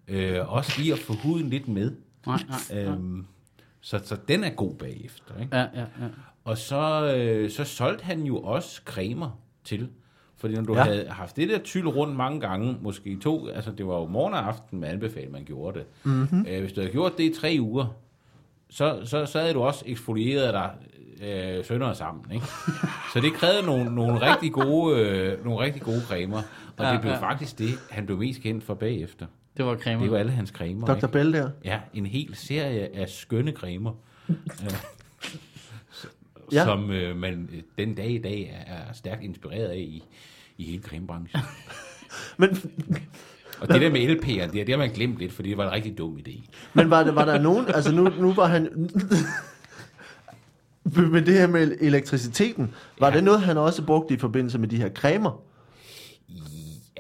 Øh, 0.08 0.54
også 0.54 0.72
lige 0.82 0.93
at 0.93 1.00
få 1.00 1.13
huden 1.13 1.50
lidt 1.50 1.67
med. 1.67 1.91
Nej, 2.26 2.39
nej. 2.72 2.80
Øhm, 2.82 3.26
så, 3.82 4.00
så 4.04 4.17
den 4.28 4.43
er 4.43 4.50
god 4.50 4.76
bagefter. 4.76 5.34
Ikke? 5.41 5.56
Ja, 5.58 5.62
ja, 5.62 5.80
ja. 5.80 6.08
Og 6.46 6.58
så, 6.58 7.13
øh, 7.17 7.50
så 7.52 7.63
solgte 7.63 8.04
han 8.06 8.22
jo 8.24 8.38
også 8.38 8.82
cremer 8.86 9.39
til. 9.63 9.89
Fordi 10.38 10.54
når 10.54 10.62
du 10.63 10.74
Ja. 10.74 10.80
ja. 10.80 10.86
havde 10.86 11.10
haft 11.10 11.36
det 11.36 11.50
der 11.50 11.60
tyld 11.60 11.88
rundt 11.88 12.15
mange 12.15 12.39
gange, 12.39 12.78
måske 12.82 13.17
to, 13.20 13.48
altså 13.48 13.72
det 13.72 13.88
var 13.88 13.96
jo 14.00 14.06
morgen 14.06 14.34
og 14.34 14.48
aften, 14.48 14.80
man 14.80 14.89
anbefalede, 14.89 15.32
man 15.32 15.43
gjorde 15.46 15.80
det. 15.80 15.88
Mm-hmm. 16.04 16.46
Øh, 16.50 16.60
hvis 16.60 16.74
du 16.74 16.82
havde 16.82 16.91
gjort 16.91 17.17
det 17.17 17.24
i 17.24 17.34
tre 17.41 17.58
uger, 17.60 17.86
så, 18.70 19.00
så, 19.06 19.26
så 19.26 19.39
havde 19.39 19.54
du 19.54 19.62
også 19.62 19.84
eksfolieret 19.88 20.54
dig 20.54 20.72
øh, 21.28 21.65
sønder 21.65 21.93
sammen. 21.93 22.32
Ikke? 22.32 22.46
så 23.13 23.20
det 23.22 23.34
krævede 23.34 23.65
nogle, 23.65 23.96
nogle, 23.96 24.32
rigtig 24.34 24.52
gode, 24.52 25.00
øh, 25.00 25.46
nogle 25.46 25.60
rigtig 25.65 25.82
gode 25.82 26.02
cremer. 26.02 26.41
Og 26.78 26.86
Ja, 26.86 26.93
det 26.93 27.02
blev 27.02 27.12
ja. 27.12 27.20
faktisk 27.20 27.60
det, 27.60 27.70
han 27.89 28.06
blev 28.06 28.17
mest 28.17 28.41
kendt 28.41 28.63
for 28.63 28.74
bagefter. 28.74 29.26
Det 29.58 29.65
var 29.65 29.76
cremer. 29.76 30.04
Det 30.04 30.12
var 30.12 30.17
alle 30.17 30.32
hans 30.32 30.50
cremer. 30.50 30.88
Dr. 30.88 30.96
Ikke? 30.96 31.08
Bell 31.08 31.34
der. 31.34 31.50
Ja, 31.63 31.80
en 31.93 32.06
hel 32.06 32.36
serie 32.36 32.96
af 32.96 33.10
skønne 33.10 33.52
cremer. 33.52 33.93
Ja. 36.52 36.63
Som 36.63 36.91
øh, 36.91 37.17
man 37.17 37.50
øh, 37.54 37.62
den 37.78 37.96
dag 37.96 38.10
i 38.10 38.17
dag 38.17 38.65
er, 38.67 38.93
stærkt 38.93 39.24
inspireret 39.24 39.67
af 39.67 39.78
i, 39.78 40.04
i 40.58 40.63
hele 40.63 40.84
cremebranchen. 40.84 41.41
Men, 42.38 42.50
Og 43.62 43.67
det 43.67 43.82
der 43.82 43.91
med 43.91 44.02
LP'er, 44.02 44.52
det, 44.52 44.54
det 44.54 44.70
har 44.70 44.78
man 44.78 44.89
glemt 44.89 45.17
lidt, 45.17 45.34
fordi 45.34 45.50
det 45.50 45.58
var 45.58 45.67
en 45.67 45.72
rigtig 45.72 45.98
dum 45.98 46.17
idé. 46.17 46.41
men 46.74 46.89
var, 46.89 47.04
der, 47.04 47.12
var 47.12 47.26
der 47.26 47.41
nogen, 47.41 47.65
altså 47.67 47.91
nu, 47.91 48.10
nu 48.20 48.34
var 48.34 48.46
han... 48.46 48.70
Men 51.12 51.26
det 51.26 51.34
her 51.34 51.48
med 51.48 51.78
elektriciteten, 51.82 52.74
var. 53.00 53.08
Ja. 53.08 53.15
det 53.15 53.24
noget, 53.24 53.41
han 53.41 53.58
også 53.58 53.86
brugte 53.86 54.13
i 54.13 54.17
forbindelse 54.17 54.60
med 54.60 54.67
de 54.67 54.78
her 54.78 54.89
cremer? 54.89 55.41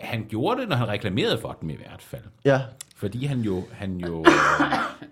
Han 0.01 0.25
gjorde 0.29 0.61
det, 0.61 0.69
når 0.69 0.75
han 0.75 0.87
reklamerede 0.87 1.37
for 1.41 1.57
dem 1.61 1.69
i 1.69 1.75
hvert 1.75 2.01
fald. 2.01 2.21
Ja, 2.45 2.61
Fordi 2.95 3.25
han 3.25 3.39
jo, 3.39 3.63
han 3.71 3.97
jo 3.97 4.25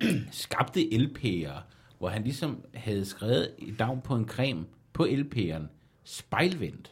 øh, 0.02 0.10
skabte 0.32 0.80
LP'er, 0.82 1.52
hvor 2.00 2.10
han 2.10 2.24
ligesom 2.24 2.62
havde 2.74 3.06
skrevet 3.06 3.50
et 3.58 3.80
navn 3.80 4.02
på 4.02 4.16
en 4.16 4.28
creme 4.28 4.66
på 4.94 5.04
LP'eren, 5.04 5.64
spejlvendt. 6.04 6.92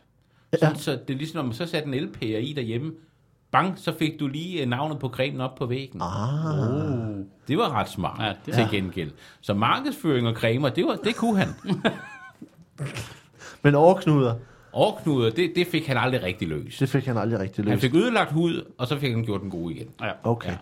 Ja. 0.62 0.68
Ja. 0.70 0.76
Så 0.76 0.92
det 0.92 1.14
er 1.14 1.18
ligesom, 1.18 1.38
når 1.38 1.44
man 1.44 1.54
så 1.54 1.66
satte 1.66 1.98
en 1.98 2.10
LP'er 2.10 2.26
i 2.26 2.54
derhjemme, 2.56 2.92
bang, 3.52 3.80
så 3.80 3.94
fik 4.00 4.20
du 4.20 4.28
lige 4.28 4.62
øh, 4.62 4.68
navnet 4.70 5.00
på 5.00 5.10
cremen 5.10 5.42
op 5.42 5.56
på 5.56 5.66
væggen. 5.66 6.02
ah, 6.02 6.60
Oh. 6.60 7.18
Det 7.48 7.58
var 7.58 7.70
ret 7.72 7.90
smart 7.90 8.20
Ja, 8.22 8.34
det, 8.46 8.54
til 8.54 8.68
gengæld. 8.72 9.12
Så 9.42 9.54
markedsføring 9.54 10.28
og 10.28 10.36
cremer, 10.36 10.70
det, 10.70 10.86
var, 10.86 10.96
det 10.96 11.16
kunne 11.16 11.38
han. 11.40 11.50
men 13.64 13.76
overknuder, 13.76 14.36
Overknuder, 14.74 15.30
det, 15.30 15.52
det 15.56 15.68
fik 15.68 15.88
han 15.88 15.98
aldrig 15.98 16.24
rigtig 16.24 16.48
løst. 16.48 16.80
det 16.80 16.90
fik 16.90 17.06
han 17.06 17.18
aldrig 17.18 17.40
rigtig 17.40 17.66
Han 17.66 17.72
løst. 17.74 17.82
fik 17.82 17.96
ødelagt 17.96 18.32
hud, 18.32 18.62
og 18.78 18.88
så 18.88 18.98
fik 19.00 19.12
han 19.12 19.24
gjort 19.24 19.42
den 19.42 19.50
god 19.50 19.72
igen. 19.72 19.88
Ja. 20.02 20.12
Okay. 20.24 20.50
Ja. 20.50 20.58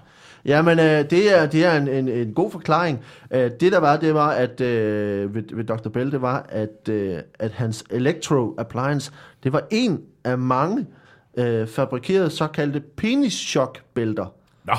Ja. 0.45 0.61
men 0.61 0.79
øh, 0.79 0.85
det 1.09 1.39
er, 1.39 1.45
det 1.45 1.65
er 1.65 1.77
en, 1.77 1.87
en, 1.87 2.09
en 2.09 2.33
god 2.33 2.51
forklaring. 2.51 2.99
Øh, 3.31 3.51
det 3.59 3.71
der 3.71 3.79
var, 3.79 3.97
det 3.97 4.13
var, 4.13 4.29
at 4.31 4.61
øh, 4.61 5.35
ved, 5.35 5.43
ved 5.55 5.63
Dr. 5.63 5.89
Bell, 5.89 6.11
det 6.11 6.21
var, 6.21 6.45
at, 6.49 6.89
øh, 6.89 7.17
at 7.39 7.51
hans 7.51 7.83
Electro 7.89 8.55
Appliance, 8.57 9.11
det 9.43 9.53
var 9.53 9.63
en 9.71 10.01
af 10.23 10.37
mange 10.37 10.85
øh, 11.37 11.67
fabrikerede 11.67 12.29
såkaldte 12.29 12.79
penis 12.79 13.33
shock 13.33 13.81
bælter 13.93 14.33
Nå, 14.65 14.73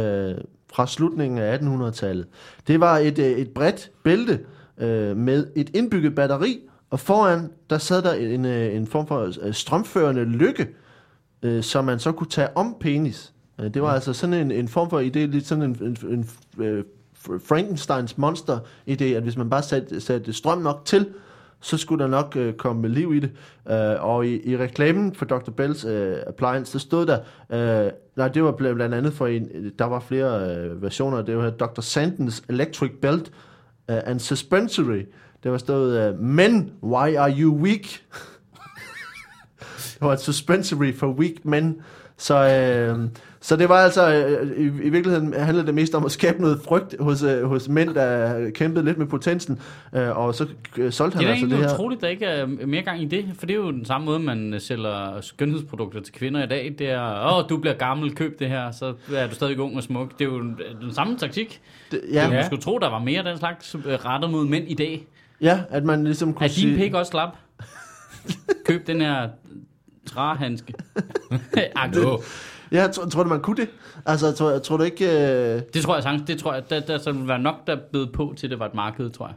øh, 0.00 0.34
fra 0.72 0.86
slutningen 0.86 1.38
af 1.38 1.58
1800-tallet. 1.58 2.26
Det 2.66 2.80
var 2.80 2.98
et, 2.98 3.18
øh, 3.18 3.24
et 3.26 3.50
bredt 3.50 3.90
bælte 4.04 4.40
øh, 4.78 5.16
med 5.16 5.46
et 5.56 5.70
indbygget 5.76 6.14
batteri, 6.14 6.60
og 6.90 7.00
foran, 7.00 7.50
der 7.70 7.78
sad 7.78 8.02
der 8.02 8.12
en, 8.12 8.44
øh, 8.44 8.76
en 8.76 8.86
form 8.86 9.06
for 9.06 9.32
øh, 9.42 9.54
strømførende 9.54 10.24
lykke, 10.24 10.68
øh, 11.42 11.62
som 11.62 11.84
man 11.84 11.98
så 11.98 12.12
kunne 12.12 12.30
tage 12.30 12.56
om 12.56 12.76
penis. 12.80 13.32
Øh, 13.60 13.74
Det 13.74 13.82
var 13.82 13.88
altså 13.92 14.12
sådan 14.12 14.34
en, 14.34 14.50
en 14.50 14.68
form 14.68 14.90
for 14.90 15.00
idé, 15.00 15.18
lidt 15.18 15.46
sådan 15.46 15.62
en, 15.64 15.78
en, 15.80 15.96
en 16.08 16.28
øh, 16.64 16.84
Frankensteins 17.46 18.18
monster-idé, 18.18 19.04
at 19.04 19.22
hvis 19.22 19.36
man 19.36 19.50
bare 19.50 19.62
satte, 19.62 20.00
satte 20.00 20.32
strøm 20.32 20.58
nok 20.58 20.82
til, 20.84 21.06
så 21.60 21.76
skulle 21.76 22.04
der 22.04 22.10
nok 22.10 22.36
øh, 22.36 22.54
komme 22.54 22.88
liv 22.88 23.14
i 23.14 23.20
det. 23.20 23.30
Øh, 23.70 24.04
og 24.04 24.26
i, 24.26 24.50
i 24.50 24.56
reklamen 24.56 25.14
for 25.14 25.24
Dr. 25.24 25.50
Bells 25.50 25.84
øh, 25.84 26.16
appliance, 26.26 26.72
der 26.72 26.78
stod 26.78 27.06
der, 27.06 27.18
øh, 27.86 27.90
nej, 28.16 28.28
det 28.28 28.44
var 28.44 28.52
bl- 28.52 28.74
blandt 28.74 28.94
andet 28.94 29.12
for 29.12 29.26
en, 29.26 29.48
der 29.78 29.84
var 29.84 30.00
flere 30.00 30.56
øh, 30.56 30.82
versioner, 30.82 31.22
det 31.22 31.36
var 31.36 31.50
Dr. 31.50 31.80
Sandens 31.80 32.42
Electric 32.48 32.90
Belt, 33.02 33.32
uh, 33.88 34.00
and 34.04 34.20
suspensory. 34.20 35.02
Det 35.42 35.52
var 35.52 35.58
stået, 35.58 36.14
uh, 36.14 36.20
men, 36.20 36.72
why 36.82 37.16
are 37.16 37.40
you 37.40 37.54
weak? 37.54 37.82
det 39.94 40.00
var 40.00 40.12
et 40.12 40.20
suspensory 40.20 40.92
for 40.92 41.06
weak 41.06 41.44
men. 41.44 41.82
Så, 42.18 42.34
øh, 42.34 43.08
så 43.40 43.56
det 43.56 43.68
var 43.68 43.74
altså, 43.76 44.14
øh, 44.14 44.50
i, 44.58 44.62
i 44.64 44.88
virkeligheden 44.88 45.34
handlede 45.34 45.66
det 45.66 45.74
mest 45.74 45.94
om 45.94 46.04
at 46.04 46.10
skabe 46.10 46.40
noget 46.40 46.60
frygt 46.64 46.94
hos, 47.00 47.22
øh, 47.22 47.44
hos 47.44 47.68
mænd, 47.68 47.94
der 47.94 48.50
kæmpede 48.50 48.84
lidt 48.84 48.98
med 48.98 49.06
potensen, 49.06 49.60
øh, 49.94 50.18
og 50.18 50.34
så 50.34 50.46
øh, 50.76 50.92
solgte 50.92 51.18
Det 51.18 51.26
han 51.26 51.36
er 51.36 51.40
altså 51.40 51.56
det 51.56 51.64
her. 51.64 51.74
utroligt, 51.74 51.98
at 51.98 52.02
der 52.02 52.08
ikke 52.08 52.24
er 52.26 52.46
mere 52.46 52.82
gang 52.82 53.02
i 53.02 53.04
det, 53.04 53.24
for 53.38 53.46
det 53.46 53.52
er 53.54 53.58
jo 53.58 53.70
den 53.70 53.84
samme 53.84 54.04
måde, 54.04 54.18
man 54.18 54.54
sælger 54.58 55.20
skønhedsprodukter 55.20 56.00
til 56.00 56.14
kvinder 56.14 56.44
i 56.44 56.46
dag. 56.46 56.74
Det 56.78 56.90
er, 56.90 57.34
åh, 57.38 57.48
du 57.48 57.56
bliver 57.56 57.74
gammel, 57.74 58.14
køb 58.14 58.38
det 58.38 58.48
her, 58.48 58.70
så 58.70 58.94
er 59.14 59.26
du 59.26 59.34
stadig 59.34 59.60
ung 59.60 59.76
og 59.76 59.82
smuk. 59.82 60.18
Det 60.18 60.24
er 60.24 60.28
jo 60.28 60.40
den, 60.80 60.94
samme 60.94 61.18
taktik. 61.18 61.60
Det, 61.90 62.00
Ja. 62.12 62.30
Man 62.30 62.44
skulle 62.44 62.62
tro, 62.62 62.78
der 62.78 62.90
var 62.90 62.98
mere 62.98 63.18
af 63.18 63.24
den 63.24 63.38
slags 63.38 63.76
rettet 63.86 64.30
mod 64.30 64.46
mænd 64.46 64.64
i 64.68 64.74
dag. 64.74 65.06
ja, 65.40 65.60
at 65.70 65.84
man 65.84 66.04
ligesom 66.04 66.34
kunne 66.34 66.44
Er 66.44 66.48
din 66.48 66.54
sige... 66.54 66.76
pik 66.76 66.94
også 66.94 67.10
slap? 67.10 67.36
Køb 68.66 68.86
den 68.86 69.00
her 69.00 69.28
træhandske. 70.06 70.74
No. 71.94 72.18
Ja, 72.72 72.86
tror, 72.86 73.04
tror 73.04 73.22
du, 73.22 73.28
man 73.28 73.40
kunne 73.40 73.56
det? 73.56 73.68
Altså, 74.06 74.32
tror, 74.32 74.58
tror 74.58 74.76
du 74.76 74.82
ikke... 74.82 75.04
Øh, 75.04 75.62
Det 75.74 75.82
tror 75.82 75.94
jeg 75.94 76.02
sagtens, 76.02 76.22
det 76.26 76.38
tror 76.38 76.54
jeg, 76.54 76.70
der, 76.70 76.80
der, 76.80 76.98
der 76.98 77.12
ville 77.12 77.28
være 77.28 77.38
nok, 77.38 77.66
der 77.66 77.76
bød 77.92 78.06
på 78.06 78.34
til, 78.36 78.50
det 78.50 78.58
var 78.58 78.66
et 78.66 78.74
marked, 78.74 79.10
tror 79.10 79.26
jeg. 79.26 79.34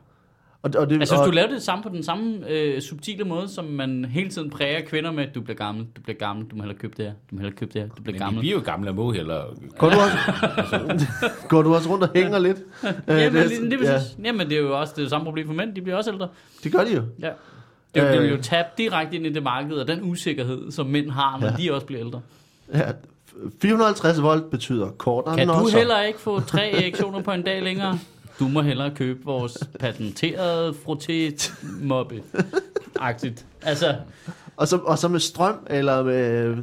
og, 0.61 0.72
og 0.78 0.89
det, 0.89 0.99
Altså, 0.99 1.15
hvis 1.15 1.20
og, 1.22 1.26
du 1.28 1.32
lavede 1.32 1.53
det 1.53 1.61
samme 1.63 1.84
på 1.84 1.89
den 1.89 2.03
samme 2.03 2.49
øh, 2.49 2.82
subtile 2.82 3.24
måde, 3.24 3.47
som 3.47 3.65
man 3.65 4.05
hele 4.05 4.30
tiden 4.30 4.49
præger 4.49 4.82
kvinder 4.86 5.11
med, 5.11 5.28
du 5.36 5.41
bliver 5.41 5.57
gammel, 5.57 5.86
du 5.95 6.01
bliver 6.01 6.18
gammel, 6.18 6.45
du 6.45 6.55
må 6.55 6.63
hellere 6.63 6.78
købe 6.80 6.93
det 6.97 7.05
her, 7.05 7.11
du 7.11 7.36
må 7.36 7.39
hellere 7.39 7.55
købe 7.57 7.74
det 7.74 7.82
her, 7.82 7.88
du 7.89 8.01
bliver 8.01 8.13
Men 8.13 8.20
gammel. 8.20 8.39
bliver 8.39 8.55
jo 8.57 8.61
gamle 8.65 8.89
og 8.89 8.95
må 8.95 9.11
heller... 9.11 9.41
Går 9.78 9.89
du, 9.89 9.95
også, 9.95 10.18
går 11.49 11.61
du 11.61 11.76
også 11.76 11.89
rundt 11.89 12.03
og 12.03 12.09
hænger 12.15 12.39
lidt? 12.39 12.57
Øh, 12.57 12.93
Jamen, 13.07 13.34
det- 13.36 13.49
det, 13.49 13.72
det, 13.72 13.82
ja, 13.86 13.93
ja. 13.93 13.99
Jamen, 14.24 14.49
det 14.49 14.57
er 14.57 14.61
jo 14.61 14.80
også 14.80 14.93
det 14.97 15.09
samme 15.09 15.26
problem 15.26 15.47
for 15.47 15.53
mænd, 15.53 15.76
de 15.76 15.82
bliver 15.82 15.97
også 15.97 16.11
ældre. 16.11 16.28
det 16.63 16.72
gør 16.72 16.84
de 16.84 16.93
jo. 16.95 17.01
Ja. 17.22 17.30
Det, 17.96 18.04
øh. 18.16 18.22
vil 18.22 18.30
jo 18.30 18.42
tabe 18.42 18.68
direkte 18.78 19.16
ind 19.16 19.26
i 19.26 19.34
det 19.34 19.44
marked, 19.44 19.74
og 19.74 19.88
den 19.88 20.00
usikkerhed, 20.04 20.72
som 20.72 20.86
mænd 20.86 21.12
har, 21.12 21.38
når 21.40 21.48
Ja. 21.48 21.54
de 21.58 21.74
også 21.74 21.86
bliver 21.86 22.06
ældre. 22.06 22.22
Ja, 22.74 22.92
450 23.62 24.22
volt 24.22 24.50
betyder 24.52 24.90
kortere 24.92 25.38
Kan 25.38 25.48
du 25.48 25.54
nosser. 25.54 25.78
heller 25.78 26.02
ikke 26.02 26.20
få 26.20 26.40
tre 26.40 26.72
erektioner 26.72 27.22
på 27.22 27.32
en 27.32 27.42
dag 27.44 27.62
længere? 27.64 28.00
Du 28.40 28.48
må 28.48 28.62
hellere 28.62 28.92
købe 28.96 29.20
vores 29.26 29.58
patenterede 29.80 30.74
frotté-mobbe. 30.86 32.22
Aktigt. 33.00 33.46
Altså, 33.62 33.96
Og 34.58 34.68
så, 34.68 34.78
og 34.78 34.98
så 34.98 35.08
med 35.08 35.20
strøm, 35.20 35.56
eller 35.70 36.04
med 36.04 36.56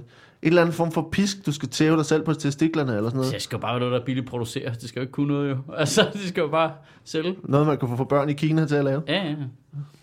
eller 0.47 0.63
anden 0.63 0.75
form 0.75 0.93
for 0.93 1.09
pisk, 1.13 1.47
du 1.47 1.53
skal 1.53 1.69
tæve 1.69 1.97
dig 1.97 2.07
selv 2.07 2.23
på 2.23 2.35
testiklerne, 2.35 2.97
eller 2.97 3.11
sådan 3.11 3.17
noget. 3.17 3.35
det 3.35 3.43
skal 3.43 3.57
jo 3.57 3.61
bare 3.61 3.73
være 3.73 3.81
noget, 3.81 3.93
der 3.93 4.01
er 4.01 4.05
billigt 4.05 4.27
produceret. 4.27 4.81
Det 4.81 4.89
skal 4.89 5.01
jo 5.01 5.03
ikke 5.03 5.13
kunne 5.13 5.29
noget, 5.29 5.51
jo. 5.51 5.57
Altså, 5.77 6.09
det 6.13 6.29
skal 6.29 6.41
jo 6.41 6.49
bare 6.49 6.73
sælge. 7.05 7.37
Noget, 7.43 7.67
man 7.67 7.79
kan 7.79 7.89
få 7.89 7.97
for 7.97 8.05
børn 8.05 8.29
i 8.29 8.33
Kina 8.33 8.67
til 8.67 8.75
at 8.75 8.85
lave. 8.85 9.03
Ja, 9.09 9.25
ja. 9.25 9.35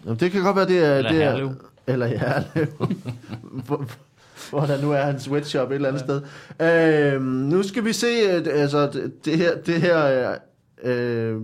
Jamen, 0.05 0.19
det 0.19 0.31
kan 0.31 0.43
godt 0.43 0.55
være, 0.55 0.67
det 0.67 0.85
er... 0.85 0.95
Eller 0.95 1.11
det 1.11 1.23
er, 1.23 1.31
Herlev. 1.31 1.51
Eller 1.87 2.05
Herlev. 2.05 2.67
hvor, 4.49 4.65
der 4.65 4.81
nu 4.81 4.91
er 4.91 5.07
en 5.07 5.19
sweatshop 5.19 5.71
et 5.71 5.75
eller 5.75 5.87
andet 5.87 6.01
ja. 6.01 6.19
sted. 6.59 7.13
Øhm, 7.13 7.23
nu 7.23 7.63
skal 7.63 7.85
vi 7.85 7.93
se, 7.93 8.07
øh, 8.07 8.61
altså 8.61 8.89
det, 8.93 9.25
det 9.25 9.37
her, 9.37 9.57
det 9.65 9.81
her 9.81 10.35
øh, 10.83 11.41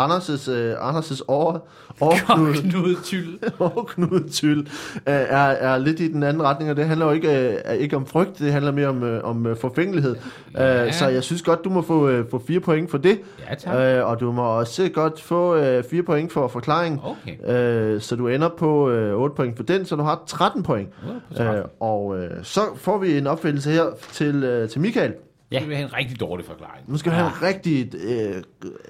Anders' 0.00 0.50
øh, 0.50 0.74
Anders' 0.88 1.20
år, 1.28 1.68
årknude, 2.00 2.54
Knud 2.70 2.96
tyld. 3.04 3.38
årknude 3.60 4.28
tyld, 4.28 4.60
øh, 4.96 5.02
er, 5.06 5.38
er 5.38 5.78
lidt 5.78 6.00
i 6.00 6.12
den 6.12 6.22
anden 6.22 6.42
retning, 6.42 6.70
og 6.70 6.76
det 6.76 6.84
handler 6.86 7.06
jo 7.06 7.12
ikke, 7.12 7.48
øh, 7.68 7.74
ikke 7.74 7.96
om 7.96 8.06
frygt, 8.06 8.38
det 8.38 8.52
handler 8.52 8.72
mere 8.72 8.88
om, 8.88 9.02
øh, 9.02 9.24
om 9.24 9.46
øh, 9.46 9.56
forfængelighed. 9.56 10.16
Ja. 10.54 10.86
Øh, 10.86 10.92
så 10.92 11.08
jeg 11.08 11.22
synes 11.22 11.42
godt, 11.42 11.64
du 11.64 11.70
må 11.70 11.82
få, 11.82 12.08
øh, 12.08 12.24
få 12.30 12.42
fire 12.46 12.60
point 12.60 12.90
for 12.90 12.98
det, 12.98 13.18
Ja, 13.50 13.54
tak. 13.54 13.76
øh, 13.98 14.06
og 14.06 14.20
du 14.20 14.32
må 14.32 14.42
også 14.42 14.88
godt 14.94 15.22
få 15.22 15.56
øh, 15.56 15.84
fire 15.90 16.02
point 16.02 16.32
for 16.32 16.48
forklaring. 16.48 17.00
Okay. 17.04 17.54
Øh, 17.94 18.00
så 18.00 18.16
du 18.16 18.28
ender 18.28 18.48
på 18.58 18.90
øh, 18.90 19.14
8 19.20 19.34
point 19.34 19.56
for 19.56 19.62
den, 19.64 19.84
så 19.84 19.96
du 19.96 20.02
har 20.02 20.22
13 20.26 20.62
point. 20.62 20.88
Nu 21.06 21.12
jeg 21.12 21.20
på 21.28 21.34
13. 21.36 21.56
Øh, 21.58 21.64
og 21.80 22.18
øh, 22.18 22.30
så 22.42 22.60
får 22.76 22.98
vi 22.98 23.18
en 23.18 23.26
opfældelse 23.26 23.70
her 23.70 23.84
til, 24.12 24.44
øh, 24.44 24.68
til 24.68 24.80
Michael. 24.80 25.12
Ja. 25.52 25.58
Det 25.60 25.68
vil 25.68 25.76
have 25.76 25.88
en 25.88 25.94
rigtig 25.94 26.20
dårlig 26.20 26.46
forklaring. 26.46 26.90
Nu 26.90 26.96
skal 26.96 27.12
vi 27.12 27.16
have 27.16 27.26
en 27.28 27.42
rigtig, 27.42 27.94
øh, 27.94 28.42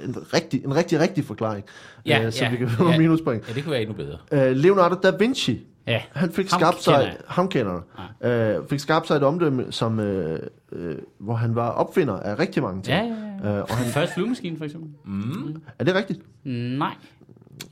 en 0.05 0.17
rigtig, 0.35 0.65
en 0.65 0.77
rigtig, 0.77 1.01
rigtig 1.01 1.25
forklaring, 1.25 1.65
Ja, 2.07 2.25
øh, 2.27 2.33
så 2.33 2.45
ja, 2.45 2.51
vi 2.51 2.57
kan 2.57 2.69
få 2.69 2.91
ja. 2.91 2.99
minuspoint. 2.99 3.49
Ja, 3.49 3.55
det 3.55 3.63
kunne 3.65 3.73
være 3.73 3.81
endnu 3.83 3.95
bedre. 3.97 4.19
Øh, 4.33 4.57
Leonardo 4.57 4.95
da 4.95 5.17
Vinci, 5.19 5.67
Ja. 5.87 6.03
han 6.13 6.33
fik 6.33 6.51
Ham 6.51 6.61
skabt 6.61 6.83
sig, 6.83 6.93
jeg. 6.93 7.17
ham 7.29 7.49
kender 7.49 7.81
du, 8.23 8.29
øh, 8.29 8.69
fik 8.71 8.81
skabt 8.81 9.07
sig 9.07 9.15
et 9.17 9.23
omdømme, 9.23 9.73
som, 9.73 10.01
øh, 10.01 10.41
øh, 10.73 10.97
hvor 11.19 11.35
han 11.35 11.55
var 11.55 11.69
opfinder 11.71 12.15
af 12.15 12.39
rigtig 12.39 12.63
mange 12.63 12.83
ting. 12.83 12.97
Ja, 12.97 13.05
ja, 13.45 13.51
ja. 13.51 13.57
Øh, 13.57 13.63
og 13.63 13.77
han, 13.77 13.87
Første 13.93 14.15
flyvemaskine, 14.15 14.59
for 14.59 14.65
eksempel. 14.65 14.91
Mm. 15.05 15.63
er 15.79 15.85
det 15.85 15.95
rigtigt? 15.95 16.21
Nej. 16.45 16.95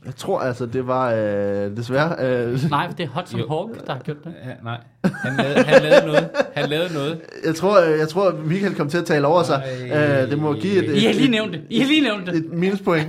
Jeg 0.07 0.17
tror 0.17 0.39
altså, 0.41 0.67
det 0.67 0.87
var 0.87 1.13
øh, 1.13 1.77
desværre... 1.77 2.17
Øh, 2.21 2.71
Nej, 2.71 2.89
det 2.99 3.05
er 3.05 3.09
Hudson 3.21 3.41
Jo. 3.41 3.49
Hawk, 3.49 3.87
der 3.87 3.93
har 3.93 4.01
gjort 4.01 4.25
det. 4.25 4.33
Ja, 4.47 4.51
nej. 4.65 4.79
Han 5.05 5.37
lavede, 5.37 5.65
han 5.65 5.83
lavede 5.83 6.07
noget. 6.07 6.29
Han 6.55 6.69
lavede 6.69 6.95
noget. 6.95 7.21
jeg, 7.45 7.55
tror, 7.55 7.81
øh, 7.93 7.99
jeg 7.99 8.09
tror, 8.09 8.35
Michael 8.45 8.75
kom 8.75 8.89
til 8.89 8.99
at 8.99 9.05
tale 9.05 9.27
over 9.27 9.43
sig. 9.43 9.63
Øh, 9.95 10.31
det 10.31 10.39
må 10.39 10.53
give 10.53 10.85
et, 10.85 10.97
I 10.97 11.05
har 11.05 11.13
lige 11.13 11.31
nævnt 11.31 11.53
det. 11.53 11.61
I 11.71 11.79
har 11.81 11.87
lige 11.89 12.03
nævnt 12.03 12.27
det. 12.27 12.35
et 12.37 12.53
minuspoint. 12.53 13.09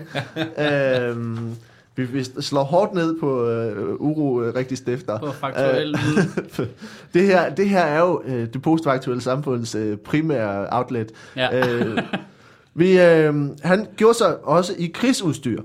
øhm, 0.57 1.55
vi, 1.95 2.03
vi 2.03 2.23
slår 2.23 2.63
hårdt 2.63 2.93
ned 2.93 3.19
på 3.19 3.49
øh, 3.49 3.95
uro 3.99 4.41
øh, 4.43 4.55
rigtig 4.55 4.77
stifter. 4.77 5.19
På 5.19 5.31
faktuel 5.31 5.95
det, 7.13 7.23
her, 7.27 7.49
det 7.55 7.69
her 7.69 7.81
er 7.81 7.99
jo 7.99 8.21
øh, 8.25 8.47
det 8.53 8.61
postaktuelle 8.61 9.21
samfunds 9.21 9.75
øh, 9.75 9.97
primære 9.97 10.67
outlet. 10.71 11.11
Ja. 11.35 11.69
Øh, 11.77 11.97
vi, 12.73 12.99
øh, 12.99 13.33
han 13.63 13.87
gjorde 13.97 14.17
sig 14.17 14.45
også 14.45 14.73
i 14.77 14.91
krigsudstyr, 14.93 15.61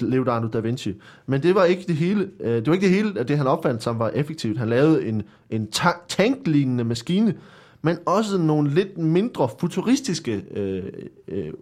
Leonardo 0.00 0.48
da 0.48 0.58
Vinci. 0.58 0.94
Men 1.26 1.42
det 1.42 1.54
var 1.54 1.64
ikke 1.64 1.84
det 1.86 1.96
hele, 1.96 2.30
øh, 2.40 2.54
det 2.54 2.66
var 2.66 2.72
ikke 2.72 2.86
det 2.86 2.94
hele 2.94 3.18
af 3.18 3.26
det, 3.26 3.36
han 3.36 3.46
opfandt, 3.46 3.82
som 3.82 3.98
var 3.98 4.08
effektivt. 4.08 4.58
Han 4.58 4.68
lavede 4.68 5.06
en, 5.06 5.22
en 5.50 5.66
ta- 5.66 6.00
tanklignende 6.08 6.84
maskine, 6.84 7.34
men 7.82 7.96
også 8.06 8.38
nogle 8.38 8.70
lidt 8.70 8.98
mindre 8.98 9.48
futuristiske 9.58 10.44
øh, 10.56 10.84
øh, 11.28 11.52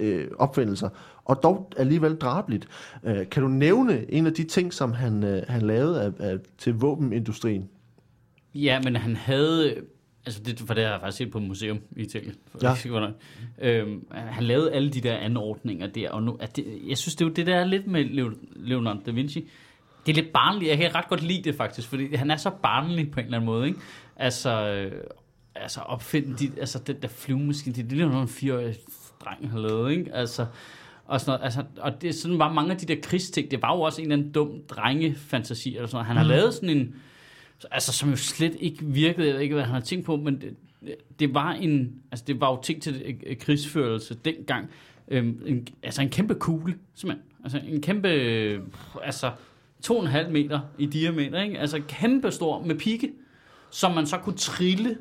øh, 0.00 0.28
opfindelser, 0.38 0.88
og 1.24 1.42
dog 1.42 1.72
alligevel 1.76 2.14
drabeligt. 2.14 2.68
Øh, 3.04 3.28
kan 3.28 3.42
du 3.42 3.48
nævne 3.48 4.12
en 4.12 4.26
af 4.26 4.32
de 4.32 4.44
ting, 4.44 4.72
som 4.72 4.92
han, 4.92 5.24
øh, 5.24 5.42
han 5.48 5.62
lavede 5.62 6.02
af, 6.02 6.12
af, 6.18 6.38
til 6.58 6.74
våbenindustrien? 6.74 7.68
Ja, 8.54 8.80
men 8.84 8.96
han 8.96 9.16
havde... 9.16 9.74
Altså, 10.26 10.42
det, 10.42 10.60
for 10.66 10.74
det 10.74 10.84
har 10.84 10.90
jeg 10.90 11.00
faktisk 11.00 11.18
set 11.18 11.30
på 11.30 11.38
et 11.38 11.44
museum 11.44 11.78
i 11.96 12.02
Italien. 12.02 12.34
Ja. 12.62 12.68
Øhm, 13.62 14.06
han 14.10 14.44
lavede 14.44 14.72
alle 14.72 14.90
de 14.90 15.00
der 15.00 15.16
anordninger 15.16 15.86
der, 15.86 16.10
og 16.10 16.22
nu, 16.22 16.36
at 16.40 16.56
det, 16.56 16.78
jeg 16.88 16.98
synes, 16.98 17.14
det 17.14 17.24
er 17.24 17.28
jo 17.28 17.34
det 17.34 17.46
der 17.46 17.56
er 17.56 17.64
lidt 17.64 17.86
med 17.86 18.04
Leo- 18.04 18.38
Leonardo 18.56 19.00
da 19.06 19.10
Vinci. 19.10 19.48
Det 20.06 20.12
er 20.18 20.22
lidt 20.22 20.32
barnligt. 20.32 20.70
Jeg 20.70 20.78
kan 20.78 20.94
ret 20.94 21.08
godt 21.08 21.22
lide 21.22 21.42
det 21.42 21.54
faktisk, 21.54 21.88
fordi 21.88 22.14
han 22.14 22.30
er 22.30 22.36
så 22.36 22.50
barnlig 22.62 23.10
på 23.10 23.20
en 23.20 23.26
eller 23.26 23.38
anden 23.38 23.46
måde, 23.46 23.66
ikke? 23.66 23.78
Altså, 24.16 24.50
øh, 24.68 24.92
altså 25.54 25.80
opfinde 25.80 26.36
de, 26.36 26.52
altså 26.60 26.78
den 26.86 26.96
der 27.02 27.08
flyvemaskine, 27.08 27.74
det, 27.76 27.90
det 27.90 28.00
er 28.00 28.04
jo 28.04 28.20
en 28.20 28.28
fireårig 28.28 28.74
dreng 29.24 29.50
har 29.50 29.58
lavet, 29.58 29.92
ikke? 29.92 30.14
Altså, 30.14 30.46
og, 31.06 31.20
sådan 31.20 31.30
noget, 31.30 31.44
altså, 31.44 31.64
og 31.80 32.02
det 32.02 32.14
sådan 32.14 32.38
bare 32.38 32.54
mange 32.54 32.72
af 32.72 32.76
de 32.78 32.86
der 32.86 33.00
krigsting, 33.02 33.50
det 33.50 33.62
var 33.62 33.76
jo 33.76 33.80
også 33.80 34.00
en 34.02 34.06
eller 34.06 34.16
anden 34.16 34.32
dum 34.32 34.62
drengefantasi, 34.68 35.74
eller 35.76 35.86
sådan 35.86 35.94
noget. 35.96 36.06
Han 36.06 36.16
har 36.16 36.24
lavet 36.24 36.54
sådan 36.54 36.70
en, 36.70 36.94
altså 37.70 37.92
som 37.92 38.10
jo 38.10 38.16
slet 38.16 38.56
ikke 38.60 38.84
virkede, 38.84 39.26
jeg 39.26 39.34
ved 39.34 39.42
ikke, 39.42 39.54
hvad 39.54 39.64
han 39.64 39.74
har 39.74 39.80
tænkt 39.80 40.06
på, 40.06 40.16
men 40.16 40.40
det, 40.40 40.56
det 41.18 41.34
var 41.34 41.52
en, 41.52 42.02
altså 42.12 42.24
det 42.26 42.40
var 42.40 42.50
jo 42.50 42.62
ting 42.62 42.82
til 42.82 43.16
krigsførelse 43.40 44.14
dengang. 44.14 44.70
Øhm, 45.08 45.42
en, 45.46 45.68
altså 45.82 46.02
en 46.02 46.08
kæmpe 46.08 46.34
kugle, 46.34 46.74
simpelthen. 46.94 47.24
Altså 47.44 47.60
en 47.68 47.82
kæmpe, 47.82 48.08
altså 49.02 49.30
to 49.82 49.96
og 49.96 50.02
en 50.02 50.10
halv 50.10 50.32
meter 50.32 50.60
i 50.78 50.86
diameter, 50.86 51.42
ikke? 51.42 51.58
Altså 51.58 51.82
kæmpe 51.88 52.30
stor 52.30 52.62
med 52.62 52.74
pigge, 52.74 53.12
som 53.70 53.94
man 53.94 54.06
så 54.06 54.18
kunne 54.18 54.36
trille 54.36 54.98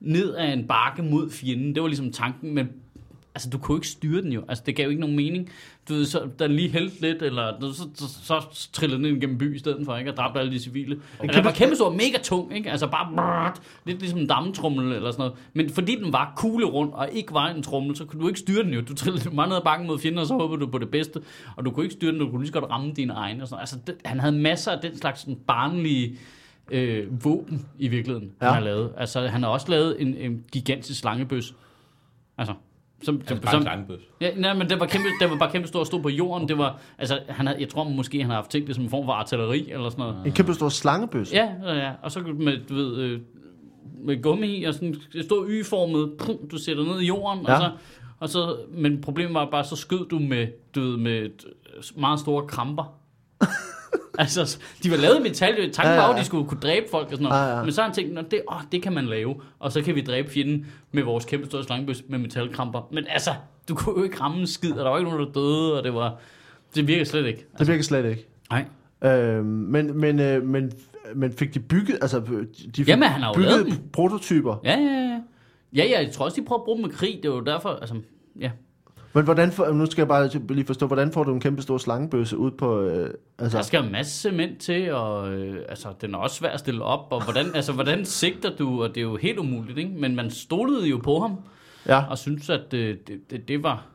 ned 0.00 0.34
af 0.34 0.52
en 0.52 0.66
bakke 0.66 1.02
mod 1.02 1.30
fjenden. 1.30 1.74
Det 1.74 1.82
var 1.82 1.88
ligesom 1.88 2.12
tanken, 2.12 2.54
men 2.54 2.68
altså 3.36 3.50
du 3.50 3.58
kunne 3.58 3.76
ikke 3.76 3.88
styre 3.88 4.22
den 4.22 4.32
jo. 4.32 4.44
Altså 4.48 4.64
det 4.66 4.76
gav 4.76 4.84
jo 4.84 4.90
ikke 4.90 5.00
nogen 5.00 5.16
mening. 5.16 5.48
Du 5.88 5.94
ved, 5.94 6.04
så 6.04 6.28
den 6.38 6.52
lige 6.52 6.68
hældt 6.68 7.00
lidt, 7.00 7.22
eller 7.22 7.58
du, 7.60 7.72
så, 7.72 7.88
så, 7.94 8.06
så 8.52 8.68
trillede 8.72 8.98
den 8.98 9.06
ind 9.06 9.20
gennem 9.20 9.38
by 9.38 9.56
i 9.56 9.58
stedet 9.58 9.84
for, 9.84 9.96
ikke? 9.96 10.10
Og 10.10 10.16
dræbte 10.16 10.40
alle 10.40 10.52
de 10.52 10.58
civile. 10.58 11.00
Og 11.18 11.34
den 11.34 11.44
var 11.44 11.50
kæmpe 11.52 11.74
stor, 11.74 11.90
mega 11.90 12.18
tung, 12.22 12.56
ikke? 12.56 12.70
Altså 12.70 12.86
bare 12.86 13.08
brrrt, 13.14 13.60
lidt 13.84 13.98
ligesom 13.98 14.20
en 14.20 14.26
dammetrummel 14.26 14.92
eller 14.92 15.10
sådan 15.10 15.22
noget. 15.22 15.34
Men 15.54 15.70
fordi 15.70 15.94
den 15.94 16.12
var 16.12 16.32
kugle 16.36 16.66
rundt 16.66 16.94
og 16.94 17.08
ikke 17.12 17.32
var 17.32 17.48
en 17.48 17.62
trummel, 17.62 17.96
så 17.96 18.04
kunne 18.04 18.20
du 18.20 18.28
ikke 18.28 18.40
styre 18.40 18.62
den 18.62 18.72
jo. 18.72 18.80
Du 18.80 18.94
trillede 18.94 19.30
bare 19.30 19.48
ned 19.48 19.56
ad 19.56 19.62
bakken 19.62 19.86
mod 19.86 19.98
fjenden, 19.98 20.18
og 20.18 20.26
så 20.26 20.34
håbede 20.34 20.60
du 20.60 20.66
på 20.66 20.78
det 20.78 20.90
bedste. 20.90 21.20
Og 21.56 21.64
du 21.64 21.70
kunne 21.70 21.84
ikke 21.84 21.94
styre 21.94 22.12
den, 22.12 22.20
du 22.20 22.30
kunne 22.30 22.40
lige 22.40 22.52
så 22.52 22.60
godt 22.60 22.70
ramme 22.70 22.92
dine 22.92 23.12
egne. 23.12 23.42
Og 23.42 23.48
sådan. 23.48 23.56
noget. 23.56 23.62
Altså 23.62 23.78
det, 23.86 23.94
han 24.04 24.20
havde 24.20 24.36
masser 24.36 24.72
af 24.72 24.78
den 24.82 24.96
slags 24.96 25.20
sådan, 25.20 25.36
barnlige 25.46 26.18
øh, 26.70 27.24
våben 27.24 27.66
i 27.78 27.88
virkeligheden. 27.88 28.32
Ja. 28.42 28.46
han 28.46 28.54
har 28.54 28.60
lavet. 28.60 28.92
Altså 28.96 29.26
han 29.26 29.42
har 29.42 29.50
også 29.50 29.70
lavet 29.70 30.02
en, 30.02 30.14
en 30.14 30.44
gigantisk 30.52 31.00
slangebøs. 31.00 31.54
Altså, 32.38 32.54
som, 33.02 33.14
Altså 33.14 33.34
som, 33.34 33.38
bare 33.38 33.54
en 33.54 33.62
som, 33.62 33.62
slangebøs. 33.62 34.00
Ja, 34.20 34.34
nej, 34.36 34.54
men 34.54 34.68
det 34.70 34.80
var, 34.80 34.86
kæmpe, 34.86 35.08
det 35.20 35.30
var 35.30 35.36
bare 35.36 35.52
kæmpe 35.52 35.68
stor 35.68 35.80
at 35.80 35.86
stå 35.86 36.02
på 36.02 36.08
jorden. 36.08 36.48
Det 36.48 36.58
var, 36.58 36.80
altså, 36.98 37.20
han 37.28 37.46
havde, 37.46 37.60
jeg 37.60 37.68
tror 37.68 37.84
måske, 37.84 38.20
han 38.20 38.30
har 38.30 38.36
haft 38.36 38.50
tænkt 38.50 38.66
det 38.66 38.74
som 38.74 38.84
en 38.84 38.90
form 38.90 39.04
for 39.04 39.12
artilleri 39.12 39.70
eller 39.70 39.90
sådan 39.90 40.02
noget. 40.02 40.26
En 40.26 40.32
kæmpe 40.32 40.54
stor 40.54 40.68
slangebøs. 40.68 41.32
Ja, 41.32 41.48
ja, 41.64 41.74
ja. 41.74 41.92
Og 42.02 42.12
så 42.12 42.20
med, 42.20 42.58
du 42.68 42.74
ved, 42.74 42.96
øh, 42.96 43.20
med 44.04 44.22
gummi 44.22 44.64
og 44.64 44.74
sådan 44.74 44.94
det 45.12 45.24
står 45.24 45.46
y-formet, 45.48 46.12
pum, 46.18 46.48
du 46.50 46.58
sætter 46.58 46.84
ned 46.84 47.00
i 47.00 47.06
jorden, 47.06 47.44
ja. 47.48 47.52
Ja. 47.52 47.58
og 47.58 47.62
så 47.62 47.70
Og 48.18 48.28
så, 48.28 48.56
men 48.70 49.00
problemet 49.00 49.34
var 49.34 49.48
bare, 49.50 49.64
så 49.64 49.76
skød 49.76 50.08
du 50.08 50.18
med, 50.18 50.46
du 50.74 50.80
ved, 50.80 50.96
med 50.96 51.20
øh, 51.20 51.30
meget 51.96 52.20
store 52.20 52.46
kramper. 52.46 52.98
altså, 54.18 54.58
de 54.82 54.90
var 54.90 54.96
lavet 54.96 55.18
i 55.18 55.22
metal. 55.22 55.54
Tanken 55.72 55.82
Ja, 55.84 55.90
ja, 55.90 55.96
var 56.00 56.08
ja. 56.08 56.12
at 56.14 56.20
de 56.20 56.24
skulle 56.24 56.48
kunne 56.48 56.60
dræbe 56.60 56.86
folk 56.90 57.06
og 57.06 57.10
sådan 57.12 57.24
noget. 57.24 57.36
Ja, 57.48 57.56
ja. 57.56 57.62
Men 57.62 57.72
så 57.72 57.80
har 57.80 57.88
han 57.88 57.94
tænkt, 57.94 58.14
"Nå, 58.14 58.20
det, 58.30 58.40
åh, 58.52 58.60
det 58.72 58.82
kan 58.82 58.92
man 58.92 59.06
lave. 59.06 59.34
Og 59.58 59.72
så 59.72 59.82
kan 59.82 59.94
vi 59.94 60.00
dræbe 60.00 60.30
fjenden 60.30 60.66
med 60.92 61.02
vores 61.02 61.24
kæmpe 61.24 61.46
store 61.46 61.64
slangebøs 61.64 62.02
med 62.08 62.18
metalkramper. 62.18 62.88
Men 62.92 63.04
altså, 63.08 63.30
du 63.68 63.74
kunne 63.74 63.98
jo 63.98 64.04
ikke 64.04 64.20
ramme 64.20 64.40
en 64.40 64.46
skid, 64.46 64.72
og 64.72 64.84
der 64.84 64.90
var 64.90 64.98
ikke 64.98 65.10
nogen, 65.10 65.26
der 65.26 65.32
døde, 65.32 65.78
og 65.78 65.84
det 65.84 65.94
var... 65.94 66.14
Det 66.74 66.88
virker 66.88 67.04
slet 67.04 67.26
ikke. 67.26 67.46
Det 67.58 67.68
virker 67.68 67.82
slet 67.82 68.04
ikke. 68.04 68.26
Nej. 68.50 68.64
Øh, 69.12 69.44
men, 69.44 69.98
men, 70.00 70.20
øh, 70.20 70.42
men, 70.42 70.72
men 71.14 71.32
fik 71.32 71.54
de 71.54 71.60
bygget, 71.60 71.98
altså 72.02 72.20
de 72.20 72.46
fik 72.76 72.88
Jamen, 72.88 73.08
han 73.08 73.22
har 73.22 73.32
bygget 73.34 73.80
prototyper. 73.92 74.60
Ja, 74.64 74.78
ja, 74.78 74.84
ja. 74.84 75.20
Ja, 75.76 75.84
ja, 75.84 76.02
jeg 76.04 76.12
tror 76.12 76.24
også, 76.24 76.40
de 76.40 76.46
prøver 76.46 76.60
at 76.60 76.64
bruge 76.64 76.76
dem 76.78 76.86
med 76.86 76.94
krig. 76.94 77.18
Det 77.22 77.30
var 77.30 77.36
jo 77.36 77.42
derfor, 77.42 77.68
altså... 77.68 77.94
Ja. 78.40 78.50
Men 79.12 79.24
hvordan 79.24 79.52
for, 79.52 79.72
nu 79.72 79.86
skal 79.86 80.02
jeg 80.02 80.08
bare 80.08 80.28
lige 80.48 80.66
forstå, 80.66 80.86
hvordan 80.86 81.12
får 81.12 81.24
du 81.24 81.34
en 81.34 81.40
kæmpe 81.40 81.62
stor 81.62 81.78
slangebøsse 81.78 82.36
ud 82.36 82.50
på, 82.50 82.80
øh, 82.80 83.10
altså, 83.38 83.56
Der 83.56 83.62
skal 83.62 83.84
en 83.84 83.92
masse 83.92 84.20
cement 84.20 84.60
til, 84.60 84.92
og 84.92 85.32
øh, 85.32 85.62
altså, 85.68 85.88
den 86.00 86.14
er 86.14 86.18
også 86.18 86.36
svær 86.36 86.50
at 86.50 86.60
stille 86.60 86.84
op, 86.84 87.06
og 87.10 87.24
hvordan, 87.24 87.46
altså, 87.54 87.72
hvordan 87.72 88.04
sigter 88.04 88.56
du, 88.56 88.82
og 88.82 88.88
det 88.88 88.96
er 88.96 89.02
jo 89.02 89.16
helt 89.16 89.38
umuligt, 89.38 89.78
ikke? 89.78 89.90
Men 89.90 90.16
man 90.16 90.30
stolede 90.30 90.88
jo 90.88 91.00
på 91.04 91.20
ham, 91.20 91.38
ja. 91.88 92.04
og 92.10 92.18
synes 92.18 92.50
at 92.50 92.74
øh, 92.74 92.96
det, 93.06 93.30
det, 93.30 93.48
det 93.48 93.62
var... 93.62 93.86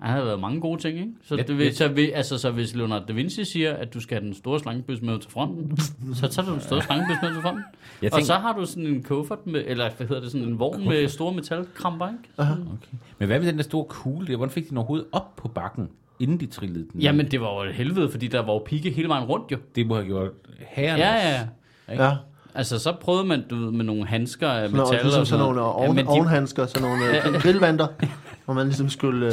Han 0.00 0.10
havde 0.12 0.24
lavet 0.26 0.40
mange 0.40 0.60
gode 0.60 0.80
ting, 0.82 0.98
ikke? 0.98 1.10
Så, 1.24 1.36
Ja, 1.36 1.42
det, 1.42 1.58
vil, 1.58 1.76
så, 1.76 1.88
vil, 1.88 2.06
altså, 2.14 2.38
så 2.38 2.50
hvis 2.50 2.74
Leonardo 2.74 3.04
da 3.08 3.12
Vinci 3.12 3.44
siger, 3.44 3.72
at 3.74 3.94
du 3.94 4.00
skal 4.00 4.16
have 4.18 4.26
den 4.26 4.34
store 4.34 4.60
slangebøs 4.60 5.02
med 5.02 5.18
til 5.18 5.30
fronten, 5.30 5.78
så 6.14 6.28
tager 6.28 6.46
du 6.46 6.52
den 6.52 6.60
store 6.60 6.82
slangebøs 6.82 7.16
med 7.22 7.32
til 7.32 7.42
fronten. 7.42 7.64
Jeg 8.02 8.12
og 8.12 8.18
tænker, 8.18 8.26
så 8.26 8.34
har 8.34 8.52
du 8.52 8.66
sådan 8.66 8.86
en 8.86 9.02
kuffert 9.02 9.46
med, 9.46 9.62
eller 9.66 9.90
hvad 9.96 10.06
hedder 10.06 10.22
det, 10.22 10.32
sådan 10.32 10.48
en 10.48 10.58
vogn 10.58 10.84
med 10.88 11.08
store 11.08 11.34
metalkramper, 11.34 12.06
ikke? 12.08 12.18
Sådan. 12.36 12.52
okay. 12.52 12.96
Men 13.18 13.26
hvad 13.28 13.38
med 13.40 13.46
den 13.48 13.56
der 13.56 13.62
store 13.62 13.84
kugle 13.84 14.26
der? 14.26 14.36
Hvordan 14.36 14.52
fik 14.52 14.64
de 14.64 14.68
den 14.68 14.78
overhovedet 14.78 15.06
op 15.12 15.36
på 15.36 15.48
bakken, 15.48 15.88
inden 16.20 16.40
de 16.40 16.46
trillede 16.46 16.86
den? 16.92 17.00
Jamen, 17.00 17.30
det 17.30 17.40
var 17.40 17.54
jo 17.64 17.70
et 17.70 17.74
helvede, 17.74 18.10
fordi 18.10 18.26
der 18.26 18.42
var 18.42 18.52
jo 18.52 18.58
pigge 18.66 18.90
hele 18.90 19.08
vejen 19.08 19.24
rundt, 19.24 19.52
jo. 19.52 19.56
Det 19.74 19.86
må 19.86 19.94
have 19.94 20.06
gjort 20.06 20.30
herren. 20.58 20.98
Ja, 20.98 21.14
ja, 21.14 21.44
ja. 21.88 22.04
ja. 22.08 22.16
Altså, 22.54 22.78
så 22.78 22.92
prøvede 23.00 23.24
man 23.24 23.44
du 23.50 23.56
ved, 23.56 23.70
med 23.72 23.84
nogle 23.84 24.06
handsker 24.06 24.48
af 24.48 24.68
Sådan, 24.68 24.70
metal. 24.70 24.84
noget, 24.86 25.02
ligesom 25.04 25.20
og 25.20 25.26
sådan 25.26 25.44
nogle 25.44 25.60
oven, 25.60 25.96
men 25.96 26.04
de- 26.06 26.10
ovenhandsker, 26.10 26.66
sådan 26.66 26.88
nogle 26.88 27.04
øh, 27.34 27.40
grillvanter, 27.42 27.86
hvor 28.48 28.54
man 28.54 28.66
ligesom 28.66 28.88
skulle 28.88 29.26
øh, 29.26 29.32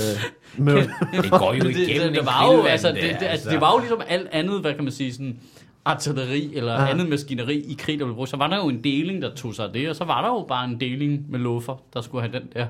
møde. 0.66 0.90
Det 1.22 1.32
går 1.32 1.54
jo 1.54 1.64
det, 1.64 1.76
det, 1.76 1.90
igennem 1.90 2.14
det, 2.14 2.20
en 2.20 2.26
var 2.26 2.54
jo, 2.54 2.64
altså, 2.64 2.88
det, 2.88 2.96
det, 2.96 3.04
altså, 3.04 3.26
altså. 3.26 3.50
det 3.50 3.62
var 3.62 3.72
jo 3.74 3.80
ligesom 3.80 4.02
alt 4.08 4.28
andet, 4.32 4.62
hvad 4.62 4.74
kan 4.74 4.84
man 4.84 4.94
sige, 4.94 5.14
sådan 5.14 5.40
artilleri 5.86 6.56
eller 6.56 6.74
ja. 6.74 6.88
andet 6.88 7.10
maskineri 7.10 7.56
i 7.56 7.76
krig, 7.80 8.00
der 8.00 8.06
blev 8.06 8.16
brugt. 8.16 8.30
Så 8.30 8.38
var 8.38 8.48
der 8.48 8.58
jo 8.58 8.70
en 8.70 8.84
deling, 8.84 9.22
der 9.22 9.36
tog 9.36 9.56
sig 9.56 9.66
af 9.66 9.74
det, 9.74 9.90
og 9.90 9.96
så 9.96 10.04
var 10.04 10.22
der 10.22 10.28
jo 10.28 10.46
bare 10.48 10.66
en 10.66 10.80
deling 10.80 11.26
med 11.32 11.40
luffer, 11.40 11.82
der 11.94 12.02
skulle 12.02 12.22
have 12.22 12.40
den 12.40 12.50
der 12.54 12.68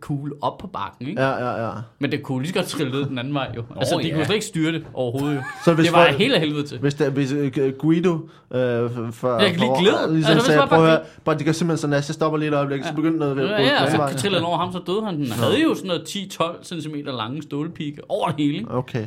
kugle 0.00 0.32
op 0.42 0.58
på 0.58 0.66
bakken, 0.66 1.08
ikke? 1.08 1.22
Ja. 1.22 1.28
Ja, 1.28 1.50
ja, 1.50 1.66
ja. 1.66 1.72
Men 1.98 2.12
det 2.12 2.22
kunne 2.22 2.38
lige 2.42 2.48
så 2.48 2.54
godt 2.54 2.66
trille 2.66 2.92
ned 2.92 3.04
den 3.06 3.18
anden 3.18 3.34
vej, 3.34 3.50
jo. 3.56 3.62
Altså, 3.76 3.94
Åh, 3.96 4.02
de 4.02 4.08
ja. 4.08 4.14
kunne 4.14 4.24
slet 4.24 4.34
ikke 4.34 4.46
styre 4.46 4.72
det 4.72 4.84
overhovedet, 4.94 5.36
jo. 5.36 5.42
Så 5.64 5.74
hvis 5.74 5.86
det 5.86 5.94
var 5.96 6.06
helt 6.06 6.34
af 6.34 6.40
helvede 6.40 6.66
til. 6.66 6.78
Hvis, 6.78 6.94
der, 6.94 7.10
hvis 7.10 7.32
øh, 7.32 7.72
Guido 7.78 8.12
øh, 8.14 8.90
for, 9.12 9.38
Jeg 9.40 9.50
kan 9.50 9.60
lige 9.60 9.72
glide. 9.78 10.14
ligesom 10.14 10.32
Altså, 10.32 10.46
sagde, 10.52 10.66
prøv 10.68 10.84
at 10.84 10.90
høre, 10.90 11.00
bare, 11.24 11.38
det 11.38 11.44
gør 11.44 11.52
simpelthen 11.52 11.78
sådan, 11.80 11.94
at 11.94 12.08
jeg 12.08 12.14
stopper 12.14 12.38
lige 12.38 12.48
et 12.48 12.54
øjeblik, 12.54 12.84
så 12.84 12.94
begynder 12.94 13.18
noget 13.18 13.36
ved 13.36 13.46
Ja, 13.48 13.62
ja, 13.62 13.84
og 13.84 13.90
så 13.90 14.18
trillede 14.18 14.40
den 14.40 14.46
over 14.46 14.58
ham, 14.58 14.72
så 14.72 14.80
døde 14.86 15.04
han. 15.04 15.16
Den 15.16 15.30
havde 15.32 15.62
jo 15.62 15.74
sådan 15.74 15.88
noget 15.88 16.02
10-12 16.08 16.64
cm 16.80 16.94
lange 17.06 17.42
stålpigge 17.42 18.02
over 18.08 18.28
det 18.30 18.36
hele. 18.44 18.58
ikke? 18.58 18.70
Okay. 18.70 19.06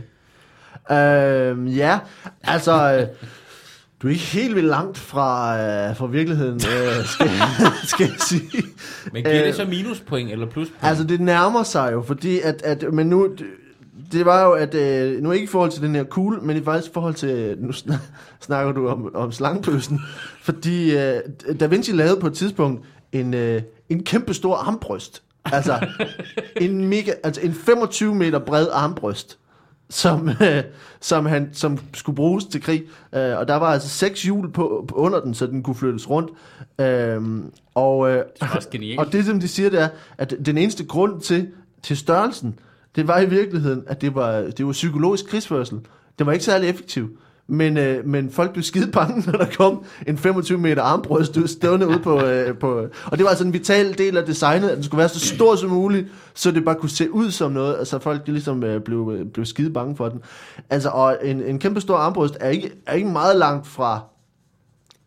Øhm, 0.91 1.67
ja, 1.67 1.99
altså, 2.43 2.97
øh, 2.99 3.07
du 4.03 4.07
er 4.07 4.11
ikke 4.11 4.23
helt 4.23 4.55
vildt 4.55 4.69
langt 4.69 4.97
fra, 4.97 5.57
øh, 5.59 5.95
fra 5.95 6.05
virkeligheden, 6.05 6.55
øh, 6.55 7.05
skal, 7.05 7.29
skal 7.93 8.05
jeg 8.05 8.15
sige. 8.19 8.63
Men 9.13 9.23
giver 9.23 9.39
Øh, 9.39 9.45
det 9.47 9.55
så 9.55 9.65
minuspoint 9.65 10.31
eller 10.31 10.45
pluspoint? 10.45 10.83
Altså, 10.83 11.03
det 11.03 11.21
nærmer 11.21 11.63
sig 11.63 11.89
jo, 11.93 12.01
fordi 12.01 12.39
at, 12.39 12.61
at 12.61 12.93
men 12.93 13.07
nu, 13.07 13.29
det, 14.11 14.25
var 14.25 14.43
jo, 14.45 14.51
at 14.51 14.75
øh, 14.75 15.21
nu 15.21 15.31
ikke 15.31 15.43
i 15.43 15.47
forhold 15.47 15.71
til 15.71 15.81
den 15.81 15.95
her 15.95 16.03
kugle, 16.03 16.39
men 16.41 16.57
i 16.57 16.63
faktisk 16.63 16.93
forhold 16.93 17.13
til, 17.13 17.55
nu 17.59 17.69
sn- 17.69 17.93
snakker 18.41 18.71
du 18.71 18.87
om, 18.87 19.15
om 19.15 19.31
slangebøssen, 19.31 20.01
fordi 20.41 20.97
øh, 20.97 21.19
Da 21.59 21.65
Vinci 21.67 21.91
lavede 21.91 22.19
på 22.19 22.27
et 22.27 22.33
tidspunkt 22.33 22.85
en, 23.11 23.33
øh, 23.33 23.61
en 23.89 24.03
kæmpe 24.03 24.33
stor 24.33 24.55
armbryst. 24.55 25.23
Altså, 25.45 25.87
en, 26.61 26.87
mega, 26.87 27.11
altså 27.23 27.41
en 27.41 27.53
25 27.53 28.15
meter 28.15 28.39
bred 28.39 28.67
armbryst, 28.73 29.37
som, 29.93 30.29
øh, 30.29 30.63
som, 31.01 31.25
han, 31.25 31.49
som 31.53 31.79
skulle 31.93 32.15
bruges 32.15 32.45
til 32.45 32.61
krig. 32.61 32.83
Øh, 33.15 33.37
og 33.37 33.47
der 33.47 33.55
var 33.55 33.65
altså 33.67 33.89
seks 33.89 34.23
hjul 34.23 34.51
på, 34.51 34.85
på 34.87 34.95
under 34.95 35.19
den, 35.21 35.33
så 35.33 35.45
den 35.47 35.63
kunne 35.63 35.75
flyttes 35.75 36.09
rundt. 36.09 36.31
Øh, 36.79 37.21
og, 37.75 38.09
øh, 38.09 38.15
Det 38.17 38.25
var 38.41 38.55
også 38.55 38.69
genialt. 38.69 38.99
og 38.99 39.11
det, 39.11 39.25
som 39.25 39.39
de 39.39 39.47
siger, 39.47 39.69
det 39.69 39.81
er, 39.81 39.89
at 40.17 40.33
den 40.45 40.57
eneste 40.57 40.85
grund 40.85 41.21
til, 41.21 41.47
til 41.83 41.97
størrelsen, 41.97 42.59
det 42.95 43.07
var 43.07 43.19
i 43.19 43.29
virkeligheden, 43.29 43.83
at 43.87 44.01
det 44.01 44.15
var, 44.15 44.41
det 44.57 44.65
var 44.65 44.71
psykologisk 44.71 45.27
krigsførsel. 45.27 45.79
Det 46.19 46.25
var 46.25 46.31
ikke 46.31 46.45
særlig 46.45 46.69
effektiv. 46.69 47.17
Men, 47.47 47.77
øh, 47.77 48.05
men 48.07 48.29
folk 48.31 48.51
blev 48.51 48.63
skide 48.63 48.91
bange, 48.91 49.31
når 49.31 49.37
der 49.37 49.45
kom 49.57 49.83
en 50.07 50.17
25 50.17 50.57
meter 50.57 50.81
armbrøst 50.83 51.37
ud- 51.37 51.47
stående 51.47 51.87
ud 51.87 51.99
på, 51.99 52.21
øh, 52.25 52.57
på... 52.57 52.87
Og 53.05 53.17
det 53.17 53.23
var 53.23 53.29
altså 53.29 53.45
en 53.45 53.53
vital 53.53 53.97
del 53.97 54.17
af 54.17 54.25
designet, 54.25 54.69
at 54.69 54.75
den 54.75 54.83
skulle 54.83 54.99
være 54.99 55.09
så 55.09 55.19
stor 55.19 55.55
som 55.55 55.69
muligt, 55.69 56.07
så 56.33 56.51
det 56.51 56.65
bare 56.65 56.75
kunne 56.75 56.89
se 56.89 57.11
ud 57.13 57.31
som 57.31 57.51
noget. 57.51 57.75
Altså 57.77 57.99
folk 57.99 58.25
de 58.27 58.31
ligesom 58.31 58.63
øh, 58.63 58.81
blev, 58.81 59.11
øh, 59.19 59.25
blev 59.25 59.45
skide 59.45 59.69
bange 59.69 59.95
for 59.95 60.09
den. 60.09 60.19
Altså, 60.69 60.89
og 60.89 61.17
en, 61.23 61.41
en 61.43 61.59
kæmpe 61.59 61.81
stor 61.81 61.95
armbrøst 61.97 62.37
er 62.39 62.49
ikke, 62.49 62.71
er 62.87 62.93
ikke 62.93 63.09
meget 63.09 63.35
langt 63.35 63.67
fra 63.67 63.99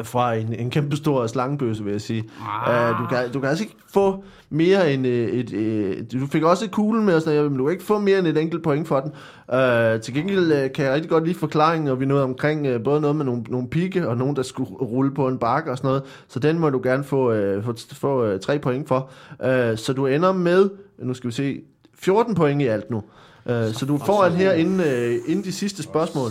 fra 0.03 0.35
en, 0.35 0.55
en 0.55 0.71
kæmpe 0.71 0.97
stor 0.97 1.27
slangebøsse, 1.27 1.85
vil 1.85 1.91
jeg 1.91 2.01
sige. 2.01 2.25
Ah. 2.67 2.91
Uh, 2.91 3.03
du, 3.03 3.07
kan, 3.07 3.33
du 3.33 3.41
kan 3.41 3.49
altså 3.49 3.65
ikke 3.65 3.77
få 3.93 4.25
mere 4.51 4.93
end 4.93 5.07
øh, 5.07 5.29
et, 5.29 5.53
et... 5.53 6.13
Du 6.13 6.27
fik 6.27 6.43
også 6.43 6.65
et 6.65 6.71
kuglen 6.71 7.05
med, 7.05 7.15
og 7.15 7.23
sådan 7.23 7.45
men 7.45 7.59
du 7.59 7.65
kan 7.65 7.73
ikke 7.73 7.85
få 7.85 7.99
mere 7.99 8.19
end 8.19 8.27
et 8.27 8.39
enkelt 8.39 8.63
point 8.63 8.89
for 8.89 9.01
den. 9.01 9.13
Uh, 9.49 10.01
til 10.01 10.15
gengæld 10.15 10.53
uh, 10.53 10.73
kan 10.73 10.85
jeg 10.85 10.95
rigtig 10.95 11.11
godt 11.11 11.25
lide 11.25 11.39
forklaringen, 11.39 11.89
og 11.89 12.01
vi 12.01 12.07
nåede 12.07 12.25
omkring 12.25 12.75
uh, 12.75 12.83
både 12.83 13.01
noget 13.01 13.17
med 13.17 13.25
nogle, 13.25 13.43
nogle 13.49 13.69
pigge, 13.69 14.09
og 14.09 14.17
nogen, 14.17 14.37
der 14.37 14.43
skulle 14.43 14.71
rulle 14.71 15.15
på 15.15 15.29
en 15.29 15.39
bakke 15.39 15.71
og 15.71 15.77
sådan 15.77 15.89
noget. 15.89 16.03
Så 16.29 16.39
den 16.39 16.59
må 16.59 16.71
du 16.71 16.81
gerne 16.83 17.05
få, 17.05 17.57
uh, 17.57 17.65
få, 17.65 17.75
få 17.93 18.33
uh, 18.33 18.41
tre 18.41 18.59
point 18.59 18.89
for. 18.89 19.11
Uh, 19.41 19.77
så 19.77 19.93
du 19.97 20.07
ender 20.07 20.33
med, 20.33 20.71
nu 20.99 21.15
skal 21.15 21.29
vi 21.29 21.35
se, 21.35 21.61
14 21.95 22.35
point 22.35 22.63
i 22.63 22.67
alt 22.67 22.91
nu. 22.91 22.97
Uh, 22.97 23.53
så 23.73 23.87
du 23.89 23.99
får 23.99 24.25
en 24.25 24.33
her 24.33 24.53
inden, 24.53 24.81
uh, 24.81 25.31
inden 25.31 25.45
de 25.45 25.53
sidste 25.53 25.83
spørgsmål. 25.83 26.31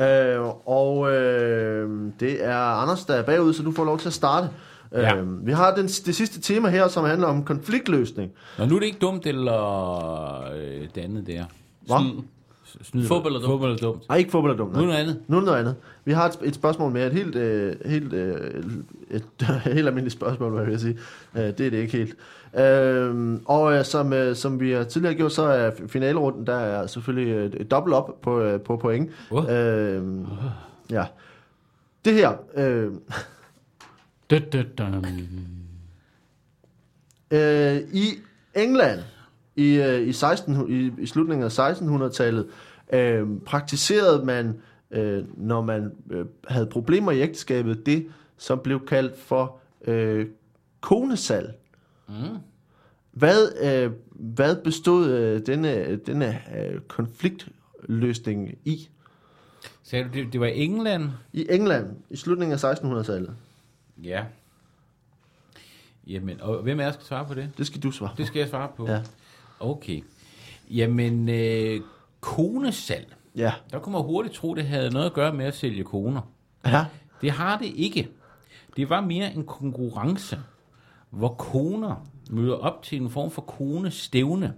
Øh, 0.00 0.40
og 0.66 1.12
øh, 1.12 1.90
det 2.20 2.44
er 2.44 2.56
Anders, 2.56 3.04
der 3.04 3.14
er 3.14 3.22
bagud, 3.22 3.52
så 3.52 3.62
du 3.62 3.72
får 3.72 3.84
lov 3.84 3.98
til 3.98 4.08
at 4.08 4.12
starte. 4.14 4.48
Ja. 4.92 5.16
Øh, 5.16 5.46
vi 5.46 5.52
har 5.52 5.74
den, 5.74 5.86
det 5.86 6.14
sidste 6.14 6.40
tema 6.40 6.68
her, 6.68 6.88
som 6.88 7.04
handler 7.04 7.26
om 7.26 7.44
konfliktløsning. 7.44 8.32
Nå, 8.58 8.64
nu 8.64 8.74
er 8.74 8.78
det 8.78 8.86
ikke 8.86 8.98
dumt, 8.98 9.26
eller 9.26 10.52
øh, 10.54 10.88
det 10.94 11.00
andet 11.00 11.26
der. 11.26 11.44
Hvad? 11.86 12.22
Snyd, 12.82 13.06
Fodbold 13.06 13.34
er 13.34 13.40
dumt. 13.40 13.50
Fodbold 13.50 13.72
er 13.72 13.76
dumt. 13.76 14.08
Nej, 14.08 14.18
ikke 14.18 14.30
fodbold 14.30 14.52
er 14.52 14.56
dumt. 14.56 14.72
Nu 14.72 14.78
er 14.78 14.82
nej. 14.82 14.92
noget 14.92 15.02
andet. 15.02 15.22
Nu 15.28 15.36
er 15.36 15.40
det 15.40 15.46
noget 15.46 15.58
andet. 15.58 15.74
Vi 16.04 16.12
har 16.12 16.26
et, 16.26 16.38
et 16.42 16.54
spørgsmål 16.54 16.92
med, 16.92 17.06
et 17.06 17.12
helt, 17.12 17.36
øh, 17.36 17.74
helt, 17.86 18.12
øh, 18.12 18.64
et, 19.10 19.24
helt 19.64 19.86
almindeligt 19.86 20.12
spørgsmål, 20.12 20.50
hvad 20.50 20.62
jeg 20.62 20.70
vil 20.70 20.80
sige. 20.80 20.98
Øh, 21.34 21.42
det 21.42 21.60
er 21.60 21.70
det 21.70 21.72
ikke 21.72 21.96
helt. 21.96 22.16
Øh, 22.58 23.38
og 23.44 23.74
øh, 23.74 23.84
som, 23.84 24.12
øh, 24.12 24.36
som 24.36 24.60
vi 24.60 24.70
har 24.72 24.84
tidligere 24.84 25.14
gjort, 25.14 25.32
så 25.32 25.42
er 25.42 25.70
finalerunden, 25.88 26.46
der 26.46 26.56
er 26.56 26.86
selvfølgelig 26.86 27.32
øh, 27.32 27.52
et 27.60 27.70
dobbelt 27.70 27.94
op 27.94 28.20
på, 28.22 28.40
øh, 28.40 28.60
på 28.60 28.76
point. 28.76 29.10
Uh. 29.30 29.44
Øh, 29.50 30.02
ja. 30.90 31.04
Det 32.04 32.14
her, 32.14 32.32
øh, 32.56 32.92
død. 34.30 34.64
Øh, 37.30 37.76
I 37.92 38.04
England 38.54 39.00
i, 39.56 39.74
øh, 39.74 40.08
i, 40.08 40.12
16, 40.12 40.70
i, 40.70 41.02
i 41.02 41.06
slutningen 41.06 41.44
af 41.44 41.72
1600-tallet 41.72 42.46
øh, 42.92 43.26
praktiserede 43.46 44.24
man, 44.24 44.60
øh, 44.90 45.24
når 45.36 45.62
man 45.62 45.92
øh, 46.10 46.26
havde 46.48 46.66
problemer 46.66 47.12
i 47.12 47.20
ægteskabet, 47.20 47.86
det 47.86 48.06
som 48.36 48.60
blev 48.64 48.86
kaldt 48.86 49.18
for 49.18 49.58
øh, 49.84 50.26
konesal. 50.80 51.52
Mm. 52.08 52.14
Hvad, 53.12 53.52
øh, 53.62 53.92
hvad 54.10 54.56
bestod 54.64 55.10
øh, 55.10 55.46
denne, 55.46 55.96
denne 55.96 56.40
øh, 56.58 56.80
konfliktløsning 56.80 58.58
i? 58.64 58.88
Sagde 59.82 60.04
du, 60.04 60.10
det, 60.12 60.32
det 60.32 60.40
var 60.40 60.46
i 60.46 60.64
England? 60.64 61.10
I 61.32 61.46
England 61.50 61.96
i 62.10 62.16
slutningen 62.16 62.58
af 62.62 62.74
1600-tallet. 62.74 63.36
Ja. 64.04 64.24
Jamen, 66.06 66.40
og 66.40 66.62
hvem 66.62 66.80
af 66.80 66.84
jer 66.84 66.92
skal 66.92 67.04
svare 67.04 67.26
på 67.26 67.34
det? 67.34 67.50
Det 67.58 67.66
skal 67.66 67.82
du 67.82 67.90
svare 67.90 68.10
på. 68.10 68.16
Det 68.16 68.26
skal 68.26 68.38
jeg 68.38 68.48
svare 68.48 68.68
på. 68.76 68.88
Ja. 68.88 69.02
Okay. 69.60 70.04
Jamen, 70.70 71.28
øh, 71.28 71.80
konesalg. 72.20 73.14
Ja. 73.36 73.52
Der 73.70 73.78
kunne 73.78 73.92
man 73.92 74.02
hurtigt 74.02 74.34
tro, 74.34 74.54
det 74.54 74.64
havde 74.64 74.90
noget 74.90 75.06
at 75.06 75.12
gøre 75.12 75.32
med 75.32 75.44
at 75.46 75.54
sælge 75.54 75.84
koner. 75.84 76.20
Ja. 76.66 76.84
Det 77.20 77.30
har 77.30 77.58
det 77.58 77.72
ikke. 77.74 78.08
Det 78.76 78.90
var 78.90 79.00
mere 79.00 79.34
en 79.34 79.44
konkurrence, 79.44 80.38
hvor 81.10 81.28
koner 81.28 82.06
møder 82.30 82.54
op 82.54 82.82
til 82.82 83.02
en 83.02 83.10
form 83.10 83.30
for 83.30 83.42
konestævne, 83.42 84.54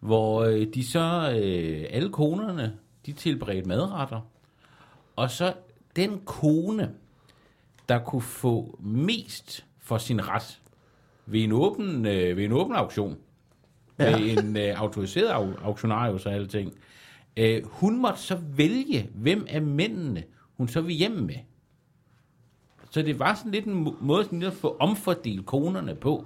hvor 0.00 0.42
øh, 0.42 0.66
de 0.74 0.86
så, 0.86 1.38
øh, 1.42 1.86
alle 1.90 2.10
konerne, 2.10 2.76
de 3.06 3.12
tilberedte 3.12 3.68
madretter, 3.68 4.20
og 5.16 5.30
så 5.30 5.54
den 5.96 6.20
kone, 6.24 6.90
der 7.88 7.98
kunne 7.98 8.22
få 8.22 8.78
mest 8.80 9.64
for 9.80 9.98
sin 9.98 10.28
ret 10.28 10.60
ved 11.26 11.40
en 11.40 11.52
åben, 11.52 12.06
øh, 12.06 12.36
ved 12.36 12.44
en 12.44 12.52
åben 12.52 12.76
auktion, 12.76 13.16
ja. 14.04 14.40
en 14.40 14.56
øh, 14.56 14.80
autoriseret 14.82 15.28
au- 15.30 15.64
auktionarius 15.64 16.26
og 16.26 16.32
alting. 16.32 16.72
Øh, 17.36 17.62
hun 17.66 18.00
måtte 18.02 18.20
så 18.20 18.38
vælge, 18.56 19.10
hvem 19.14 19.46
af 19.48 19.62
mændene 19.62 20.22
hun 20.56 20.68
så 20.68 20.80
vil 20.80 20.94
hjem 20.94 21.12
med. 21.12 21.34
Så 22.90 23.02
det 23.02 23.18
var 23.18 23.34
sådan 23.34 23.52
lidt 23.52 23.64
en 23.64 23.74
må- 23.74 23.96
måde 24.00 24.24
sådan 24.24 24.42
at 24.42 24.52
få 24.52 24.76
omfordelt 24.80 25.46
konerne 25.46 25.94
på. 25.94 26.24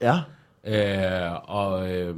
Ja. 0.00 0.16
Øh, 0.64 1.32
og, 1.44 1.92
øh, 1.96 2.16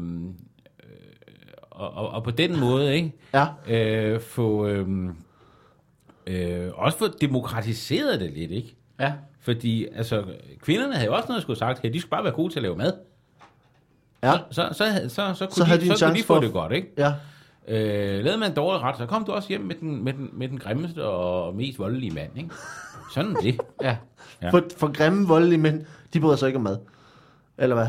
og, 1.70 1.90
og, 1.94 2.08
og 2.08 2.24
på 2.24 2.30
den 2.30 2.60
måde, 2.60 2.94
ikke? 2.94 3.12
Ja. 3.34 3.46
Øh, 3.68 4.20
få, 4.20 4.66
øh, 4.66 4.88
øh, 6.26 6.70
også 6.74 6.98
få 6.98 7.08
demokratiseret 7.20 8.20
det 8.20 8.32
lidt, 8.32 8.50
ikke? 8.50 8.76
Ja. 9.00 9.12
Fordi 9.40 9.86
altså, 9.94 10.24
kvinderne 10.60 10.94
havde 10.94 11.06
jo 11.06 11.14
også 11.14 11.28
noget 11.28 11.38
at 11.38 11.42
skulle 11.42 11.58
sagt 11.58 11.80
her. 11.82 11.90
De 11.90 12.00
skulle 12.00 12.10
bare 12.10 12.24
være 12.24 12.32
gode 12.32 12.52
til 12.52 12.58
at 12.58 12.62
lave 12.62 12.76
mad. 12.76 12.92
Ja. 14.30 14.38
Så, 14.50 14.68
så, 14.72 14.74
så, 14.74 15.08
så, 15.08 15.34
så, 15.34 15.46
kunne, 15.46 15.54
Så 15.54 15.64
havde 15.64 15.80
de 15.80 15.90
de, 15.90 15.96
så 15.98 16.06
kunne 16.06 16.16
de 16.18 16.22
få 16.22 16.34
for- 16.34 16.40
det 16.40 16.52
godt, 16.52 16.72
ikke? 16.72 16.88
Ja. 16.98 17.12
Øh, 17.68 18.24
lavede 18.24 18.38
man 18.38 18.50
en 18.50 18.56
dårlig 18.56 18.82
ret, 18.82 18.98
så 18.98 19.06
kom 19.06 19.24
du 19.24 19.32
også 19.32 19.48
hjem 19.48 19.60
med 19.60 19.74
den, 19.80 20.04
med 20.04 20.12
den, 20.12 20.30
med 20.32 20.48
den 20.48 20.58
grimmeste 20.58 21.04
og 21.04 21.54
mest 21.56 21.78
voldelige 21.78 22.10
mand, 22.10 22.30
ikke? 22.36 22.50
Sådan 23.14 23.34
det. 23.42 23.60
Ja. 23.82 23.96
Ja. 24.42 24.50
For, 24.50 24.62
for 24.76 24.92
grimme, 24.92 25.28
voldelige 25.28 25.58
mænd, 25.60 25.82
de 26.14 26.20
bryder 26.20 26.36
sig 26.36 26.46
ikke 26.46 26.56
om 26.56 26.62
mad. 26.62 26.76
Eller 27.58 27.76
hvad? 27.76 27.86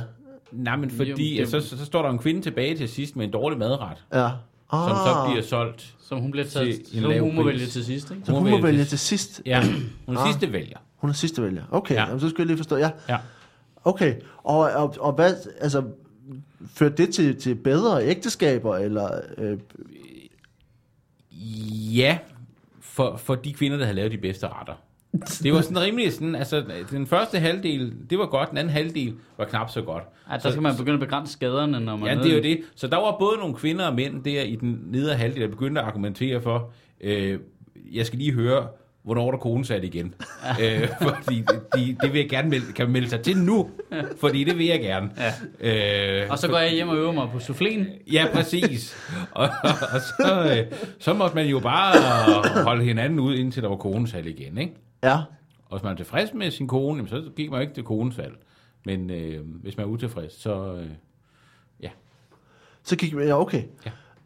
Nej, 0.52 0.76
men 0.76 0.92
fordi, 0.92 1.10
Jo, 1.38 1.42
det... 1.44 1.50
så, 1.52 1.60
så, 1.62 1.78
så 1.78 1.86
står 1.86 2.02
der 2.02 2.10
en 2.10 2.20
kvinde 2.20 2.42
tilbage 2.42 2.78
til 2.78 2.90
sidst 2.90 3.16
med 3.16 3.26
en 3.26 3.32
dårlig 3.32 3.60
madret, 3.60 3.98
Ja. 4.14 4.30
som 4.72 4.90
så 4.90 5.26
bliver 5.30 5.44
solgt. 5.44 5.96
Som 6.02 6.20
hun 6.20 6.32
bliver 6.32 6.46
taget, 6.48 6.68
Til 6.86 6.98
en 6.98 7.02
så 7.04 7.10
lav 7.10 7.20
hun 7.24 7.36
må 7.36 7.44
vælge 7.44 7.66
til 7.66 7.86
sidst, 7.86 8.12
ikke? 8.12 8.24
Så 8.26 8.32
hun 8.32 8.44
må 8.44 8.50
Hun 8.50 8.52
vælger 8.52 8.66
vælge 8.66 8.80
til- 8.84 8.90
til 8.90 9.00
sidst. 9.00 9.42
Ja, 9.46 9.64
hun 10.06 10.16
er 10.16 10.20
Ah. 10.20 10.28
sidste 10.28 10.54
vælger. 10.54 10.78
Hun 10.96 11.10
er 11.10 11.14
sidste 11.14 11.44
vælger. 11.44 11.64
Okay, 11.72 11.96
ja. 11.96 12.04
jamen, 12.06 12.20
så 12.20 12.30
skal 12.30 12.42
jeg 12.42 12.48
lige 12.48 12.58
forstå. 12.58 12.78
Ja, 12.78 12.92
Ja. 13.10 13.18
okay. 13.84 14.16
Og, 14.44 14.58
og, 14.58 14.96
og 15.00 15.14
hvad, 15.14 15.34
altså, 15.62 15.84
førte 16.68 16.98
det 16.98 17.14
til, 17.14 17.36
til 17.40 17.56
bedre 17.56 18.08
ægteskaber, 18.08 18.76
eller... 18.78 19.22
Øh, 19.38 19.58
Ja, 21.96 22.18
for, 22.82 23.18
for 23.18 23.36
de 23.36 23.54
kvinder, 23.54 23.78
der 23.78 23.86
havde 23.86 23.96
lavet 23.96 24.12
de 24.12 24.18
bedste 24.18 24.48
retter. 24.48 24.74
Det 25.44 25.54
var 25.54 25.62
sådan 25.62 25.82
rimelig 25.82 26.14
sådan, 26.14 26.36
altså 26.36 26.64
den 26.92 27.08
første 27.08 27.40
halvdel, 27.40 27.94
det 28.10 28.20
var 28.20 28.26
godt, 28.26 28.50
den 28.50 28.58
anden 28.58 28.74
halvdel 28.74 29.16
var 29.38 29.46
knap 29.46 29.70
så 29.70 29.82
godt. 29.82 30.04
Ja, 30.32 30.38
der 30.38 30.50
skal 30.50 30.62
man 30.62 30.76
begynde 30.78 30.94
at 30.94 31.00
begrænse 31.00 31.34
skaderne, 31.34 31.80
når 31.80 31.96
man 31.96 32.18
Ja, 32.18 32.24
det 32.24 32.32
er 32.32 32.36
jo 32.36 32.44
det. 32.44 32.62
Så 32.76 32.88
der 32.88 32.98
var 32.98 33.16
både 33.20 33.38
nogle 33.38 33.56
kvinder 33.56 33.88
og 33.88 33.96
mænd 33.96 34.24
der 34.24 34.42
i 34.42 34.56
den 34.56 34.80
nedre 34.86 35.16
halvdel, 35.16 35.42
der 35.42 35.48
begyndte 35.48 35.82
at 35.82 35.88
argumentere 35.88 36.42
for, 36.42 36.74
øh, 37.02 37.40
jeg 37.92 38.06
skal 38.06 38.20
lige 38.20 38.32
høre, 38.32 38.68
hvornår 39.06 39.28
er 39.28 39.32
der 39.32 39.38
konesat 39.38 39.84
igen. 39.84 40.16
øh, 40.62 40.90
fordi 41.02 41.44
de, 41.76 41.98
det 42.02 42.14
vil 42.14 42.20
jeg 42.22 42.30
gerne 42.30 42.50
melde, 42.50 42.74
kan 42.74 42.90
melde 42.92 43.10
sig 43.10 43.22
til 43.22 43.38
nu, 43.38 43.70
fordi 44.20 44.44
det 44.44 44.58
vil 44.58 44.66
jeg 44.66 44.80
gerne. 44.80 45.12
Ja. 45.62 46.22
Øh, 46.24 46.32
Og 46.32 46.38
så 46.40 46.48
går 46.48 46.58
jeg 46.58 46.72
hjem 46.72 46.90
og 46.90 46.98
øver 46.98 47.12
mig 47.12 47.30
på 47.34 47.40
soufflen. 47.40 47.88
Ja, 48.12 48.26
præcis. 48.34 48.96
og, 49.32 49.50
og 49.94 50.00
så, 50.02 50.56
øh, 50.72 50.78
så 51.00 51.14
måtte 51.14 51.36
man 51.36 51.46
jo 51.48 51.60
bare 51.60 52.64
holde 52.64 52.84
hinanden 52.84 53.20
ud, 53.20 53.36
indtil 53.36 53.64
der 53.64 53.70
var 53.70 53.76
konesal 53.76 54.28
igen, 54.28 54.58
ikke? 54.58 54.74
ja, 55.04 55.18
Og 55.70 55.78
hvis 55.78 55.84
man 55.84 55.92
er 55.92 55.96
tilfreds 55.98 56.34
med 56.34 56.52
sin 56.52 56.68
kone, 56.68 56.96
jamen, 56.98 57.10
så 57.10 57.32
gik 57.36 57.50
man 57.52 57.58
jo 57.58 57.62
ikke 57.62 57.74
til 57.74 57.84
konesal. 57.84 58.32
Men 58.86 59.10
øh, 59.10 59.40
hvis 59.62 59.78
man 59.78 59.86
er 59.86 59.90
utilfreds, 59.90 60.42
så... 60.42 60.76
Øh, 60.76 60.86
så 62.84 62.96
gik 62.96 63.18
vi... 63.18 63.24
Ja, 63.24 63.40
okay. 63.42 63.64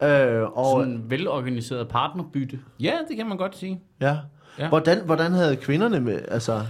Ja. 0.01 0.36
Øh, 0.41 0.57
og, 0.57 0.65
Sådan 0.82 0.93
en 0.93 1.09
velorganiseret 1.09 1.88
partnerbytte. 1.88 2.59
ja, 2.80 2.93
det 3.09 3.17
kan 3.17 3.27
man 3.27 3.38
godt 3.38 3.57
sige. 3.57 3.82
ja. 4.01 4.17
Ja. 4.60 4.70
Hvordan, 4.70 5.05
hvordan 5.05 5.32
havde 5.32 5.55
kvinderne 5.55 5.99
med... 5.99 6.22
Altså, 6.28 6.66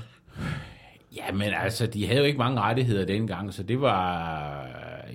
Ja, 1.15 1.31
men 1.31 1.53
altså, 1.53 1.87
de 1.87 2.07
havde 2.07 2.19
jo 2.19 2.25
ikke 2.25 2.37
mange 2.37 2.61
rettigheder 2.61 3.05
dengang, 3.05 3.53
så 3.53 3.63
det 3.63 3.81
var... 3.81 4.67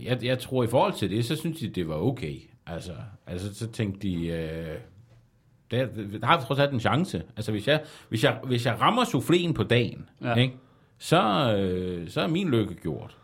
Jeg, 0.03 0.25
jeg 0.25 0.39
tror, 0.39 0.65
i 0.65 0.67
forhold 0.67 0.93
til 0.93 1.11
det, 1.11 1.25
så 1.25 1.37
synes 1.37 1.59
de, 1.59 1.69
det 1.69 1.89
var 1.89 1.95
okay. 1.95 2.37
Altså, 2.67 2.93
altså 3.27 3.55
så 3.55 3.67
tænkte 3.67 4.09
de... 4.09 4.27
Øh, 4.27 4.77
der, 5.71 5.87
der 6.21 6.27
har 6.27 6.39
vi 6.39 6.45
trods 6.45 6.61
alt 6.61 6.73
en 6.73 6.81
chance. 6.81 7.23
Altså, 7.37 7.53
hvis 7.53 7.69
jeg, 7.69 7.83
hvis 8.09 8.25
jeg, 8.25 8.39
hvis 8.45 8.67
jeg 8.67 8.81
rammer 8.81 9.05
souffléen 9.05 9.53
på 9.53 9.63
dagen, 9.63 10.09
ja. 10.23 10.35
ikke, 10.35 10.55
så, 10.99 11.53
øh, 11.59 12.09
så 12.09 12.21
er 12.21 12.27
min 12.27 12.51
lykke 12.51 12.75
gjort. 12.75 13.17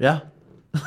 ja. 0.00 0.18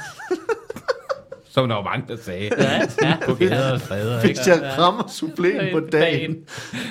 Som 1.58 1.70
der 1.70 1.76
var 1.76 1.84
mange, 1.84 2.06
der 2.08 2.18
sagde. 2.22 2.50
Ja, 2.60 2.80
ja. 3.08 3.18
På 3.26 3.34
gader 3.36 3.74
og 3.74 3.80
stræder, 3.80 4.22
ikke? 4.22 4.28
Hvis 4.40 4.48
jeg 4.48 4.74
rammer 4.80 5.04
suppléen 5.04 5.72
på 5.72 5.80
dagen, 5.92 6.36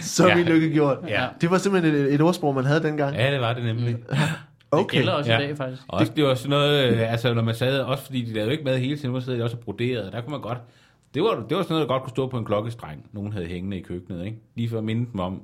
så 0.00 0.24
er 0.24 0.28
Ja. 0.28 0.34
min 0.36 0.44
lykke 0.44 0.70
gjort. 0.72 0.98
Ja. 1.08 1.26
Det 1.40 1.50
var 1.50 1.58
simpelthen 1.58 1.94
et, 1.94 2.14
et 2.14 2.20
ordsprog, 2.20 2.54
man 2.54 2.64
havde 2.64 2.82
dengang. 2.82 3.16
Ja, 3.16 3.32
det 3.32 3.40
var 3.40 3.52
det 3.52 3.64
nemlig. 3.64 3.96
Det 4.10 4.18
Okay. 4.70 4.98
gælder 4.98 5.12
også 5.12 5.32
Ja. 5.32 5.38
i 5.38 5.42
dag, 5.46 5.56
faktisk. 5.56 5.82
Og 5.88 5.98
også, 6.00 6.12
det 6.16 6.24
var 6.24 6.34
sådan 6.34 6.50
noget, 6.50 6.84
øh, 6.92 7.12
altså 7.12 7.34
når 7.34 7.42
man 7.42 7.54
sad, 7.54 7.80
også 7.80 8.04
fordi 8.04 8.24
de 8.24 8.32
lavede 8.34 8.52
ikke 8.52 8.64
mad 8.64 8.78
hele 8.78 8.96
tiden, 8.98 9.10
nu 9.14 9.20
sad 9.20 9.34
de 9.38 9.42
også 9.44 9.56
og 9.56 9.62
broderede, 9.62 10.10
der 10.12 10.20
kunne 10.20 10.30
man 10.30 10.40
godt, 10.40 10.58
det 11.14 11.22
var, 11.22 11.28
det 11.48 11.56
var 11.56 11.62
sådan 11.62 11.74
noget, 11.74 11.88
der 11.88 11.94
godt 11.94 12.02
kunne 12.02 12.10
stå 12.10 12.28
på 12.28 12.38
en 12.38 12.44
klokkestreng, 12.44 13.06
nogen 13.12 13.32
havde 13.32 13.46
hængende 13.46 13.76
i 13.78 13.82
køkkenet, 13.82 14.24
ikke? 14.24 14.38
Lige 14.56 14.68
for 14.68 14.78
at 14.78 14.84
minde 14.84 15.06
dem 15.12 15.20
om, 15.20 15.42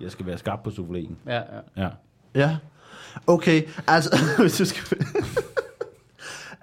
jeg 0.00 0.10
skal 0.10 0.26
være 0.26 0.38
skarp 0.38 0.58
på 0.64 0.70
souffléen. 0.70 1.12
Ja, 1.26 1.34
ja. 1.36 1.42
Ja. 1.84 1.88
Ja. 2.34 2.56
Okay, 3.26 3.62
altså, 3.86 4.16
hvis 4.40 4.56
du 4.58 4.64
skal... 4.64 4.96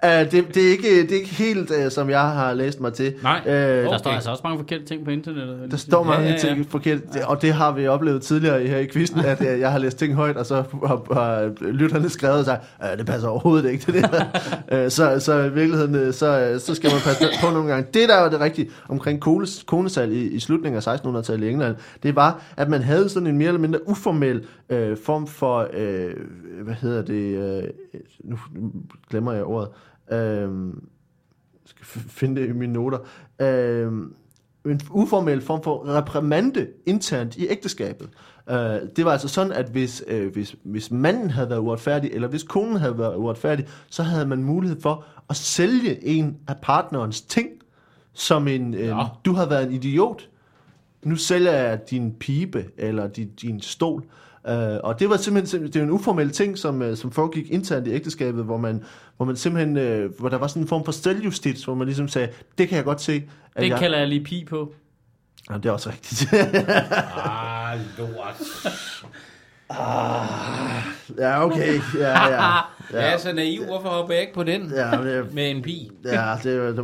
Uh, 0.04 0.08
det, 0.10 0.32
det, 0.54 0.66
er 0.66 0.70
ikke, 0.70 1.02
det 1.02 1.10
er 1.10 1.14
ikke 1.16 1.34
helt, 1.34 1.70
uh, 1.70 1.90
som 1.90 2.10
jeg 2.10 2.20
har 2.20 2.54
læst 2.54 2.80
mig 2.80 2.92
til. 2.92 3.14
Nej. 3.22 3.40
Uh, 3.46 3.52
Der 3.52 3.86
Okay. 3.86 3.98
står 3.98 4.10
altså 4.10 4.30
også 4.30 4.40
mange 4.44 4.58
forkerte 4.58 4.84
ting 4.84 5.04
på 5.04 5.10
internettet. 5.10 5.70
der 5.70 5.76
står 5.76 6.02
mange 6.04 6.22
Ja, 6.22 6.28
ja, 6.28 6.34
ja, 6.48 6.54
ting 6.54 6.66
forkert, 6.70 6.98
og 7.24 7.42
det 7.42 7.52
har 7.52 7.72
vi 7.72 7.86
oplevet 7.86 8.22
tidligere 8.22 8.66
her 8.66 8.78
i 8.78 8.86
quizzen, 8.92 9.20
at 9.24 9.40
uh, 9.40 9.46
jeg 9.60 9.72
har 9.72 9.78
læst 9.78 9.98
ting 9.98 10.14
højt, 10.14 10.36
og 10.36 10.46
så 10.46 10.54
har, 10.86 11.14
har 11.14 11.52
lytterne 11.72 12.08
skrevet 12.08 12.44
sagt, 12.44 12.62
uh, 12.92 12.98
det 12.98 13.06
passer 13.06 13.28
overhovedet 13.28 13.70
ikke 13.70 13.84
til 13.84 13.94
det 13.94 14.10
her. 14.10 14.84
uh, 14.84 14.90
så, 14.96 15.20
så 15.20 15.38
i 15.38 15.52
virkeligheden, 15.52 16.12
så, 16.12 16.56
så 16.58 16.74
skal 16.74 16.90
man 16.90 17.00
passe 17.04 17.24
på 17.44 17.50
nogle 17.50 17.68
gange. 17.68 17.86
Det, 17.94 18.08
der 18.08 18.20
var 18.20 18.28
det 18.28 18.40
rigtige 18.40 18.70
omkring 18.88 19.20
kones, 19.20 19.62
konesal 19.66 20.12
i, 20.12 20.26
i 20.26 20.38
slutningen 20.40 20.82
af 20.86 20.96
1600-tallet 20.96 21.46
i 21.46 21.50
England, 21.50 21.76
det 22.02 22.16
var, 22.16 22.42
at 22.56 22.68
man 22.68 22.82
havde 22.82 23.08
sådan 23.08 23.26
en 23.26 23.38
mere 23.38 23.48
eller 23.48 23.60
mindre 23.60 23.88
uformel 23.88 24.44
uh, 24.70 24.76
form 25.04 25.26
for, 25.26 25.60
uh, 25.76 26.64
hvad 26.64 26.74
hedder 26.74 27.02
det, 27.02 27.58
uh, 27.62 27.68
nu 28.30 28.38
glemmer 29.10 29.32
jeg 29.32 29.44
ordet, 29.44 29.68
uh, 30.12 30.74
skal 31.64 31.86
finde 32.10 32.40
det 32.40 32.48
i 32.48 32.52
mine 32.52 32.72
noter. 32.72 32.98
Øh, 33.40 33.92
en 34.66 34.80
uformel 34.90 35.40
form 35.40 35.62
for 35.62 35.88
reprimande 35.88 36.66
internt 36.86 37.36
i 37.36 37.48
ægteskabet. 37.48 38.08
Øh, 38.50 38.56
det 38.96 39.04
var 39.04 39.12
altså 39.12 39.28
sådan, 39.28 39.52
at 39.52 39.66
hvis, 39.66 40.04
øh, 40.08 40.32
hvis, 40.32 40.56
hvis 40.62 40.90
manden 40.90 41.30
havde 41.30 41.50
været 41.50 41.60
uretfærdig, 41.60 42.10
eller 42.12 42.28
hvis 42.28 42.42
konen 42.42 42.76
havde 42.76 42.98
været 42.98 43.16
uretfærdig, 43.16 43.66
så 43.90 44.02
havde 44.02 44.26
man 44.26 44.42
mulighed 44.42 44.80
for 44.80 45.04
at 45.30 45.36
sælge 45.36 46.04
en 46.04 46.36
af 46.48 46.56
partnerens 46.62 47.20
ting, 47.20 47.48
som 48.12 48.48
en, 48.48 48.74
øh, 48.74 48.96
Nå. 48.96 49.04
du 49.24 49.32
har 49.32 49.46
været 49.46 49.66
en 49.66 49.72
idiot, 49.72 50.28
nu 51.04 51.16
sælger 51.16 51.52
jeg 51.52 51.90
din 51.90 52.14
pibe, 52.20 52.64
eller 52.76 53.08
din, 53.08 53.30
din 53.42 53.60
stol. 53.60 54.04
Uh, 54.48 54.54
og 54.84 55.00
det 55.00 55.10
var 55.10 55.16
simpelthen 55.16 55.62
det 55.62 55.76
er 55.76 55.82
en 55.82 55.90
uformel 55.90 56.30
ting, 56.30 56.58
som, 56.58 56.82
uh, 56.82 56.96
som 56.96 57.12
foregik 57.12 57.50
internt 57.50 57.86
i 57.86 57.90
ægteskabet, 57.90 58.44
hvor 58.44 58.56
man, 58.56 58.84
hvor 59.16 59.26
man 59.26 59.36
simpelthen, 59.36 60.04
uh, 60.04 60.18
hvor 60.18 60.28
der 60.28 60.38
var 60.38 60.46
sådan 60.46 60.62
en 60.62 60.68
form 60.68 60.84
for 60.84 60.92
selvjustits, 60.92 61.64
hvor 61.64 61.74
man 61.74 61.86
ligesom 61.86 62.08
sagde, 62.08 62.28
det 62.58 62.68
kan 62.68 62.76
jeg 62.76 62.84
godt 62.84 63.00
se. 63.00 63.22
At 63.54 63.62
Det 63.62 63.68
jeg... 63.68 63.78
kalder 63.78 63.98
jeg 63.98 64.08
lige 64.08 64.24
pi 64.24 64.44
på. 64.44 64.74
Jamen, 65.50 65.62
det 65.62 65.68
er 65.68 65.72
også 65.72 65.90
rigtigt. 65.90 66.32
Ah, 67.16 67.80
lort. 67.98 68.42
ja, 71.18 71.44
okay. 71.44 71.80
Ja, 71.98 72.28
ja. 72.28 72.58
Jeg 72.92 73.14
er 73.14 73.18
så 73.18 73.32
naiv, 73.32 73.64
hvorfor 73.64 73.88
hopper 73.88 74.14
jeg 74.14 74.20
ikke 74.22 74.34
på 74.34 74.42
den? 74.42 74.72
Ja, 74.74 74.90
det, 74.90 75.34
Med 75.34 75.50
en 75.50 75.62
pi. 75.62 75.90
ja 76.04 76.34
det, 76.42 76.76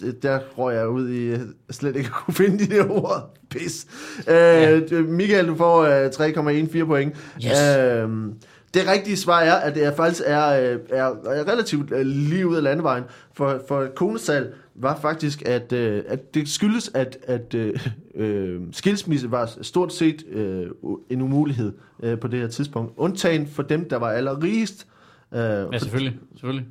det, 0.00 0.22
der 0.22 0.38
røg 0.58 0.76
jeg 0.76 0.88
ud 0.88 1.08
i, 1.08 1.24
øh, 1.24 1.40
slet 1.70 1.96
ikke 1.96 2.10
kunne 2.10 2.34
finde 2.34 2.66
de 2.66 2.74
der 2.74 2.90
ord. 2.90 3.36
Pis. 3.50 3.86
Uh, 4.18 5.08
Michael, 5.08 5.48
du 5.48 5.56
får 5.56 5.80
uh, 5.80 6.06
3,14 6.06 6.84
point. 6.84 7.16
Yes. 7.44 8.04
Uh, 8.04 8.34
det 8.74 8.88
rigtige 8.88 9.16
svar 9.16 9.40
er, 9.40 9.54
at 9.54 9.74
det 9.74 9.84
er 9.84 9.94
faktisk 9.96 10.22
er, 10.26 10.48
øh, 10.48 10.78
er, 10.90 11.04
er 11.04 11.52
relativt 11.52 11.92
øh, 11.92 12.06
lige 12.06 12.46
ud 12.46 12.56
af 12.56 12.62
landevejen. 12.62 13.04
For, 13.34 13.60
for 13.68 13.86
konesal 13.96 14.52
var 14.74 14.98
faktisk, 15.00 15.42
at, 15.48 15.72
øh, 15.72 16.04
at 16.08 16.34
det 16.34 16.48
skyldes, 16.48 16.90
at, 16.94 17.18
at 17.26 17.54
øh, 17.54 17.86
øh, 18.14 18.62
skilsmisse 18.72 19.30
var 19.30 19.50
stort 19.62 19.92
set 19.92 20.26
øh, 20.28 20.66
en 21.10 21.22
umulighed 21.22 21.72
øh, 22.02 22.18
på 22.20 22.28
det 22.28 22.40
her 22.40 22.48
tidspunkt. 22.48 22.92
Undtagen 22.96 23.46
for 23.46 23.62
dem, 23.62 23.88
der 23.88 23.96
var 23.96 24.10
allerrigest. 24.10 24.86
Øh, 25.32 25.38
Ja, 25.40 25.78
selvfølgelig. 25.78 26.18
selvfølgelig. 26.32 26.66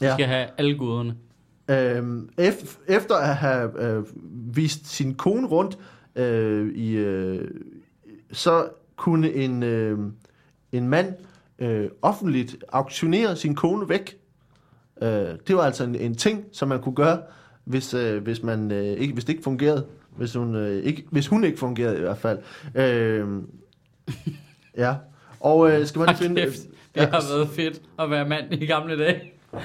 De 0.00 0.06
Ja. 0.06 0.14
skal 0.16 0.26
have 0.26 0.46
alle 0.58 0.78
goderne. 0.78 1.16
Ef- 2.40 2.78
efter 2.88 3.14
at 3.14 3.36
have 3.36 3.82
øh, 3.82 4.02
vist 4.56 4.86
sin 4.86 5.14
kone 5.14 5.46
rundt, 5.46 5.78
øh, 6.16 6.74
i, 6.74 6.90
øh, 6.96 7.48
så 8.32 8.68
kunne 8.96 9.32
en, 9.32 9.62
øh, 9.62 9.98
en 10.72 10.88
mand 10.88 11.14
øh, 11.58 11.88
offentligt 12.02 12.56
auktionere 12.72 13.36
sin 13.36 13.54
kone 13.54 13.88
væk. 13.88 14.16
Øh, 15.02 15.08
det 15.46 15.56
var 15.56 15.62
altså 15.62 15.84
en, 15.84 15.94
en 15.94 16.14
ting, 16.14 16.44
som 16.52 16.68
man 16.68 16.80
kunne 16.82 16.94
gøre, 16.94 17.18
hvis, 17.70 17.94
øh, 17.94 18.22
hvis, 18.22 18.42
man, 18.42 18.72
øh, 18.72 18.84
ikke, 18.84 19.12
hvis 19.14 19.24
det 19.24 19.32
ikke 19.32 19.42
fungerede. 19.42 19.86
Hvis 20.16 20.34
hun, 20.34 20.54
øh, 20.56 20.84
ikke, 20.84 21.04
hvis 21.10 21.26
hun 21.26 21.44
ikke 21.44 21.58
fungerede 21.58 21.96
i 21.96 22.00
hvert 22.00 22.18
fald. 22.18 22.38
Øh, 22.74 23.26
ja. 24.76 24.94
Og 25.40 25.70
øh, 25.72 25.86
skal 25.86 25.98
man 25.98 26.16
finde... 26.22 26.42
kæft, 26.42 26.58
det 26.94 27.02
har 27.02 27.34
været 27.36 27.48
fedt 27.48 27.80
at 27.98 28.10
være 28.10 28.28
mand 28.28 28.52
i 28.52 28.66
gamle 28.66 28.98
dage. 28.98 29.20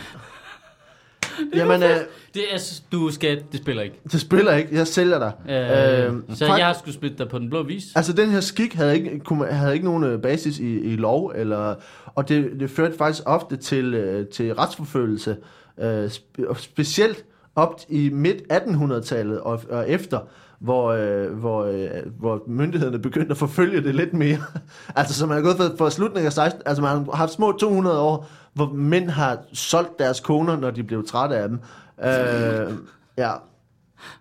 Jamen, 1.55 1.83
øh, 1.83 1.89
Det, 2.33 2.43
er, 2.53 2.81
du 2.91 3.11
skal, 3.11 3.43
det 3.51 3.59
spiller 3.59 3.83
ikke. 3.83 3.95
det 4.11 4.21
spiller 4.21 4.53
ikke. 4.53 4.75
Jeg 4.75 4.87
sælger 4.87 5.19
dig. 5.19 5.31
Øh, 5.49 6.05
Øhm, 6.07 6.23
så 6.35 6.45
fakt- 6.47 6.57
jeg 6.59 6.65
har 6.65 6.73
skulle 6.73 6.95
splitte 6.95 7.17
dig 7.17 7.29
på 7.29 7.39
den 7.39 7.49
blå 7.49 7.63
vis. 7.63 7.83
Altså, 7.95 8.13
den 8.13 8.29
her 8.29 8.39
skik 8.39 8.73
havde 8.73 8.95
ikke, 8.95 9.19
kunne, 9.19 9.45
havde 9.47 9.73
ikke 9.73 9.85
nogen 9.85 10.03
øh, 10.03 10.21
basis 10.21 10.59
i, 10.59 10.79
i 10.79 10.95
lov, 10.95 11.31
eller, 11.35 11.75
og 12.05 12.29
det, 12.29 12.51
det 12.59 12.69
førte 12.69 12.97
faktisk 12.97 13.23
ofte 13.25 13.57
til, 13.57 13.93
øh, 13.93 14.27
til 14.27 14.53
retsforfølgelse, 14.53 15.37
øh, 15.79 16.09
spe, 16.09 16.43
specielt 16.57 17.25
op 17.55 17.81
i 17.89 18.09
midt 18.09 18.41
1800-tallet 18.53 19.39
og, 19.39 19.61
og 19.69 19.89
efter, 19.89 20.19
hvor, 20.59 20.87
øh, 20.87 21.33
hvor, 21.33 21.63
øh, 21.63 21.89
hvor 22.19 22.43
myndighederne 22.47 22.99
begyndte 22.99 23.31
at 23.31 23.37
forfølge 23.37 23.81
det 23.81 23.95
lidt 23.95 24.13
mere. 24.13 24.37
altså, 24.95 25.13
så 25.13 25.25
man 25.25 25.37
er 25.37 25.41
gået 25.41 25.57
fra, 25.57 25.75
fra 25.77 25.91
slutningen 25.91 26.25
af 26.25 26.33
16, 26.33 26.61
altså 26.65 26.81
man 26.81 26.91
har 26.91 27.11
haft 27.15 27.31
små 27.31 27.51
200 27.51 27.99
år, 27.99 28.29
hvor 28.53 28.73
mænd 28.73 29.09
har 29.09 29.39
solgt 29.53 29.99
deres 29.99 30.19
koner, 30.19 30.57
når 30.59 30.71
de 30.71 30.83
blev 30.83 31.07
trætte 31.07 31.35
af 31.35 31.49
dem. 31.49 31.59
Øh, 32.03 32.73
ja, 33.23 33.31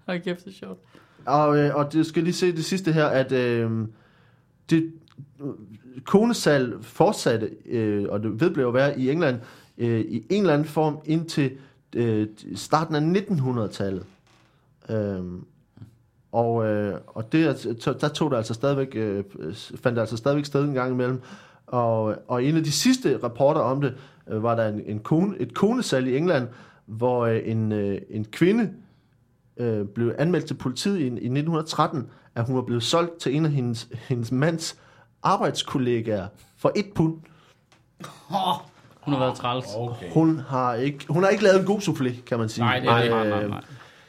Hold 0.06 0.20
kæft, 0.20 0.44
det 0.44 0.50
er 0.50 0.54
sjovt. 0.54 0.78
og, 1.24 1.58
øh, 1.58 1.74
og 1.74 1.92
det 1.92 2.06
skal 2.06 2.22
lige 2.22 2.34
se 2.34 2.56
det 2.56 2.64
sidste 2.64 2.92
her, 2.92 3.06
at 3.06 3.32
øh, 3.32 3.70
det 4.70 4.92
konesal 6.04 6.74
fortsatte, 6.82 7.50
øh, 7.66 8.06
og 8.08 8.22
det 8.22 8.40
vedblev 8.40 8.68
at 8.68 8.74
være 8.74 8.98
i 8.98 9.10
England, 9.10 9.40
øh, 9.78 10.00
i 10.00 10.26
en 10.30 10.40
eller 10.42 10.54
anden 10.54 10.68
form 10.68 10.98
indtil 11.04 11.50
øh, 11.94 12.28
starten 12.54 13.16
af 13.16 13.20
1900-tallet. 13.20 14.04
Øhm, 14.88 15.44
og, 16.32 16.66
øh, 16.66 17.00
og 17.06 17.32
det, 17.32 17.46
altså, 17.46 17.92
der 18.00 18.08
tog 18.08 18.30
det 18.30 18.36
altså 18.36 18.54
stadigvæk, 18.54 18.88
øh, 18.94 19.24
fandt 19.54 19.96
det 19.96 20.00
altså 20.00 20.16
stadigvæk 20.16 20.44
sted 20.44 20.64
en 20.64 20.74
gang 20.74 20.92
imellem. 20.92 21.20
Og, 21.66 22.16
og 22.28 22.44
en 22.44 22.56
af 22.56 22.64
de 22.64 22.72
sidste 22.72 23.18
rapporter 23.22 23.60
om 23.60 23.80
det, 23.80 23.94
øh, 24.28 24.42
var 24.42 24.54
der 24.54 24.68
en, 24.68 24.82
en 24.86 24.98
kone, 24.98 25.38
et 25.38 25.54
konesal 25.54 26.06
i 26.06 26.16
England, 26.16 26.48
hvor 26.86 27.26
øh, 27.26 27.40
en, 27.44 27.72
øh, 27.72 28.00
en 28.10 28.24
kvinde 28.24 28.72
øh, 29.56 29.86
blev 29.86 30.14
anmeldt 30.18 30.46
til 30.46 30.54
politiet 30.54 30.98
i, 30.98 31.02
i 31.02 31.06
1913, 31.06 32.10
at 32.34 32.46
hun 32.46 32.56
var 32.56 32.62
blevet 32.62 32.82
solgt 32.82 33.20
til 33.20 33.36
en 33.36 33.44
af 33.44 33.50
hendes, 33.52 33.88
hendes 33.92 34.32
mands 34.32 34.78
arbejdskollegaer 35.22 36.28
for 36.56 36.72
et 36.76 36.86
pund. 36.94 37.16
Oh, 38.30 38.73
hun 39.04 39.14
har 39.14 39.20
været 39.20 39.34
træls. 39.34 39.64
Okay. 39.76 40.10
Hun 40.12 40.40
har 40.48 40.74
ikke, 40.74 40.98
hun 41.08 41.22
har 41.22 41.30
ikke 41.30 41.44
lavet 41.44 41.60
en 41.60 41.66
god 41.66 41.78
soufflé, 41.80 42.22
kan 42.26 42.38
man 42.38 42.48
sige. 42.48 42.64
Nej, 42.64 42.78
det 42.80 42.88
er 42.88 43.00
det. 43.02 43.10
Nej, 43.10 43.28
nej, 43.28 43.42
Øh, 43.42 43.50
nej. 43.50 43.60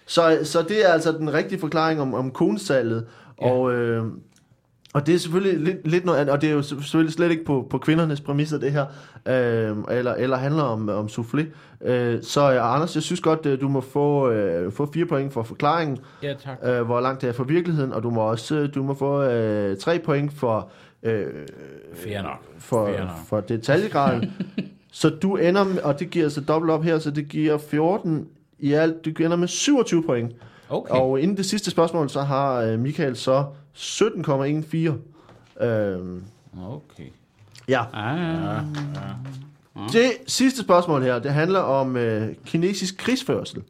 Så, 0.07 0.39
så 0.43 0.61
det 0.61 0.89
er 0.89 0.93
altså 0.93 1.11
den 1.11 1.33
rigtige 1.33 1.59
forklaring 1.59 2.01
om, 2.01 2.13
om 2.13 2.31
konesalget. 2.31 3.05
Ja. 3.41 3.51
Og, 3.51 3.73
øh, 3.73 4.03
og 4.93 5.07
det 5.07 5.15
er 5.15 5.19
selvfølgelig 5.19 5.59
lidt, 5.59 5.87
lidt 5.87 6.05
noget 6.05 6.19
andet, 6.19 6.33
og 6.33 6.41
det 6.41 6.49
er 6.49 6.53
jo 6.53 6.61
selvfølgelig 6.61 7.13
slet 7.13 7.31
ikke 7.31 7.45
på, 7.45 7.67
på 7.69 7.77
kvindernes 7.77 8.21
præmisser, 8.21 8.57
det 8.57 8.71
her, 8.71 8.85
øh, 9.25 9.77
eller, 9.91 10.13
eller 10.13 10.37
handler 10.37 10.63
om, 10.63 10.89
om 10.89 11.05
soufflé. 11.05 11.43
Øh, 11.85 12.23
så 12.23 12.53
øh, 12.53 12.73
Anders, 12.73 12.95
jeg 12.95 13.03
synes 13.03 13.21
godt, 13.21 13.45
øh, 13.45 13.61
du 13.61 13.67
må 13.69 13.81
få, 13.81 14.29
øh, 14.29 14.71
få 14.71 14.91
fire 14.93 15.05
point 15.05 15.33
for 15.33 15.43
forklaringen, 15.43 15.97
Ja, 16.23 16.33
tak. 16.33 16.57
øh, 16.63 16.81
hvor 16.81 16.99
langt 17.01 17.21
det 17.21 17.29
er 17.29 17.33
fra 17.33 17.43
virkeligheden, 17.43 17.93
og 17.93 18.03
du 18.03 18.09
må 18.09 18.21
også 18.21 18.55
øh, 18.55 18.75
du 18.75 18.83
må 18.83 18.93
få 18.93 19.23
øh, 19.23 19.77
tre 19.77 19.99
point 19.99 20.33
for, 20.33 20.69
øh, 21.03 21.25
Fair 21.95 22.21
nok. 22.21 22.39
for, 22.59 22.85
Fair 22.87 22.99
nok. 22.99 23.09
for 23.27 23.39
detaljegraden. 23.39 24.33
så 24.97 25.09
du 25.09 25.35
ender, 25.35 25.63
med, 25.63 25.81
og 25.81 25.99
det 25.99 26.09
giver 26.09 26.29
så 26.29 26.41
dobbelt 26.41 26.71
op 26.71 26.83
her, 26.83 26.99
så 26.99 27.11
det 27.11 27.27
giver 27.27 27.57
14 27.57 28.27
i 28.59 28.73
alt. 28.73 29.05
Du 29.05 29.09
ender 29.23 29.35
med 29.37 29.47
27 29.47 30.03
point. 30.03 30.31
Okay. 30.69 30.93
Og 30.95 31.19
inden 31.21 31.37
det 31.37 31.45
sidste 31.45 31.71
spørgsmål, 31.71 32.09
så 32.09 32.21
har 32.21 32.55
øh, 32.61 32.79
Michael 32.79 33.15
så 33.15 33.45
17,14. 33.75 35.63
Øhm, 35.65 36.23
Okay. 36.65 37.03
ja. 37.67 37.83
Ah, 37.93 38.17
Ja, 38.19 38.53
ja. 39.75 39.81
Det 39.91 40.11
sidste 40.27 40.61
spørgsmål 40.61 41.03
her, 41.03 41.19
det 41.19 41.33
handler 41.33 41.59
om 41.59 41.97
øh, 41.97 42.35
kinesisk 42.45 42.97
krigsførsel. 42.97 43.63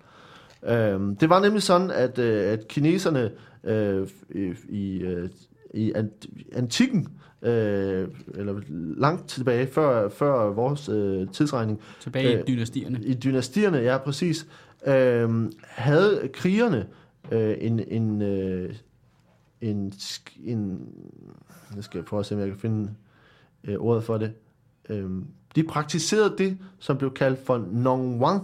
Øhm, 0.68 1.16
det 1.16 1.30
var 1.30 1.40
nemlig 1.42 1.64
sådan, 1.64 1.92
at, 1.92 2.20
øh, 2.20 2.52
at 2.54 2.68
kineserne 2.68 3.32
øh, 3.64 4.08
i, 4.36 4.54
i, 4.70 4.98
øh, 5.02 5.30
i 5.74 5.92
ant- 5.98 6.58
antikken, 6.58 7.00
øh, 7.00 7.25
eller 7.46 8.62
langt 8.98 9.28
tilbage, 9.30 9.68
før, 9.68 10.10
før 10.10 10.50
vores 10.54 10.90
øh, 10.90 11.28
tidsregning, 11.30 11.80
tilbage 12.02 12.32
i 12.32 12.36
Øh, 12.36 12.48
dynastierne. 12.48 13.00
i 13.04 13.14
dynastierne, 13.14 13.78
ja 13.78 13.98
præcis, 13.98 14.48
øh, 14.88 15.52
havde 15.64 16.30
krigerne 16.34 16.88
øh, 17.32 17.56
en, 17.60 17.80
en, 17.88 18.22
øh, 18.22 18.76
en, 19.62 19.94
en, 20.44 20.88
jeg 21.76 21.84
skal 21.84 22.04
prøve 22.04 22.20
at 22.20 22.26
se, 22.26 22.36
om 22.36 22.42
jeg 22.42 22.50
kan 22.50 22.58
finde 22.58 22.92
øh, 23.64 23.76
ordet 23.80 24.04
for 24.04 24.18
det. 24.18 24.32
Øh, 24.90 25.10
de 25.56 25.64
praktiserede 25.64 26.36
det, 26.38 26.58
som 26.80 26.98
blev 26.98 27.14
kaldt 27.14 27.40
for 27.46 27.66
Nongwang, 27.72 28.44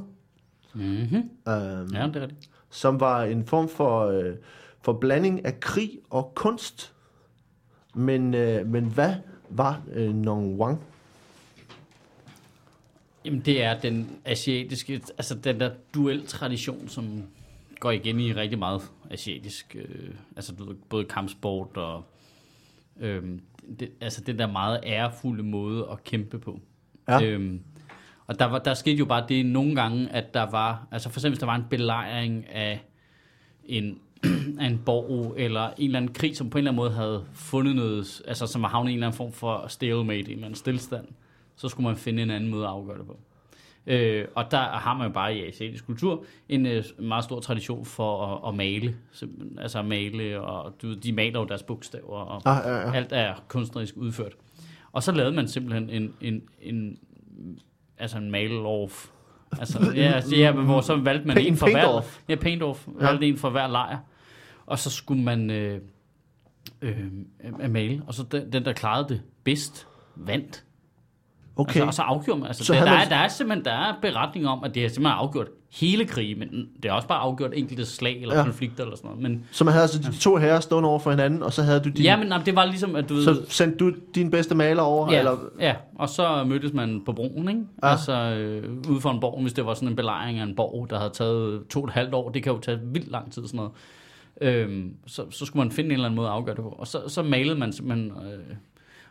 Mm-hmm. 0.73 1.17
øh, 1.47 1.93
Ja, 1.93 2.07
det 2.07 2.15
er 2.15 2.21
rigtigt. 2.21 2.49
som 2.69 2.99
var 2.99 3.23
en 3.23 3.45
form 3.45 3.69
for, 3.69 4.05
øh, 4.07 4.33
for 4.81 4.93
blanding 4.93 5.45
af 5.45 5.59
krig 5.59 5.91
og 6.09 6.31
kunst. 6.35 6.93
Men, 7.93 8.33
øh, 8.33 8.67
men 8.67 8.85
hvad 8.85 9.15
var 9.49 9.81
øh, 9.93 10.15
Nongwang? 10.15 10.81
Jamen, 13.25 13.39
det 13.39 13.63
er 13.63 13.79
den 13.79 14.09
asiatiske, 14.25 15.01
altså 15.17 15.35
den 15.35 15.59
der 15.59 15.71
duel-tradition, 15.93 16.87
som 16.87 17.23
går 17.79 17.91
igen 17.91 18.19
i 18.19 18.33
rigtig 18.33 18.59
meget 18.59 18.81
asiatisk, 19.09 19.75
øh, 19.75 20.13
altså 20.35 20.55
du 20.55 20.65
ved, 20.65 20.75
både 20.89 21.05
kampsport 21.05 21.77
og, 21.77 22.03
øh, 22.99 23.23
det, 23.79 23.91
altså 24.01 24.21
den 24.21 24.39
der 24.39 24.47
meget 24.47 24.79
ærefulde 24.83 25.43
måde 25.43 25.87
at 25.91 26.03
kæmpe 26.03 26.39
på. 26.39 26.59
Ja. 27.07 27.23
Øhm, 27.23 27.61
og 28.27 28.39
der, 28.39 28.45
var, 28.45 28.59
der 28.59 28.73
skete 28.73 28.97
jo 28.97 29.05
bare 29.05 29.25
det 29.29 29.45
nogle 29.45 29.75
gange, 29.75 30.09
at 30.09 30.33
der 30.33 30.49
var, 30.49 30.87
altså 30.91 31.09
for 31.09 31.19
eksempel 31.19 31.31
hvis 31.31 31.39
der 31.39 31.45
var 31.45 31.55
en 31.55 31.65
belejring 31.69 32.49
af 32.49 32.85
en, 33.65 33.99
af 34.59 34.65
en 34.65 34.81
borg, 34.85 35.33
eller 35.37 35.67
en 35.67 35.73
eller 35.85 35.97
anden 35.99 36.13
krig, 36.13 36.37
som 36.37 36.49
på 36.49 36.57
en 36.57 36.59
eller 36.59 36.71
anden 36.71 36.77
måde 36.83 36.91
havde 36.91 37.23
fundet 37.33 37.75
noget, 37.75 38.21
altså 38.27 38.47
som 38.47 38.61
var 38.61 38.67
havnet 38.67 38.89
i 38.89 38.93
en 38.93 38.97
eller 38.97 39.07
anden 39.07 39.17
form 39.17 39.31
for 39.31 39.65
stalemate, 39.67 40.19
en 40.19 40.31
eller 40.31 40.45
anden 40.45 40.55
stillstand, 40.57 41.05
så 41.55 41.67
skulle 41.69 41.87
man 41.87 41.97
finde 41.97 42.23
en 42.23 42.29
anden 42.29 42.49
måde 42.49 42.63
at 42.63 42.69
afgøre 42.69 42.97
det 42.97 43.05
på. 43.05 43.19
Øh, 43.87 44.25
og 44.35 44.51
der 44.51 44.57
har 44.57 44.97
man 44.97 45.07
jo 45.07 45.13
bare 45.13 45.35
i 45.35 45.45
asiatisk 45.47 45.85
kultur 45.85 46.23
en 46.49 46.65
øh, 46.65 46.83
meget 46.99 47.23
stor 47.23 47.39
tradition 47.39 47.85
for 47.85 48.25
at, 48.25 48.49
at 48.49 48.55
male. 48.55 48.95
Simpelthen. 49.11 49.59
Altså 49.59 49.79
at 49.79 49.85
male, 49.85 50.41
og 50.41 50.73
du, 50.81 50.93
de 50.93 51.13
maler 51.13 51.39
jo 51.39 51.45
deres 51.45 51.63
bogstaver, 51.63 52.17
og 52.19 52.41
Ah, 52.45 52.61
ja, 52.65 52.75
ja. 52.75 52.93
alt 52.93 53.07
er 53.11 53.33
kunstnerisk 53.47 53.97
udført. 53.97 54.31
Og 54.91 55.03
så 55.03 55.11
lavede 55.11 55.35
man 55.35 55.47
simpelthen 55.47 55.89
en, 55.89 56.13
en, 56.21 56.41
en 56.61 56.97
altså 57.97 58.17
en 58.17 58.31
male-off. 58.31 59.07
Altså, 59.59 59.91
ja, 59.95 60.01
altså, 60.11 60.35
ja, 60.35 60.51
hvor 60.51 60.81
så 60.81 60.95
valgte 60.95 61.27
man 61.27 61.37
Paint- 61.37 61.47
en 61.47 61.57
for 61.57 61.69
hver, 61.71 62.01
ja, 62.29 62.35
paint-off, 62.35 62.87
Ja. 62.99 63.05
valgte 63.05 63.27
en 63.27 63.37
for 63.37 63.49
hver 63.49 63.67
lejr. 63.67 63.97
Og 64.71 64.79
så 64.79 64.89
skulle 64.89 65.23
man 65.23 65.49
øh, 65.51 65.79
øh, 66.81 66.97
øh, 67.61 67.71
male, 67.71 68.01
og 68.07 68.13
så 68.13 68.23
den, 68.23 68.53
den, 68.53 68.65
der 68.65 68.73
klarede 68.73 69.09
det 69.09 69.21
bedst, 69.43 69.87
vandt. 70.15 70.63
Okay. 71.55 71.69
Altså, 71.75 71.85
og 71.85 71.93
så 71.93 72.01
afgjorde 72.01 72.39
man. 72.39 72.47
Altså, 72.47 72.65
Så 72.65 72.73
der, 72.73 72.79
der, 72.79 72.91
man- 72.91 72.99
er, 73.05 73.09
der 73.09 73.15
er 73.15 73.27
simpelthen 73.27 73.65
der 73.65 73.71
er 73.71 73.93
beretning 74.01 74.47
om, 74.47 74.63
at 74.63 74.75
det 74.75 74.85
er 74.85 74.87
simpelthen 74.87 75.17
afgjort 75.17 75.47
hele 75.71 76.05
krigen, 76.05 76.39
men 76.39 76.49
det 76.83 76.89
er 76.89 76.93
også 76.93 77.07
bare 77.07 77.17
afgjort 77.19 77.51
enkelte 77.55 77.85
slag 77.85 78.21
eller 78.21 78.37
Ja. 78.37 78.43
konflikter 78.43 78.83
eller 78.83 78.95
sådan 78.97 79.07
noget. 79.09 79.23
Men, 79.23 79.45
Så 79.51 79.63
man 79.63 79.71
havde 79.71 79.81
altså 79.83 79.99
de 80.11 80.17
to 80.17 80.35
herrer 80.37 80.59
stående 80.59 80.89
over 80.89 80.99
for 80.99 81.09
hinanden, 81.09 81.43
og 81.43 81.53
så 81.53 81.63
havde 81.63 81.79
du 81.79 81.89
din, 81.89 82.03
ja, 82.03 82.17
men 82.17 82.27
nej, 82.27 82.37
det 82.45 82.55
var 82.55 82.65
ligesom, 82.65 82.95
at 82.95 83.09
du 83.09 83.13
ved... 83.13 83.23
så 83.23 83.41
sendte 83.49 83.77
du 83.77 83.93
din 84.15 84.31
bedste 84.31 84.55
maler 84.55 84.81
over, 84.81 85.11
Ja, 85.11 85.19
eller 85.19 85.37
ja, 85.59 85.75
og 85.95 86.09
så 86.09 86.43
mødtes 86.43 86.73
man 86.73 87.01
på 87.05 87.13
broen, 87.13 87.49
ikke? 87.49 87.61
Ja. 87.83 87.87
Altså 87.91 88.13
øh, 88.13 88.77
ude 88.89 89.01
for 89.01 89.09
en 89.11 89.19
borg, 89.19 89.41
hvis 89.41 89.53
det 89.53 89.65
var 89.65 89.73
sådan 89.73 89.87
en 89.89 89.95
belejring 89.95 90.39
af 90.39 90.43
en 90.43 90.55
borg, 90.55 90.87
der 90.89 90.97
havde 90.97 91.11
taget 91.13 91.67
to 91.69 91.81
og 91.81 91.87
et 91.87 91.93
halvt 91.93 92.13
år. 92.13 92.29
Det 92.29 92.43
kan 92.43 92.53
jo 92.53 92.59
tage 92.59 92.79
vildt 92.83 93.11
lang 93.11 93.31
tid, 93.31 93.47
sådan 93.47 93.57
noget. 93.57 93.71
Øhm, 94.41 94.95
så, 95.07 95.31
så 95.31 95.45
skulle 95.45 95.63
man 95.67 95.71
finde 95.71 95.87
en 95.87 95.91
eller 95.91 96.05
anden 96.05 96.15
måde 96.15 96.27
at 96.27 96.33
afgøre 96.33 96.55
det 96.55 96.63
på. 96.63 96.69
Og 96.69 96.87
så, 96.87 97.01
så 97.07 97.23
malede 97.23 97.55
man 97.55 97.73
simpelthen... 97.73 98.11
Øh, 98.11 98.55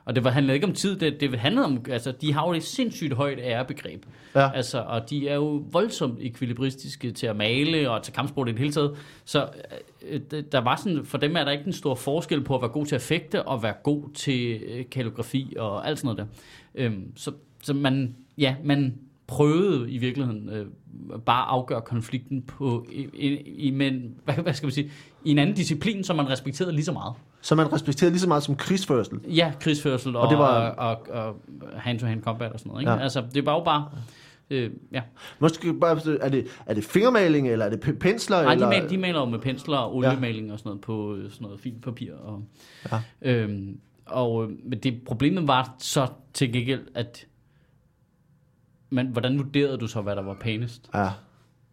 og 0.05 0.15
det 0.15 0.25
var, 0.25 0.31
handlede 0.31 0.55
ikke 0.55 0.67
om 0.67 0.73
tid, 0.73 0.97
det, 0.97 1.21
det 1.21 1.39
handlede 1.39 1.67
om... 1.67 1.85
Altså, 1.91 2.13
de 2.13 2.33
har 2.33 2.47
jo 2.49 2.55
et 2.55 2.63
sindssygt 2.63 3.13
højt 3.15 3.39
ærebegreb. 3.43 4.07
Ja. 4.35 4.51
Altså, 4.53 4.81
og 4.81 5.11
de 5.11 5.29
er 5.29 5.35
jo 5.35 5.65
voldsomt 5.73 6.19
ekvilibristiske 6.21 7.11
til 7.13 7.27
at 7.27 7.37
male 7.37 7.91
og 7.91 8.03
til 8.03 8.13
kampsport 8.15 8.49
i 8.49 8.51
det 8.51 8.59
hele 8.59 8.73
taget. 8.73 8.97
Så 9.25 9.49
øh, 10.09 10.21
det- 10.31 10.53
der 10.53 10.59
var 10.61 10.77
sådan, 10.77 11.05
for 11.05 11.19
dem 11.19 11.37
er 11.37 11.45
der 11.45 11.51
ikke 11.51 11.67
en 11.67 11.73
stor 11.73 11.95
forskel 11.95 12.45
på 12.45 12.55
at 12.55 12.63
være 12.63 12.71
god 12.71 12.87
til 12.87 12.95
at 12.95 13.01
fægte 13.03 13.43
og 13.43 13.63
være 13.63 13.75
god 13.83 14.11
til 14.15 14.61
øh, 14.67 14.85
kalligrafi 14.91 15.55
og 15.59 15.89
alt 15.89 15.99
sådan 15.99 16.17
noget 16.17 16.19
der. 16.75 16.85
Øhm, 16.85 17.13
så, 17.17 17.33
så 17.63 17.75
man, 17.75 18.17
ja, 18.39 18.57
man 18.65 18.95
prøvede 19.31 19.91
i 19.91 19.99
virkeligheden 19.99 20.49
øh, 20.49 20.67
bare 21.27 21.43
at 21.43 21.49
afgøre 21.49 21.81
konflikten 21.81 22.43
på, 22.43 22.87
i, 22.93 23.07
i, 23.15 23.37
i, 23.37 23.71
men, 23.71 24.15
hvad, 24.25 24.35
hvad 24.35 24.55
skal 24.55 24.67
man 24.67 24.73
sige, 24.73 24.91
i 25.25 25.31
en 25.31 25.39
anden 25.39 25.57
disciplin, 25.57 26.05
som 26.05 26.17
man 26.17 26.29
respekterede 26.29 26.73
lige 26.73 26.85
så 26.85 26.93
meget. 26.93 27.15
så 27.41 27.55
man 27.55 27.73
respekterede 27.73 28.13
lige 28.13 28.21
så 28.21 28.29
meget 28.29 28.43
som 28.43 28.57
krigsførsel. 28.57 29.19
Ja, 29.29 29.53
krigsførsel 29.61 30.17
og, 30.17 30.23
Og 30.23 30.31
det 30.31 30.39
var- 30.39 30.71
og, 30.71 30.91
og, 31.11 31.27
og 31.27 31.37
hand-to-hand 31.77 32.23
combat 32.23 32.53
og 32.53 32.59
sådan 32.59 32.71
noget. 32.71 32.83
Ikke? 32.83 32.91
Ja. 32.91 32.97
Ja. 32.97 33.03
Altså, 33.03 33.25
det 33.35 33.47
var 33.47 33.53
jo 33.55 33.65
bare... 33.65 33.89
Øh, 34.51 34.71
ja. 34.93 35.03
Måske 35.39 35.75
bare, 35.75 36.01
er 36.21 36.29
det, 36.29 36.47
er 36.67 36.75
det 36.75 36.85
fingermaling, 36.85 37.49
eller 37.49 37.65
er 37.67 37.71
det 37.77 37.99
pensler? 37.99 38.37
Nej, 38.43 38.47
de, 38.47 38.53
eller? 38.53 38.69
mal, 38.69 38.91
de 38.91 38.99
maler 38.99 39.19
jo 39.21 39.25
med 39.27 39.39
pensler 39.39 39.77
og 39.77 39.97
oliemaling 39.97 40.53
og 40.53 40.59
sådan 40.59 40.69
noget 40.69 40.81
på 40.81 41.15
øh, 41.15 41.31
sådan 41.31 41.45
noget 41.45 41.61
fint 41.61 41.83
papir. 41.83 42.13
Og, 42.15 42.43
Ja. 42.93 43.01
øhm, 43.23 43.79
og 44.07 44.45
øh, 44.45 44.51
men 44.65 44.79
det 44.79 45.01
problemet 45.07 45.49
var 45.49 45.75
så 45.79 46.07
til 46.33 46.53
gengæld, 46.53 46.81
at 46.95 47.27
man, 48.91 49.07
hvordan 49.07 49.39
vurderede 49.39 49.79
du 49.79 49.87
så, 49.87 50.01
hvad 50.01 50.17
der 50.17 50.23
var 50.23 50.35
pænest? 50.41 50.91
Ja. 50.95 51.09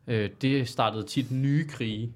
Øh, 0.08 0.30
det 0.42 0.68
startede 0.70 1.04
tit 1.04 1.32
nye 1.32 1.68
krige. 1.68 2.14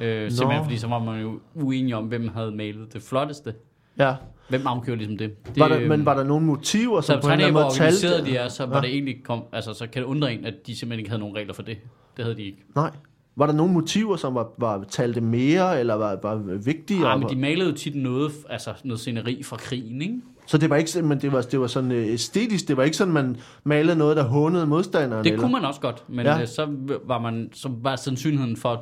Øh, 0.00 0.30
simpelthen 0.30 0.64
fordi 0.64 0.76
så 0.76 0.86
var 0.88 0.98
man 0.98 1.20
jo 1.20 1.40
uenig 1.54 1.94
om, 1.94 2.04
hvem 2.04 2.28
havde 2.28 2.50
malet 2.50 2.92
det 2.92 3.02
flotteste. 3.02 3.54
Ja. 3.98 4.14
Hvem 4.48 4.66
afgjorde 4.66 4.96
ligesom 4.98 5.16
det? 5.18 5.46
det 5.46 5.58
Var 5.60 5.68
der, 5.68 5.78
øhm, 5.78 5.88
men 5.88 6.04
var 6.06 6.14
der 6.16 6.24
nogle 6.24 6.46
motiver, 6.46 7.00
så 7.00 7.06
som 7.06 7.20
på 7.20 7.26
en 7.26 7.32
eller 7.32 7.46
anden 7.46 7.62
måde 7.62 7.74
talte? 7.74 8.24
de 8.24 8.36
er, 8.36 8.48
så 8.48 8.66
var 8.66 8.76
Ja. 8.76 8.80
det 8.82 8.90
egentlig 8.90 9.24
kom, 9.24 9.42
altså, 9.52 9.74
så 9.74 9.86
kan 9.86 10.02
det 10.02 10.08
undre 10.08 10.34
en, 10.34 10.44
at 10.44 10.54
de 10.66 10.76
simpelthen 10.76 10.98
ikke 10.98 11.10
havde 11.10 11.20
nogen 11.20 11.36
regler 11.36 11.54
for 11.54 11.62
det. 11.62 11.78
Det 12.16 12.24
havde 12.24 12.36
de 12.36 12.42
ikke. 12.42 12.58
Nej. 12.74 12.90
Var 13.36 13.46
der 13.46 13.52
nogle 13.52 13.72
motiver, 13.72 14.16
som 14.16 14.34
var, 14.34 14.48
var 14.58 14.84
talte 14.88 15.20
mere, 15.20 15.80
eller 15.80 15.94
var, 15.94 16.18
var 16.22 16.36
vigtigere? 16.64 17.06
Ja, 17.08 17.14
Ah, 17.14 17.20
men 17.20 17.28
de 17.28 17.36
malede 17.36 17.68
jo 17.70 17.74
tit 17.76 17.94
noget, 17.94 18.32
altså 18.48 18.70
noget 18.84 19.00
sceneri 19.00 19.42
fra 19.42 19.56
krigen, 19.56 20.02
ikke? 20.02 20.20
Så 20.50 20.58
det 20.58 20.70
var 20.70 20.76
ikke 20.76 21.02
men 21.02 21.20
det 21.20 21.32
var, 21.32 21.42
det 21.42 21.60
var 21.60 21.66
sådan 21.66 21.92
øh, 21.92 22.12
æstetisk. 22.12 22.68
Det 22.68 22.76
var 22.76 22.82
ikke 22.82 22.96
sådan, 22.96 23.14
man 23.14 23.36
malede 23.64 23.96
noget, 23.96 24.16
der 24.16 24.22
hånede 24.22 24.66
modstanderen. 24.66 25.24
Det 25.24 25.30
eller? 25.32 25.42
kunne 25.42 25.52
man 25.52 25.64
også 25.64 25.80
godt, 25.80 26.04
men 26.08 26.26
Ja. 26.26 26.38
ja. 26.38 26.46
så 26.46 26.68
var 27.04 27.18
man 27.18 27.48
så 27.52 27.70
var 27.82 27.96
sandsynligheden 27.96 28.56
for, 28.56 28.68
at 28.72 28.78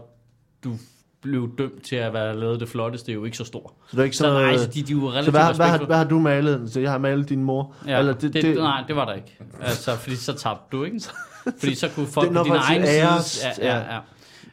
du 0.64 0.72
blev 1.22 1.50
dømt 1.58 1.82
til 1.82 1.96
at 1.96 2.12
være 2.12 2.40
lavet 2.40 2.60
det 2.60 2.68
flotteste, 2.68 3.12
jo 3.12 3.24
ikke 3.24 3.36
så 3.36 3.44
stor. 3.44 3.74
Så 3.86 3.90
det 3.90 3.98
var 3.98 4.04
ikke 4.04 4.16
Så 4.16 4.24
sådan 4.24 4.34
nej, 4.34 4.44
noget... 4.44 4.60
så 4.60 4.66
de, 4.66 4.82
de 4.82 4.92
er 4.92 4.96
jo 4.96 5.00
så 5.00 5.10
relativt 5.10 5.30
hvad, 5.30 5.54
hvad, 5.54 5.66
har, 5.66 5.86
hvad 5.86 5.96
har 5.96 6.04
du 6.04 6.18
malet? 6.18 6.70
Så 6.72 6.80
jeg 6.80 6.90
har 6.90 6.98
malet 6.98 7.28
din 7.28 7.44
mor? 7.44 7.74
Ja, 7.86 7.98
Eller 7.98 8.12
det, 8.12 8.32
det, 8.34 8.42
det, 8.42 8.56
nej, 8.56 8.84
det 8.88 8.96
var 8.96 9.04
der 9.04 9.12
ikke. 9.12 9.38
Altså, 9.60 9.96
fordi 9.96 10.16
så 10.16 10.32
tabte 10.32 10.76
du, 10.76 10.84
ikke? 10.84 11.00
Fordi 11.58 11.74
så 11.74 11.88
kunne 11.94 12.06
folk 12.06 12.32
på 12.32 12.38
er 12.38 12.42
din 12.44 12.52
egen 12.52 13.22
side... 13.22 13.50
Ja, 13.58 13.76
ja, 13.76 13.94
ja. 13.94 14.00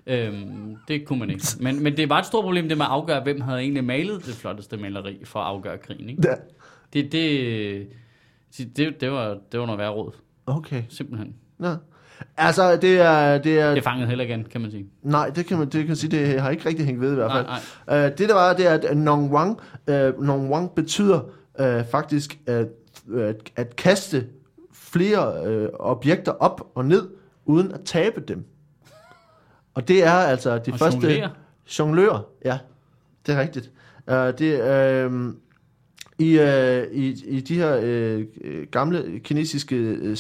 Øhm, 0.07 0.76
det 0.88 1.05
kunne 1.05 1.20
man 1.20 1.30
ikke. 1.30 1.43
Men, 1.59 1.84
men 1.84 1.97
det 1.97 2.09
var 2.09 2.20
et 2.20 2.26
stort 2.26 2.43
problem, 2.43 2.70
det 2.70 2.78
med 2.78 2.86
at 2.86 2.91
afgøre, 2.91 3.24
hvem 3.24 3.41
havde 3.41 3.59
egentlig 3.59 3.84
malet 3.84 4.26
det 4.26 4.36
flotteste 4.36 4.78
maleri 4.78 5.22
for 5.26 5.39
at 5.39 5.45
afgøre 5.45 5.78
krigen. 5.78 6.09
Ikke? 6.09 6.22
Ja. 6.28 6.34
Det, 6.96 7.12
det, 7.12 7.88
det, 8.78 9.02
det, 9.02 9.12
var, 9.12 9.38
det 9.52 9.60
var 9.60 9.66
noget 9.66 9.80
værre 9.80 9.91
råd, 9.91 10.12
Okay. 10.46 10.84
simpelthen. 10.89 11.36
Ja. 11.64 11.76
Altså, 12.38 12.76
det 12.76 13.00
er... 13.02 13.38
Det 13.38 13.60
er 13.60 13.74
Det 13.74 13.84
fangede 13.84 14.08
heller 14.08 14.24
igen, 14.26 14.43
kan 14.43 14.62
man 14.62 14.72
sige. 14.72 14.86
nej, 15.02 15.30
det 15.30 15.46
kan 15.46 15.58
man 15.58 15.70
det 15.70 15.88
kan 15.88 15.96
sige, 15.96 16.12
det 16.18 16.41
har 16.41 16.50
ikke 16.50 16.70
rigtig 16.70 16.86
hængt 16.86 17.02
ved 17.02 17.12
i 17.12 17.16
hvert 17.16 17.28
Nej, 17.28 17.38
fald. 17.38 17.48
nej. 17.88 18.06
Uh, 18.12 18.18
det 18.18 18.30
der 18.30 18.34
var, 18.34 18.54
det 18.54 18.68
er, 18.68 18.74
at 18.74 18.98
Nong 18.98 19.32
Wang, 19.34 19.60
uh, 19.91 20.24
Nong 20.24 20.52
Wang 20.52 20.72
betyder 20.76 21.22
uh, 21.60 21.86
faktisk 21.91 22.39
at, 22.48 22.68
at, 23.18 23.52
at 23.56 23.76
kaste 23.76 24.28
flere 24.74 25.62
uh, 25.64 25.70
objekter 25.80 26.32
op 26.32 26.68
og 26.76 26.86
ned, 26.86 27.10
uden 27.46 27.72
at 27.72 27.82
tabe 27.86 28.22
dem. 28.28 28.46
Og 29.74 29.88
det 29.88 30.04
er 30.04 30.12
altså 30.12 30.58
de 30.58 30.72
Og 30.72 30.80
første... 30.80 31.00
jonglere. 31.00 31.30
Jonglør, 31.80 32.30
ja. 32.46 32.58
Det 33.26 33.36
er 33.36 33.41
rigtigt. 33.41 33.72
Uh, 34.08 34.14
det, 34.16 35.06
uh, 35.06 35.34
i, 36.18 36.39
uh, 36.39 36.97
i, 36.97 37.24
I 37.28 37.39
de 37.39 37.55
her 37.55 37.78
uh, 37.78 38.24
gamle 38.72 39.20
kinesiske 39.20 39.97
uh, 40.01 40.16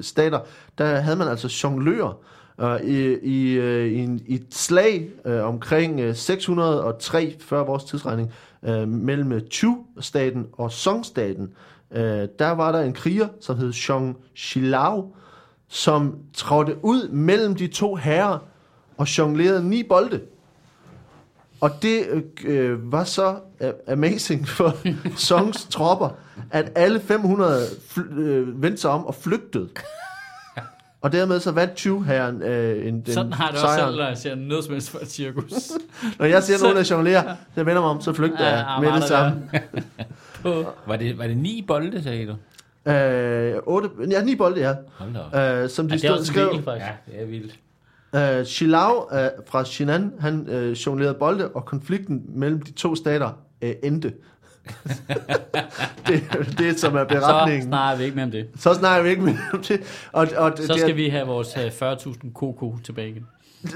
stater, 0.00 0.40
der 0.78 1.00
havde 1.00 1.16
man 1.16 1.28
altså 1.28 1.60
jonglører. 1.64 2.18
Uh, 2.58 2.80
i, 2.80 3.18
i, 3.18 3.58
uh, 3.58 3.92
i, 3.92 3.94
en, 3.94 4.20
I 4.26 4.34
et 4.34 4.46
slag 4.50 5.10
uh, 5.24 5.32
omkring 5.32 6.08
uh, 6.08 6.14
603 6.14 7.36
før 7.40 7.64
vores 7.64 7.84
tidsregning 7.84 8.32
uh, 8.62 8.88
mellem 8.88 9.40
Chu-staten 9.50 10.46
og 10.52 10.72
Song-staten, 10.72 11.52
uh, 11.90 11.98
der 12.38 12.50
var 12.50 12.72
der 12.72 12.80
en 12.80 12.92
kriger, 12.92 13.28
som 13.40 13.56
hed 13.58 13.72
Zhong 13.72 14.16
Xilao, 14.36 15.14
som 15.68 16.18
trådte 16.34 16.76
ud 16.82 17.08
mellem 17.08 17.54
de 17.54 17.66
to 17.66 17.94
herrer 17.94 18.38
og 18.96 19.18
jonglerede 19.18 19.68
ni 19.68 19.82
bolde. 19.82 20.20
Og 21.60 21.70
det 21.82 22.06
øh, 22.10 22.22
øh, 22.44 22.92
var 22.92 23.04
så 23.04 23.36
øh, 23.60 23.70
amazing 23.88 24.48
for 24.48 24.76
Songs 25.16 25.64
tropper, 25.70 26.08
at 26.50 26.72
alle 26.74 27.00
500 27.00 27.64
fl- 27.66 28.20
øh, 28.20 28.62
vendte 28.62 28.80
sig 28.80 28.90
om 28.90 29.06
og 29.06 29.14
flygtede. 29.14 29.68
Og 31.02 31.12
dermed 31.12 31.40
så 31.40 31.50
vandt 31.52 31.74
20 31.74 32.04
herren 32.04 32.42
øh, 32.42 32.86
en, 32.88 33.00
den 33.00 33.12
Sådan 33.14 33.32
har 33.32 33.46
det 33.50 33.54
også 33.54 33.66
sejren. 33.66 33.88
selv, 33.88 33.96
når 33.96 34.06
jeg 34.08 34.18
ser 34.18 34.34
noget 34.34 34.64
som 34.64 34.72
helst 34.72 34.90
fra 34.90 34.98
et 35.02 35.10
cirkus. 35.10 35.52
Når 36.18 36.26
jeg 36.26 36.42
ser 36.42 36.62
nogen, 36.62 36.76
der 36.76 36.88
jonglerer, 36.90 37.34
så 37.54 37.64
vender 37.64 37.82
mig 37.82 37.90
om, 37.90 38.00
så 38.00 38.12
flygter 38.12 38.44
Ja, 38.48 38.54
jeg 38.56 38.66
ja, 38.76 38.80
med 38.80 38.88
var 38.88 38.94
det 39.00 39.02
der 39.02 39.08
samme. 39.08 39.42
På, 40.42 40.72
Var 40.86 40.96
det, 40.96 41.18
var 41.18 41.26
det 41.26 41.36
ni 41.36 41.64
bolde, 41.68 42.02
sagde 42.02 42.26
du? 42.26 42.90
Øh, 42.90 43.56
otte, 43.66 43.88
ja, 44.10 44.22
ni 44.24 44.36
bolde, 44.36 44.60
ja. 44.60 44.74
Hold 44.98 45.14
da 45.14 45.54
op. 45.58 45.62
Øh, 45.64 45.68
som 45.70 45.88
de 45.88 45.94
ja, 45.94 45.98
det 45.98 46.04
er 46.04 46.08
stod, 46.08 46.18
også 46.18 46.32
skrev, 46.32 46.50
del, 46.52 46.62
faktisk. 46.64 46.86
Ja, 46.86 47.12
det 47.12 47.22
er 47.22 47.26
vildt. 47.26 47.54
Øh, 48.14 48.44
Xilao 48.44 49.08
øh, 49.12 49.28
fra 49.46 49.64
Xinan, 49.64 50.12
han 50.20 50.46
øh, 50.48 50.72
jonglerede 50.72 51.14
bolde, 51.14 51.48
og 51.48 51.64
konflikten 51.64 52.22
mellem 52.28 52.62
de 52.62 52.72
to 52.72 52.94
stater 52.94 53.30
øh, 53.62 53.74
endte. 53.82 54.12
det, 56.06 56.54
det 56.58 56.80
som 56.80 56.96
er 56.96 57.00
Så 57.00 57.04
beretningen. 57.08 57.68
snakker 57.68 57.98
vi 57.98 58.04
ikke 58.04 58.16
mere 58.16 58.24
om 58.24 58.30
det. 58.30 58.46
Så 58.58 58.74
snakker 58.74 59.02
vi 59.02 59.10
ikke 59.10 59.22
mere 59.22 59.38
om 59.52 59.62
det. 59.62 59.80
Og, 60.12 60.28
og 60.36 60.56
det, 60.56 60.66
Så 60.66 60.72
det, 60.72 60.80
skal 60.80 60.96
vi 60.96 61.08
have 61.08 61.26
vores 61.26 61.48
øh, 61.56 61.92
40.000 61.92 62.32
koko 62.32 62.76
tilbage 62.84 63.08
igen. 63.08 63.26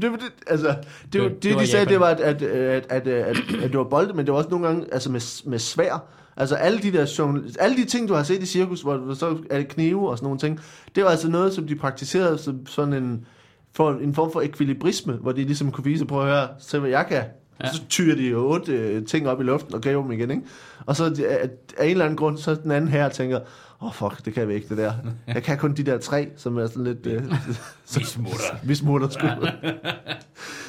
det, 0.00 0.02
det, 0.02 0.20
altså, 0.46 0.66
det, 0.68 0.76
det, 1.12 1.22
Det- 1.22 1.30
det, 1.30 1.42
det 1.42 1.58
de 1.58 1.66
sagde, 1.66 1.86
det 1.86 2.00
var, 2.00 2.06
at, 2.06 2.20
at, 2.20 2.42
at, 2.42 2.86
at, 2.90 3.06
at, 3.08 3.36
at 3.62 3.70
det 3.70 3.78
var 3.78 3.84
bolde, 3.84 4.12
men 4.12 4.26
det 4.26 4.32
var 4.32 4.38
også 4.38 4.50
nogle 4.50 4.66
gange 4.66 4.86
altså 4.92 5.10
med, 5.10 5.48
med 5.50 5.58
svær. 5.58 6.04
Altså 6.36 6.54
alle 6.54 6.78
de 6.82 6.92
der 6.92 7.40
alle 7.60 7.76
de 7.76 7.84
ting, 7.84 8.08
du 8.08 8.14
har 8.14 8.22
set 8.22 8.42
i 8.42 8.46
cirkus, 8.46 8.80
hvor 8.82 8.96
hvor 8.96 9.14
så 9.14 9.36
er 9.50 9.56
det 9.58 9.68
knive 9.68 10.10
og 10.10 10.18
sådan 10.18 10.26
nogle 10.26 10.38
ting, 10.38 10.60
det 10.94 11.04
var 11.04 11.10
altså 11.10 11.28
noget, 11.28 11.54
som 11.54 11.66
de 11.66 11.74
praktiserede 11.76 12.38
som 12.38 12.66
sådan 12.66 12.92
en, 12.94 13.26
for 13.74 13.90
en 13.92 14.14
form 14.14 14.32
for 14.32 14.40
ekvilibrisme, 14.40 15.12
hvor 15.12 15.32
de 15.32 15.44
ligesom 15.44 15.70
kunne 15.70 15.84
vise, 15.84 16.04
prøv 16.06 16.20
at 16.20 16.26
høre, 16.26 16.48
se 16.58 16.78
hvad 16.78 16.90
jeg 16.90 17.06
kan. 17.08 17.22
Ja. 17.64 17.72
Så 17.72 17.82
tyrer 17.88 18.16
de 18.16 18.34
otte 18.34 18.72
øh, 18.72 19.06
ting 19.06 19.28
op 19.28 19.40
i 19.40 19.44
luften 19.44 19.74
og 19.74 19.80
gav 19.80 20.02
dem 20.02 20.12
igen, 20.12 20.30
ikke? 20.30 20.42
Og 20.86 20.96
så 20.96 21.10
de- 21.10 21.28
af, 21.28 21.48
af 21.78 21.84
en 21.84 21.90
eller 21.90 22.04
anden 22.04 22.16
grund, 22.16 22.38
så 22.38 22.54
den 22.54 22.70
anden 22.70 22.90
her 22.90 23.08
tænker, 23.08 23.38
åh 23.80 23.86
oh, 23.86 23.92
fuck, 23.94 24.24
det 24.24 24.34
kan 24.34 24.48
vi 24.48 24.54
ikke, 24.54 24.68
det 24.68 24.78
der. 24.78 24.92
Jeg 25.26 25.42
kan 25.42 25.58
kun 25.58 25.72
de 25.72 25.82
der 25.82 25.98
tre, 25.98 26.28
som 26.36 26.58
er 26.58 26.66
sådan 26.66 26.84
lidt... 26.84 27.06
Øh, 27.06 27.22
Vi 27.98 28.04
smutter. 28.04 28.56
vi 28.68 28.74
smutter 28.74 29.08
sgu. 29.08 29.26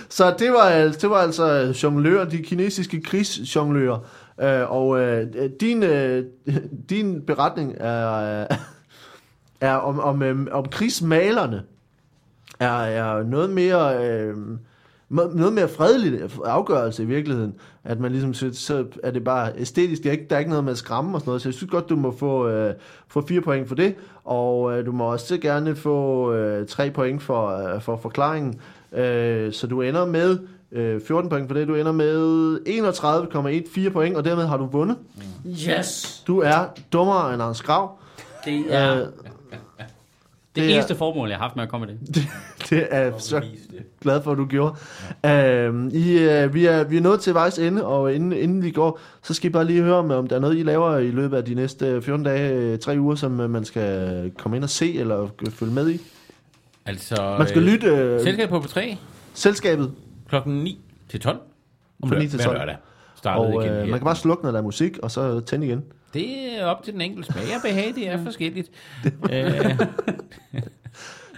så 0.10 0.36
det 0.40 0.52
var, 0.52 0.70
det 1.02 1.10
var 1.10 1.18
altså 1.18 1.76
jonglører, 1.84 2.26
de 2.26 2.38
kinesiske 2.38 3.02
krigsjonglører. 3.02 4.00
Øh, 4.42 4.72
og 4.72 5.00
øh, 5.00 5.28
din, 5.60 5.84
øh, 5.84 6.26
din 6.90 7.22
beretning 7.22 7.76
er, 7.78 8.42
øh, 8.42 8.58
er 9.62 9.76
om, 9.76 10.00
om, 10.00 10.22
øh, 10.22 10.48
om 10.52 10.66
krigsmalerne 10.66 11.64
er, 12.60 12.78
er 12.78 13.24
noget 13.24 13.50
mere... 13.50 14.06
Øh, 14.06 14.36
noget 15.10 15.54
mere 15.54 15.68
fredelig 15.68 16.20
afgørelse 16.46 17.04
i 17.04 17.06
virkeligheden, 17.06 17.54
at 17.84 18.00
man 18.00 18.12
ligesom 18.12 18.34
synes, 18.34 18.58
så 18.58 18.86
er 19.04 19.12
det 19.12 19.24
bare 19.24 19.52
æstetisk, 19.58 20.04
det 20.04 20.10
er 20.10 20.14
ikke, 20.14 20.26
der 20.30 20.36
er 20.36 20.40
ikke 20.40 20.50
noget 20.50 20.64
med 20.64 20.72
at 20.72 20.78
skræmme 20.78 21.18
og 21.18 21.22
sådan 21.22 21.30
noget, 21.30 21.42
så 21.42 21.50
jeg 21.50 21.54
synes 21.54 21.72
godt, 21.72 21.90
du 21.90 21.96
må 21.96 22.16
få, 22.18 22.48
øh, 22.48 22.74
få 23.08 23.28
fire 23.28 23.42
point 23.42 23.68
for 23.68 23.76
det, 23.76 23.96
og 24.24 24.78
øh, 24.78 24.86
du 24.86 24.92
må 24.92 25.12
også 25.12 25.38
gerne 25.38 25.76
få 25.76 26.34
øh, 26.34 26.68
tre 26.68 26.92
point 26.92 27.24
for, 27.24 27.74
øh, 27.76 27.82
for 27.82 27.98
forklaringen, 27.98 28.60
øh, 28.94 29.54
så 29.54 29.68
du 29.68 29.82
ender 29.82 30.06
med 30.06 30.40
øh, 30.72 31.02
14 31.02 31.30
point 31.30 31.48
for 31.48 31.54
det, 31.54 31.68
du 31.68 31.76
ender 31.76 31.92
med 31.92 32.60
31,14 33.88 33.90
point, 33.90 34.18
og 34.18 34.26
dermed 34.26 34.46
har 34.46 34.58
du 34.58 34.66
vundet. 34.66 34.98
Yes! 35.70 36.24
Du 36.28 36.40
er 36.40 36.66
dummere 36.94 37.34
end 37.34 37.44
Anders 37.44 37.62
Grav. 37.62 37.98
Det 38.46 38.64
er 38.70 39.02
Øh, 39.02 39.08
det, 40.56 40.64
det 40.64 40.72
er- 40.72 40.76
eneste 40.76 40.96
formål, 40.96 41.30
jeg 41.30 41.38
har 41.38 41.44
haft 41.44 41.56
med 41.56 41.64
at 41.64 41.70
komme 41.70 41.86
med 41.88 41.96
det. 42.16 42.28
det 42.70 42.88
er 42.92 43.18
så 43.18 43.42
glad 44.02 44.22
for, 44.24 44.32
at 44.32 44.38
du 44.38 44.46
gjorde. 44.46 44.76
Øhm, 45.26 45.88
I, 45.94 46.12
øh, 46.20 46.54
vi, 46.54 46.66
er, 46.66 46.84
vi 46.84 46.98
er 46.98 47.02
nået 47.02 47.20
til 47.20 47.34
vejs 47.34 47.60
ende, 47.60 47.86
og 47.86 48.14
inden, 48.14 48.34
inden 48.34 48.64
vi 48.64 48.72
går, 48.72 49.00
så 49.24 49.34
skal 49.34 49.50
I 49.50 49.54
bare 49.54 49.66
lige 49.66 49.82
høre, 49.82 49.96
om, 49.96 50.12
om 50.12 50.28
der 50.28 50.36
er 50.36 50.40
noget, 50.40 50.58
I 50.58 50.64
laver 50.64 50.98
i 50.98 51.12
løbet 51.12 51.38
af 51.38 51.46
de 51.46 51.54
næste 51.56 52.02
14 52.02 52.26
dage, 52.26 52.54
øh, 52.54 52.80
tre 52.80 52.96
uger, 53.00 53.16
som 53.16 53.40
øh, 53.40 53.50
man 53.50 53.66
skal 53.66 54.32
komme 54.38 54.58
ind 54.58 54.64
og 54.64 54.70
se, 54.70 54.94
eller 55.00 55.24
øh, 55.24 55.52
følge 55.52 55.74
med 55.74 55.90
i. 55.90 56.00
Altså, 56.86 57.36
Man 57.40 57.48
skal 57.48 57.62
øh, 57.62 57.68
lytte 57.68 57.88
øh, 57.88 58.22
Selskab 58.22 58.50
på 58.50 58.58
P3 58.60 58.96
selskabet, 59.34 59.92
klokken 60.30 60.54
9 60.54 60.80
til 61.10 61.20
12. 61.20 61.38
Om 62.04 62.10
Fra 62.10 62.16
lø- 62.16 62.20
9 62.20 62.28
til 62.28 62.36
hver 62.38 62.46
12. 62.46 62.58
lørdag. 62.58 62.76
Startede 63.16 63.48
og 63.48 63.64
igen 63.64 63.74
øh, 63.74 63.80
her. 63.80 63.86
man 63.90 64.00
kan 64.00 64.06
bare 64.06 64.16
slukke, 64.16 64.44
når 64.44 64.52
der 64.52 64.60
er 64.60 64.64
musik, 64.64 64.98
og 65.04 65.12
så 65.12 65.40
tænde 65.40 65.66
igen. 65.68 65.84
Det 66.16 66.60
er 66.60 66.66
op 66.66 66.84
til 66.84 66.94
den 66.94 67.02
enkelte 67.02 67.32
smag 67.34 67.44
og 67.56 67.62
behag, 67.62 67.96
det 67.96 68.08
er 68.10 68.24
forskelligt. 68.24 68.72
øh, 69.06 69.80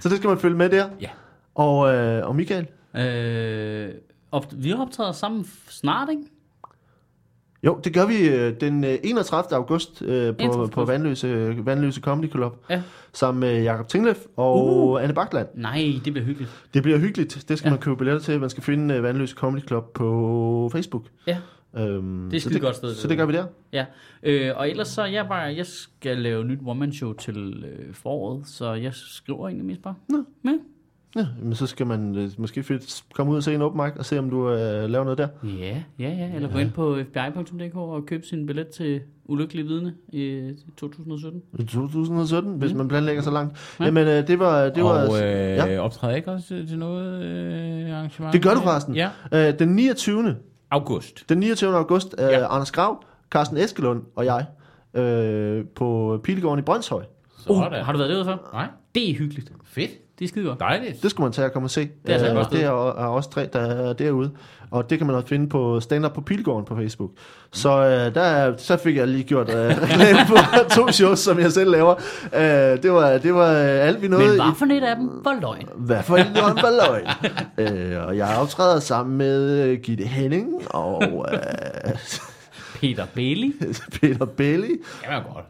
Så 0.02 0.10
det 0.10 0.18
skal 0.18 0.28
man 0.28 0.38
følge 0.40 0.58
med 0.58 0.70
der. 0.70 0.90
Ja. 1.02 1.10
Og, 1.56 1.94
øh, 1.94 2.28
og 2.28 2.36
Michael? 2.36 2.68
Øh, 2.98 3.90
op, 4.32 4.46
vi 4.58 4.74
optræder 4.74 5.12
sammen 5.12 5.46
snart, 5.70 6.10
ikke? 6.12 6.22
Jo, 7.64 7.80
det 7.84 7.94
gør 7.94 8.06
vi 8.06 8.30
øh, 8.30 8.60
den 8.62 8.84
øh, 8.84 8.96
31. 9.04 9.56
august 9.58 10.02
øh, 10.02 10.08
på, 10.36 10.44
31. 10.44 10.70
på 10.70 10.86
Vandløse, 10.86 11.56
Vandløse 11.66 12.02
Comedy 12.02 12.32
Club, 12.32 12.66
Ja. 12.70 12.82
sammen 13.14 13.40
med 13.40 13.62
Jakob 13.64 13.88
Tinglef 13.88 14.18
og 14.36 14.66
uh. 14.88 15.04
Anne 15.04 15.14
Bakland. 15.14 15.48
Nej, 15.56 15.94
det 16.06 16.14
bliver 16.14 16.26
hyggeligt. 16.26 16.52
Det 16.74 16.84
bliver 16.84 16.98
hyggeligt. 16.98 17.46
Det 17.50 17.58
skal 17.58 17.68
ja. 17.70 17.74
Man 17.74 17.80
købe 17.80 17.98
billetter 17.98 18.22
til. 18.22 18.40
Man 18.40 18.50
skal 18.50 18.64
finde 18.64 18.98
uh, 18.98 19.04
Vandløse 19.04 19.36
Comedy 19.36 19.68
Club 19.68 19.94
på 19.94 20.70
Facebook. 20.72 21.04
Ja. 21.28 21.38
Øhm, 21.78 22.30
Det 22.30 22.38
er 22.38 22.42
skide 22.42 22.60
godt 22.60 22.76
sted, 22.76 22.94
Så 22.96 23.08
det 23.08 23.18
gør 23.18 23.26
vi 23.26 23.34
der. 23.34 23.46
Ja, 23.74 23.86
øh, 24.24 24.52
og 24.56 24.70
ellers 24.70 24.88
så 24.88 25.04
jeg 25.06 25.26
bare, 25.28 25.40
jeg 25.42 25.66
skal 25.66 26.18
lave 26.18 26.44
nyt 26.46 26.60
one-man-show 26.66 27.14
til 27.14 27.64
øh, 27.68 27.94
foråret, 27.94 28.48
så 28.48 28.74
jeg 28.74 28.94
skriver 28.94 29.48
egentlig 29.48 29.66
mest 29.66 29.82
bare. 29.82 29.96
Nå. 30.10 30.24
Ja. 30.46 30.58
Ja, 31.16 31.26
men 31.44 31.56
så 31.56 31.68
skal 31.68 31.88
man 31.88 32.16
øh, 32.16 32.30
måske 32.38 32.80
komme 33.14 33.32
ud 33.32 33.38
og 33.38 33.44
se 33.44 33.54
en 33.56 33.62
open 33.62 33.82
mic 33.84 33.94
og 33.98 34.06
se, 34.06 34.20
om 34.20 34.30
du 34.30 34.50
øh, 34.50 34.90
laver 34.90 35.04
noget 35.04 35.18
der. 35.18 35.28
Ja, 35.44 35.84
ja, 36.00 36.10
ja. 36.10 36.36
Eller 36.36 36.52
gå 36.52 36.58
ind 36.60 36.72
på 36.72 36.98
fbi.dk 37.14 37.76
og 37.76 38.06
købe 38.06 38.26
sin 38.26 38.46
billet 38.46 38.68
til 38.68 39.02
Ulykkelig 39.26 39.66
Vidne 39.66 39.94
i 40.10 40.52
2017. 40.78 41.42
I 41.60 41.64
2017, 41.64 42.54
hvis 42.58 42.72
Mm. 42.72 42.78
man 42.78 42.88
planlægger 42.88 43.22
så 43.22 43.32
langt. 43.32 43.76
Ja. 43.80 43.84
Ja. 43.84 43.88
Jamen, 43.88 44.08
øh, 44.08 44.28
det 44.28 44.40
var... 44.40 44.70
Det, 44.70 44.84
var, 44.84 45.08
og 45.08 45.16
øh, 45.18 45.22
ja. 45.24 45.66
ja. 45.66 45.80
optræder 45.80 46.16
ikke 46.16 46.32
også 46.32 46.48
til 46.48 46.68
til 46.68 46.78
noget 46.80 47.24
øh, 47.24 47.96
arrangement? 47.96 48.34
Det 48.34 48.44
gør 48.44 48.54
du 48.54 48.60
forresten. 48.60 48.96
Ja. 48.96 49.10
øh, 49.34 49.60
den 49.60 49.70
29. 49.76 50.36
August. 50.72 51.30
Den 51.30 51.38
29. 51.40 51.76
august, 51.76 52.16
øh, 52.20 52.24
Ja. 52.24 52.54
Anders 52.56 52.72
Grav, 52.72 53.04
Carsten 53.32 53.58
Eskelund 53.58 54.04
og 54.16 54.26
jeg 54.26 54.46
øh, 54.94 55.66
på 55.76 56.20
Pilegården 56.24 56.60
i 56.60 56.62
Brøndshøj. 56.62 57.04
Uh, 57.50 57.58
har 57.62 57.92
du 57.92 57.98
været 57.98 58.10
derude 58.10 58.26
før? 58.26 58.38
Nej, 58.54 58.68
Det 58.96 59.10
er 59.10 59.14
hyggeligt. 59.16 59.52
fedt. 59.66 59.92
Det 60.20 60.26
er 60.26 60.30
skide 60.30 60.46
godt. 60.46 60.60
Dejligt. 60.60 61.04
Det 61.04 61.12
skulle 61.12 61.26
man 61.26 61.32
tage 61.32 61.46
og 61.46 61.52
komme 61.54 61.66
og 61.66 61.70
se. 61.72 61.82
Det 61.82 61.90
er 62.06 62.14
altså 62.14 62.30
Øh, 62.30 62.36
godt 62.36 62.52
det 62.52 62.64
er, 62.64 62.70
er 62.70 63.06
også 63.08 63.30
tre, 63.30 63.50
der 63.54 63.60
er 63.60 63.94
derude. 63.94 64.32
Og 64.72 64.90
det 64.90 64.98
kan 64.98 65.08
man 65.08 65.16
også 65.16 65.28
finde 65.28 65.50
på 65.50 65.80
stand 65.80 66.06
up 66.06 66.12
på 66.14 66.22
Pilgården 66.22 66.66
på 66.66 66.76
Facebook. 66.76 67.12
Så 67.54 67.70
øh, 67.70 68.16
der, 68.16 68.22
er- 68.22 68.54
så 68.58 68.78
fik 68.78 68.96
jeg 68.96 69.08
lige 69.08 69.24
gjort 69.24 69.50
øh, 69.50 69.56
reklame 69.84 70.20
på 70.28 70.36
to 70.70 70.92
shows, 70.92 71.20
som 71.20 71.40
jeg 71.40 71.52
selv 71.52 71.72
laver. 71.72 71.96
Øh, 72.36 72.84
det 72.84 72.92
var, 72.92 73.18
det 73.18 73.34
var 73.34 73.52
øh, 73.52 73.88
alt 73.88 74.02
vi 74.02 74.08
nåede. 74.08 74.28
Men 74.28 74.36
hvad 74.36 74.56
for 74.56 74.66
et 74.66 74.84
af 74.84 74.96
dem 74.96 75.10
var 75.24 75.38
løgn? 75.42 75.68
Hvad 75.76 76.04
for 76.04 76.18
en 76.18 76.26
håndballøg? 76.36 77.04
øh, 77.58 78.08
og 78.08 78.18
jeg 78.18 78.38
optræder 78.42 78.80
sammen 78.80 79.18
med 79.18 79.64
øh, 79.64 79.80
Gitte 79.80 80.04
Henning 80.04 80.54
og 80.70 81.26
øh, 81.34 81.40
Peter 82.82 83.06
Bailey. 83.16 83.56
Peter 84.02 84.26
Bailey 84.26 84.70
Det 84.70 85.08
var 85.10 85.24
godt. 85.34 85.46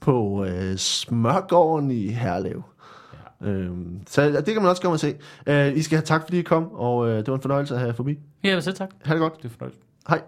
på 0.00 0.44
øh, 0.44 0.76
Smørgården 0.76 1.90
i 1.90 2.08
Herlev. 2.08 2.62
Øhm, 3.44 4.00
så 4.06 4.22
det 4.22 4.46
kan 4.46 4.62
man 4.62 4.66
også 4.70 4.82
komme 4.82 4.94
og 4.94 5.00
se. 5.00 5.14
Øh, 5.46 5.76
I 5.76 5.82
skal 5.82 5.96
have 5.96 6.04
tak, 6.04 6.22
fordi 6.22 6.38
I 6.38 6.42
kom, 6.42 6.72
og 6.72 7.08
øh, 7.08 7.16
det 7.16 7.28
var 7.28 7.34
en 7.34 7.40
fornøjelse 7.42 7.74
at 7.74 7.80
have 7.80 7.94
forbi. 7.94 8.18
Ja, 8.44 8.60
selv 8.60 8.76
tak. 8.76 8.90
Ha' 9.04 9.12
det 9.14 9.20
godt. 9.20 9.36
Det 9.36 9.44
er 9.44 9.48
fornøjelse. 9.48 9.78
Hej. 10.08 10.20